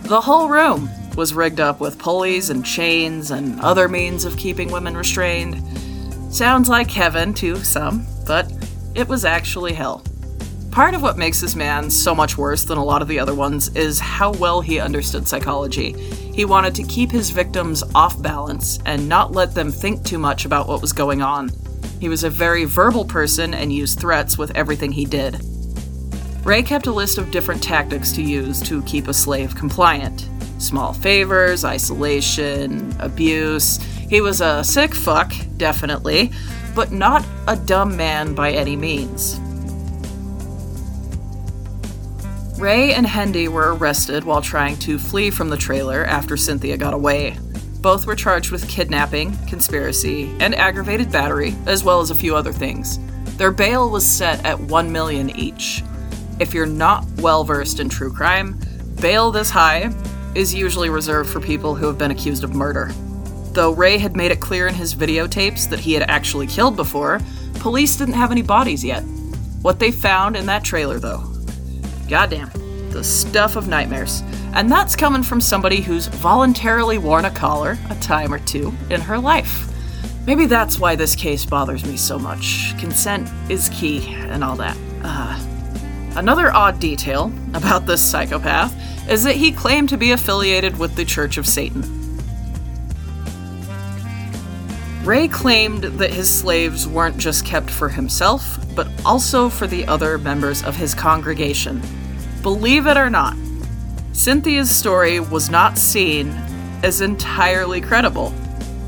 The 0.04 0.22
whole 0.22 0.48
room 0.48 0.90
was 1.16 1.34
rigged 1.34 1.60
up 1.60 1.80
with 1.80 1.98
pulleys 1.98 2.52
and 2.52 2.64
chains 2.64 3.32
and 3.32 3.60
other 3.62 3.90
means 3.90 4.24
of 4.24 4.38
keeping 4.38 4.72
women 4.72 4.96
restrained. 4.96 5.64
Sounds 6.32 6.70
like 6.70 6.92
heaven 6.92 7.34
to 7.36 7.58
some, 7.64 8.06
but 8.28 8.52
it 8.94 9.08
was 9.08 9.26
actually 9.26 9.74
hell. 9.74 10.04
Part 10.70 10.94
of 10.94 11.02
what 11.02 11.18
makes 11.18 11.42
this 11.42 11.56
man 11.56 11.90
so 11.90 12.14
much 12.14 12.38
worse 12.38 12.64
than 12.64 12.78
a 12.78 12.84
lot 12.84 13.02
of 13.02 13.08
the 13.08 13.18
other 13.18 13.34
ones 13.34 13.70
is 13.70 14.00
how 14.00 14.34
well 14.34 14.62
he 14.62 14.80
understood 14.80 15.28
psychology. 15.28 15.96
He 16.38 16.46
wanted 16.46 16.76
to 16.76 16.84
keep 16.84 17.10
his 17.10 17.32
victims 17.32 17.84
off 17.96 18.22
balance 18.22 18.78
and 18.86 19.10
not 19.10 19.32
let 19.32 19.56
them 19.56 19.72
think 19.72 20.06
too 20.06 20.20
much 20.20 20.46
about 20.46 20.68
what 20.68 20.84
was 20.84 20.94
going 20.94 21.24
on. 21.24 21.50
He 22.00 22.10
was 22.10 22.24
a 22.24 22.30
very 22.30 22.64
verbal 22.64 23.06
person 23.06 23.56
and 23.56 23.74
used 23.74 24.00
threats 24.00 24.38
with 24.38 24.56
everything 24.56 24.92
he 24.92 25.04
did. 25.04 25.42
Ray 26.46 26.62
kept 26.62 26.86
a 26.86 26.92
list 26.92 27.18
of 27.18 27.32
different 27.32 27.64
tactics 27.64 28.12
to 28.12 28.22
use 28.22 28.62
to 28.62 28.84
keep 28.84 29.08
a 29.08 29.16
slave 29.16 29.56
compliant 29.56 30.30
small 30.60 30.94
favors, 30.94 31.66
isolation, 31.66 32.96
abuse. 33.00 33.78
He 34.08 34.22
was 34.22 34.40
a 34.40 34.64
sick 34.64 34.94
fuck, 34.94 35.34
definitely, 35.58 36.32
but 36.76 36.92
not 36.92 37.26
a 37.48 37.56
dumb 37.56 37.98
man 37.98 38.36
by 38.36 38.52
any 38.52 38.76
means. 38.76 39.40
Ray 42.58 42.96
and 42.96 43.06
Hendy 43.06 43.48
were 43.48 43.76
arrested 43.76 44.24
while 44.24 44.42
trying 44.42 44.78
to 44.78 44.98
flee 44.98 45.30
from 45.30 45.50
the 45.50 45.58
trailer 45.58 46.04
after 46.06 46.36
Cynthia 46.36 46.76
got 46.76 46.96
away. 46.96 47.38
Both 47.82 48.08
were 48.08 48.16
charged 48.16 48.50
with 48.50 48.68
kidnapping, 48.68 49.38
conspiracy, 49.46 50.36
and 50.40 50.56
aggravated 50.56 51.12
battery, 51.12 51.56
as 51.68 51.84
well 51.84 52.00
as 52.00 52.10
a 52.10 52.16
few 52.16 52.36
other 52.36 52.52
things. 52.52 52.98
Their 53.38 53.52
bail 53.52 53.92
was 53.92 54.04
set 54.04 54.44
at 54.44 54.60
1 54.60 54.92
million 54.92 55.30
each. 55.38 55.84
If 56.40 56.56
you're 56.56 56.66
not 56.66 57.06
well 57.18 57.44
versed 57.44 57.80
in 57.80 57.90
true 57.90 58.12
crime, 58.12 58.60
bail 59.00 59.30
this 59.30 59.52
high 59.52 59.94
is 60.34 60.52
usually 60.52 60.90
reserved 60.90 61.30
for 61.30 61.40
people 61.40 61.76
who 61.76 61.86
have 61.86 62.00
been 62.00 62.10
accused 62.10 62.44
of 62.44 62.56
murder. 62.56 62.92
Though 63.52 63.72
Ray 63.72 64.00
had 64.00 64.16
made 64.16 64.32
it 64.32 64.40
clear 64.40 64.66
in 64.66 64.74
his 64.74 64.96
videotapes 64.96 65.70
that 65.70 65.80
he 65.80 65.94
had 65.94 66.10
actually 66.10 66.48
killed 66.48 66.76
before, 66.76 67.22
police 67.60 67.98
didn't 67.98 68.16
have 68.16 68.32
any 68.32 68.42
bodies 68.42 68.84
yet. 68.84 69.02
What 69.62 69.78
they 69.78 69.92
found 69.92 70.36
in 70.36 70.48
that 70.48 70.64
trailer, 70.64 70.98
though, 70.98 71.37
Goddamn. 72.08 72.52
The 72.92 73.04
stuff 73.04 73.56
of 73.56 73.68
nightmares. 73.68 74.24
And 74.54 74.72
that's 74.72 74.96
coming 74.96 75.24
from 75.24 75.42
somebody 75.42 75.82
who's 75.82 76.08
voluntarily 76.08 76.98
worn 76.98 77.26
a 77.26 77.32
collar 77.32 77.78
a 77.90 77.96
time 77.96 78.34
or 78.34 78.40
two 78.40 78.74
in 78.90 79.02
her 79.02 79.20
life. 79.20 79.72
Maybe 80.26 80.46
that's 80.46 80.80
why 80.80 80.96
this 80.96 81.16
case 81.16 81.46
bothers 81.46 81.86
me 81.86 81.98
so 81.98 82.18
much. 82.18 82.74
Consent 82.80 83.30
is 83.50 83.70
key 83.70 84.08
and 84.08 84.44
all 84.44 84.56
that. 84.58 84.78
Uh, 85.04 85.40
another 86.16 86.52
odd 86.54 86.80
detail 86.80 87.32
about 87.54 87.86
this 87.86 88.02
psychopath 88.02 88.74
is 89.10 89.24
that 89.24 89.36
he 89.36 89.52
claimed 89.52 89.90
to 89.90 89.98
be 89.98 90.12
affiliated 90.12 90.78
with 90.80 90.96
the 90.96 91.06
Church 91.06 91.38
of 91.38 91.48
Satan. 91.48 91.84
Ray 95.08 95.30
claimed 95.30 95.84
that 95.84 96.12
his 96.12 96.30
slaves 96.30 96.86
weren't 96.86 97.18
just 97.18 97.46
kept 97.46 97.70
for 97.70 97.88
himself, 97.88 98.60
but 98.76 98.90
also 99.06 99.48
for 99.48 99.66
the 99.66 99.88
other 99.88 100.18
members 100.18 100.62
of 100.66 100.76
his 100.76 100.94
congregation. 100.94 101.82
Believe 102.42 102.88
it 102.88 102.98
or 102.98 103.10
not, 103.10 103.38
Cynthia's 104.12 104.70
story 104.70 105.22
was 105.22 105.50
not 105.50 105.78
seen 105.78 106.32
as 106.84 107.00
entirely 107.00 107.80
credible. 107.80 108.34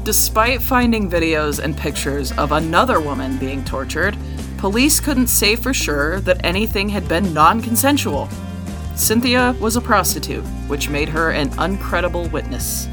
Despite 0.03 0.61
finding 0.61 1.09
videos 1.09 1.63
and 1.63 1.77
pictures 1.77 2.33
of 2.33 2.51
another 2.51 2.99
woman 2.99 3.37
being 3.37 3.63
tortured, 3.63 4.17
police 4.57 4.99
couldn't 4.99 5.27
say 5.27 5.55
for 5.55 5.73
sure 5.73 6.19
that 6.19 6.43
anything 6.43 6.89
had 6.89 7.07
been 7.07 7.33
non 7.33 7.61
consensual. 7.61 8.27
Cynthia 8.93 9.55
was 9.61 9.77
a 9.77 9.81
prostitute, 9.81 10.43
which 10.67 10.89
made 10.89 11.07
her 11.07 11.31
an 11.31 11.49
uncredible 11.51 12.29
witness. 12.33 12.89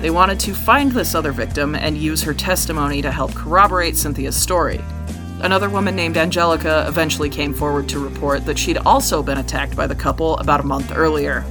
They 0.00 0.10
wanted 0.10 0.40
to 0.40 0.54
find 0.54 0.90
this 0.90 1.14
other 1.14 1.30
victim 1.30 1.74
and 1.74 1.96
use 1.96 2.22
her 2.22 2.32
testimony 2.32 3.02
to 3.02 3.12
help 3.12 3.34
corroborate 3.34 3.98
Cynthia's 3.98 4.34
story. 4.34 4.80
Another 5.42 5.68
woman 5.68 5.94
named 5.94 6.16
Angelica 6.16 6.86
eventually 6.88 7.28
came 7.28 7.52
forward 7.52 7.88
to 7.90 7.98
report 7.98 8.46
that 8.46 8.58
she'd 8.58 8.78
also 8.78 9.22
been 9.22 9.38
attacked 9.38 9.76
by 9.76 9.86
the 9.86 9.94
couple 9.94 10.38
about 10.38 10.60
a 10.60 10.66
month 10.66 10.92
earlier. 10.94 11.44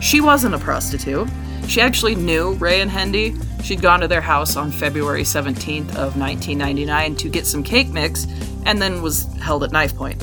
She 0.00 0.20
wasn't 0.20 0.54
a 0.54 0.58
prostitute. 0.58 1.28
She 1.66 1.80
actually 1.80 2.14
knew 2.14 2.52
Ray 2.54 2.80
and 2.80 2.90
Hendy. 2.90 3.34
She'd 3.64 3.82
gone 3.82 4.00
to 4.00 4.08
their 4.08 4.20
house 4.20 4.56
on 4.56 4.70
February 4.70 5.22
17th 5.22 5.90
of 5.96 6.16
1999 6.16 7.16
to 7.16 7.28
get 7.28 7.46
some 7.46 7.64
cake 7.64 7.88
mix 7.88 8.26
and 8.64 8.80
then 8.80 9.02
was 9.02 9.24
held 9.40 9.64
at 9.64 9.72
knife 9.72 9.96
point. 9.96 10.22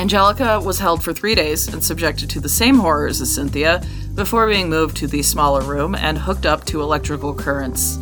Angelica 0.00 0.58
was 0.58 0.78
held 0.78 1.04
for 1.04 1.12
three 1.12 1.34
days 1.34 1.68
and 1.68 1.84
subjected 1.84 2.30
to 2.30 2.40
the 2.40 2.48
same 2.48 2.76
horrors 2.76 3.20
as 3.20 3.34
Cynthia, 3.34 3.82
before 4.14 4.48
being 4.48 4.70
moved 4.70 4.96
to 4.96 5.06
the 5.06 5.22
smaller 5.22 5.60
room 5.60 5.94
and 5.94 6.16
hooked 6.16 6.46
up 6.46 6.64
to 6.64 6.80
electrical 6.80 7.34
currents. 7.34 7.98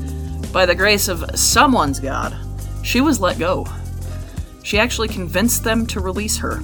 By 0.53 0.65
the 0.65 0.77
grace 0.77 1.09
of 1.09 1.25
someone's 1.35 1.99
God, 1.99 2.37
she 2.85 3.01
was 3.01 3.21
let 3.21 3.41
go. 3.41 3.67
She 4.63 4.79
actually 4.79 5.09
convinced 5.09 5.65
them 5.65 5.87
to 5.89 5.99
release 5.99 6.37
her. 6.37 6.61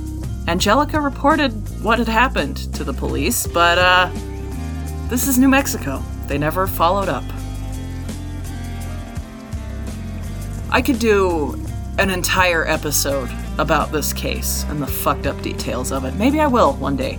Angelica 0.47 1.01
reported 1.01 1.51
what 1.82 1.99
had 1.99 2.07
happened 2.07 2.72
to 2.74 2.85
the 2.85 2.95
police, 2.95 3.45
but, 3.45 3.76
uh, 3.76 4.11
this 5.09 5.26
is 5.26 5.37
New 5.37 5.49
Mexico. 5.49 6.01
They 6.28 6.39
never 6.39 6.68
followed 6.68 7.09
up. 7.09 7.24
I 10.70 10.80
could 10.80 11.01
do 11.01 11.61
an 11.99 12.11
entire 12.11 12.64
episode 12.68 13.30
about 13.59 13.93
this 13.93 14.13
case 14.13 14.65
and 14.69 14.81
the 14.81 14.87
fucked 14.87 15.27
up 15.27 15.41
details 15.43 15.93
of 15.93 16.05
it. 16.05 16.15
Maybe 16.15 16.41
I 16.41 16.47
will 16.47 16.75
one 16.75 16.97
day. 16.97 17.19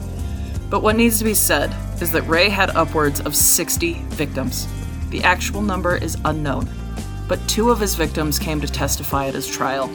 But 0.69 0.81
what 0.81 0.95
needs 0.95 1.17
to 1.19 1.23
be 1.23 1.33
said 1.33 1.73
is 2.01 2.11
that 2.11 2.27
Ray 2.27 2.49
had 2.49 2.75
upwards 2.75 3.21
of 3.21 3.35
60 3.35 3.93
victims. 4.09 4.67
The 5.09 5.23
actual 5.23 5.61
number 5.61 5.95
is 5.95 6.17
unknown, 6.25 6.67
but 7.27 7.47
two 7.47 7.69
of 7.69 7.79
his 7.79 7.95
victims 7.95 8.39
came 8.39 8.59
to 8.61 8.67
testify 8.67 9.27
at 9.27 9.33
his 9.33 9.47
trial. 9.47 9.89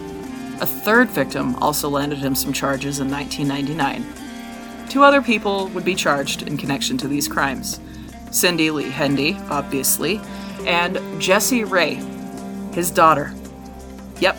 A 0.60 0.66
third 0.66 1.10
victim 1.10 1.56
also 1.56 1.88
landed 1.88 2.18
him 2.18 2.34
some 2.34 2.52
charges 2.52 3.00
in 3.00 3.10
1999. 3.10 4.04
Two 4.88 5.02
other 5.02 5.22
people 5.22 5.68
would 5.68 5.84
be 5.84 5.94
charged 5.94 6.42
in 6.42 6.56
connection 6.56 6.98
to 6.98 7.08
these 7.08 7.28
crimes 7.28 7.80
Cindy 8.30 8.70
Lee 8.70 8.90
Hendy, 8.90 9.36
obviously, 9.48 10.20
and 10.66 11.00
Jessie 11.20 11.64
Ray, 11.64 11.94
his 12.72 12.90
daughter. 12.90 13.34
Yep, 14.20 14.36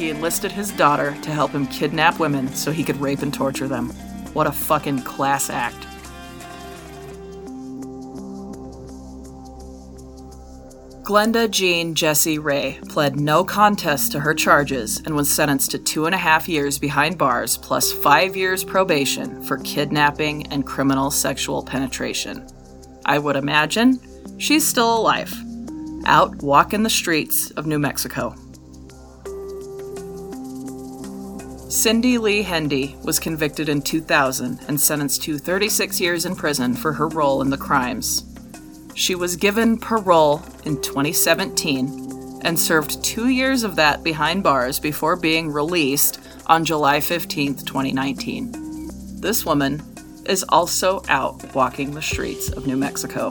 he 0.00 0.08
enlisted 0.08 0.50
his 0.50 0.72
daughter 0.72 1.14
to 1.20 1.30
help 1.30 1.50
him 1.50 1.66
kidnap 1.66 2.18
women 2.18 2.48
so 2.48 2.72
he 2.72 2.82
could 2.82 2.98
rape 3.02 3.20
and 3.20 3.34
torture 3.34 3.68
them. 3.68 3.90
What 4.32 4.46
a 4.46 4.52
fucking 4.52 5.02
class 5.02 5.50
act. 5.50 5.86
Glenda 11.02 11.50
Jean 11.50 11.94
Jessie 11.94 12.38
Ray 12.38 12.78
pled 12.88 13.20
no 13.20 13.44
contest 13.44 14.12
to 14.12 14.20
her 14.20 14.32
charges 14.32 15.02
and 15.04 15.14
was 15.14 15.30
sentenced 15.30 15.72
to 15.72 15.78
two 15.78 16.06
and 16.06 16.14
a 16.14 16.18
half 16.18 16.48
years 16.48 16.78
behind 16.78 17.18
bars 17.18 17.58
plus 17.58 17.92
five 17.92 18.34
years 18.34 18.64
probation 18.64 19.44
for 19.44 19.58
kidnapping 19.58 20.46
and 20.46 20.66
criminal 20.66 21.10
sexual 21.10 21.62
penetration. 21.62 22.48
I 23.04 23.18
would 23.18 23.36
imagine 23.36 24.00
she's 24.38 24.66
still 24.66 24.96
alive, 24.96 25.34
out 26.06 26.42
walking 26.42 26.84
the 26.84 26.90
streets 26.90 27.50
of 27.50 27.66
New 27.66 27.78
Mexico. 27.78 28.34
Cindy 31.70 32.18
Lee 32.18 32.42
Hendy 32.42 32.96
was 33.04 33.20
convicted 33.20 33.68
in 33.68 33.80
2000 33.80 34.58
and 34.66 34.80
sentenced 34.80 35.22
to 35.22 35.38
36 35.38 36.00
years 36.00 36.26
in 36.26 36.34
prison 36.34 36.74
for 36.74 36.92
her 36.92 37.06
role 37.06 37.42
in 37.42 37.50
the 37.50 37.56
crimes. 37.56 38.24
She 38.96 39.14
was 39.14 39.36
given 39.36 39.78
parole 39.78 40.42
in 40.64 40.82
2017 40.82 42.40
and 42.42 42.58
served 42.58 43.04
two 43.04 43.28
years 43.28 43.62
of 43.62 43.76
that 43.76 44.02
behind 44.02 44.42
bars 44.42 44.80
before 44.80 45.14
being 45.14 45.52
released 45.52 46.18
on 46.46 46.64
July 46.64 46.98
15, 46.98 47.58
2019. 47.58 49.20
This 49.20 49.46
woman 49.46 49.80
is 50.26 50.44
also 50.48 51.02
out 51.08 51.54
walking 51.54 51.92
the 51.92 52.02
streets 52.02 52.50
of 52.50 52.66
New 52.66 52.76
Mexico. 52.76 53.30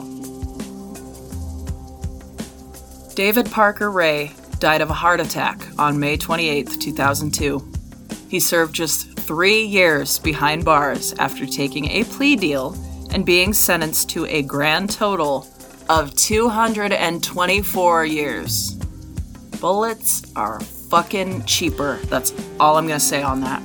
David 3.14 3.50
Parker 3.50 3.90
Ray 3.90 4.32
died 4.60 4.80
of 4.80 4.88
a 4.88 4.94
heart 4.94 5.20
attack 5.20 5.60
on 5.78 6.00
May 6.00 6.16
28, 6.16 6.80
2002. 6.80 7.69
He 8.30 8.38
served 8.38 8.76
just 8.76 9.18
three 9.18 9.64
years 9.64 10.20
behind 10.20 10.64
bars 10.64 11.12
after 11.18 11.44
taking 11.46 11.90
a 11.90 12.04
plea 12.04 12.36
deal 12.36 12.76
and 13.10 13.26
being 13.26 13.52
sentenced 13.52 14.08
to 14.10 14.24
a 14.26 14.42
grand 14.42 14.90
total 14.90 15.48
of 15.88 16.14
224 16.14 18.06
years. 18.06 18.74
Bullets 19.60 20.22
are 20.36 20.60
fucking 20.60 21.44
cheaper. 21.44 21.96
That's 22.04 22.32
all 22.60 22.76
I'm 22.76 22.86
gonna 22.86 23.00
say 23.00 23.20
on 23.20 23.40
that. 23.40 23.60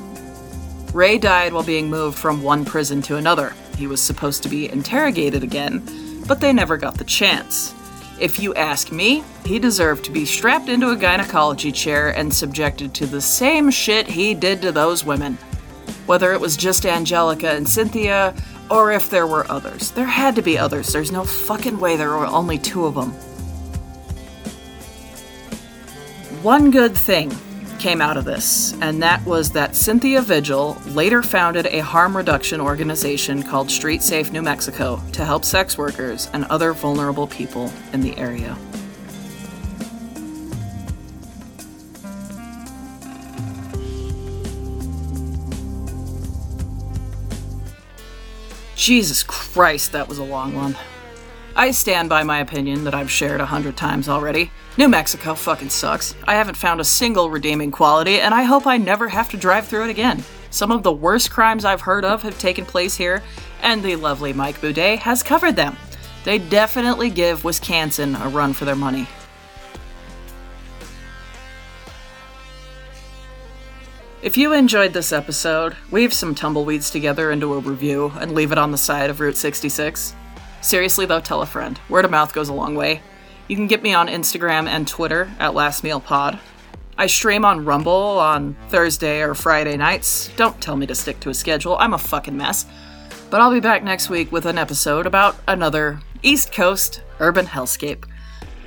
Ray 0.96 1.20
died 1.20 1.54
while 1.54 1.62
being 1.62 1.88
moved 1.88 2.18
from 2.18 2.42
one 2.42 2.66
prison 2.66 3.04
to 3.04 3.18
another. 3.18 3.54
He 3.78 3.86
was 3.86 4.02
supposed 4.02 4.42
to 4.44 4.50
be 4.50 4.72
interrogated 4.72 5.44
again, 5.44 6.24
but 6.28 6.42
they 6.42 6.52
never 6.52 6.76
got 6.76 6.98
the 6.98 7.04
chance. 7.04 7.76
If 8.20 8.40
you 8.40 8.54
ask 8.54 8.92
me, 8.92 9.24
he 9.46 9.60
deserved 9.60 10.06
to 10.06 10.12
be 10.12 10.26
strapped 10.26 10.70
into 10.70 10.92
a 10.92 10.96
gynecology 10.96 11.72
chair 11.72 12.10
and 12.10 12.34
subjected 12.34 12.94
to 12.94 13.06
the 13.06 13.20
same 13.22 13.70
shit 13.70 14.08
he 14.08 14.34
did 14.34 14.62
to 14.62 14.72
those 14.72 15.04
women. 15.04 15.38
Whether 16.06 16.32
it 16.32 16.40
was 16.40 16.56
just 16.56 16.86
Angelica 16.86 17.50
and 17.50 17.68
Cynthia, 17.68 18.34
or 18.72 18.92
if 18.92 19.10
there 19.10 19.28
were 19.28 19.50
others. 19.52 19.92
There 19.92 20.06
had 20.06 20.36
to 20.36 20.42
be 20.42 20.58
others. 20.58 20.94
There's 20.94 21.12
no 21.12 21.26
fucking 21.26 21.80
way 21.80 21.98
there 21.98 22.10
were 22.10 22.26
only 22.26 22.58
two 22.58 22.86
of 22.86 22.96
them. 22.96 23.12
One 26.42 26.72
good 26.72 26.96
thing 26.96 27.32
came 27.86 28.02
out 28.02 28.18
of 28.18 28.26
this, 28.26 28.74
and 28.82 29.04
that 29.04 29.24
was 29.28 29.52
that 29.52 29.76
Cynthia 29.76 30.20
Vigil 30.20 30.76
later 30.88 31.22
founded 31.22 31.68
a 31.68 31.82
harm 31.82 32.18
reduction 32.18 32.60
organization 32.60 33.44
called 33.44 33.70
Street 33.70 34.02
Safe 34.02 34.32
New 34.32 34.42
Mexico 34.42 35.00
to 35.12 35.24
help 35.24 35.46
sex 35.46 35.78
workers 35.78 36.28
and 36.34 36.46
other 36.46 36.74
vulnerable 36.74 37.28
people 37.28 37.72
in 37.94 38.02
the 38.02 38.18
area. 38.18 38.58
Jesus 48.76 49.22
Christ, 49.22 49.92
that 49.92 50.10
was 50.10 50.18
a 50.18 50.24
long 50.24 50.56
one. 50.56 50.76
I 51.56 51.70
stand 51.70 52.10
by 52.10 52.24
my 52.24 52.40
opinion 52.40 52.84
that 52.86 52.96
I've 52.96 53.12
shared 53.12 53.42
a 53.42 53.46
hundred 53.46 53.78
times 53.78 54.10
already. 54.10 54.50
New 54.78 54.90
Mexico 54.90 55.36
fucking 55.36 55.70
sucks. 55.70 56.16
I 56.28 56.36
haven't 56.36 56.58
found 56.58 56.82
a 56.82 56.84
single 56.84 57.30
redeeming 57.30 57.72
quality, 57.72 58.20
and 58.20 58.34
I 58.34 58.44
hope 58.44 58.68
I 58.68 58.76
never 58.76 59.08
have 59.08 59.30
to 59.30 59.38
drive 59.38 59.68
through 59.68 59.86
it 59.86 59.90
again. 59.90 60.22
Some 60.50 60.70
of 60.70 60.84
the 60.84 60.92
worst 60.92 61.32
crimes 61.32 61.64
I've 61.64 61.80
heard 61.80 62.04
of 62.04 62.24
have 62.24 62.38
taken 62.38 62.66
place 62.66 62.98
here, 62.98 63.24
and 63.62 63.82
the 63.82 63.96
lovely 63.96 64.34
Mike 64.34 64.60
Boudet 64.60 65.00
has 65.00 65.24
covered 65.24 65.56
them. 65.56 65.78
They 66.26 66.40
definitely 66.40 67.10
give 67.10 67.46
Wisconsin 67.46 68.16
a 68.16 68.28
run 68.28 68.52
for 68.52 68.66
their 68.66 68.76
money. 68.76 69.08
If 74.22 74.38
you 74.38 74.52
enjoyed 74.52 74.92
this 74.92 75.14
episode, 75.14 75.78
weave 75.90 76.14
some 76.14 76.36
tumbleweeds 76.36 76.90
together 76.90 77.32
into 77.32 77.54
a 77.54 77.60
review 77.60 78.12
and 78.20 78.34
leave 78.34 78.52
it 78.52 78.58
on 78.58 78.72
the 78.72 78.78
side 78.78 79.10
of 79.10 79.22
Route 79.22 79.38
66. 79.38 80.14
Seriously, 80.62 81.06
though, 81.06 81.22
tell 81.22 81.42
a 81.42 81.46
friend. 81.46 81.80
Word 81.88 82.04
of 82.04 82.12
mouth 82.12 82.34
goes 82.34 82.50
a 82.50 82.54
long 82.54 82.76
way. 82.76 83.02
You 83.48 83.56
can 83.56 83.68
get 83.68 83.84
me 83.84 83.94
on 83.94 84.08
Instagram 84.08 84.68
and 84.68 84.88
Twitter 84.88 85.30
at 85.40 85.54
Last 85.54 85.84
Meal 85.84 86.00
Pod. 86.00 86.40
I 86.98 87.06
stream 87.06 87.46
on 87.46 87.64
Rumble 87.64 87.92
on 87.92 88.56
Thursday 88.70 89.22
or 89.22 89.36
Friday 89.36 89.78
nights. 89.78 90.32
Don't 90.36 90.60
tell 90.60 90.76
me 90.76 90.88
to 90.88 90.96
stick 90.96 91.20
to 91.20 91.30
a 91.30 91.34
schedule, 91.34 91.78
I'm 91.78 91.94
a 91.94 91.98
fucking 92.00 92.36
mess. 92.36 92.66
But 93.30 93.42
I'll 93.42 93.52
be 93.52 93.60
back 93.60 93.84
next 93.84 94.10
week 94.10 94.32
with 94.32 94.48
an 94.48 94.58
episode 94.58 95.06
about 95.06 95.36
another 95.48 96.00
East 96.24 96.52
Coast 96.54 97.04
urban 97.20 97.46
hellscape. 97.46 98.06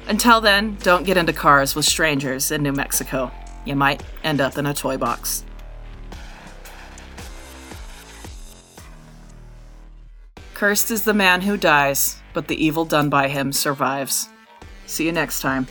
Until 0.06 0.40
then, 0.40 0.76
don't 0.82 1.04
get 1.04 1.16
into 1.16 1.32
cars 1.32 1.74
with 1.74 1.84
strangers 1.84 2.52
in 2.52 2.62
New 2.62 2.72
Mexico. 2.72 3.32
You 3.64 3.74
might 3.74 4.04
end 4.22 4.40
up 4.40 4.58
in 4.58 4.66
a 4.66 4.74
toy 4.74 4.96
box. 4.96 5.44
Cursed 10.54 10.92
is 10.92 11.02
the 11.02 11.14
man 11.14 11.40
who 11.40 11.56
dies, 11.56 12.20
but 12.32 12.46
the 12.46 12.64
evil 12.64 12.84
done 12.84 13.08
by 13.08 13.26
him 13.28 13.52
survives. 13.52 14.28
See 14.88 15.04
you 15.04 15.12
next 15.12 15.40
time. 15.40 15.66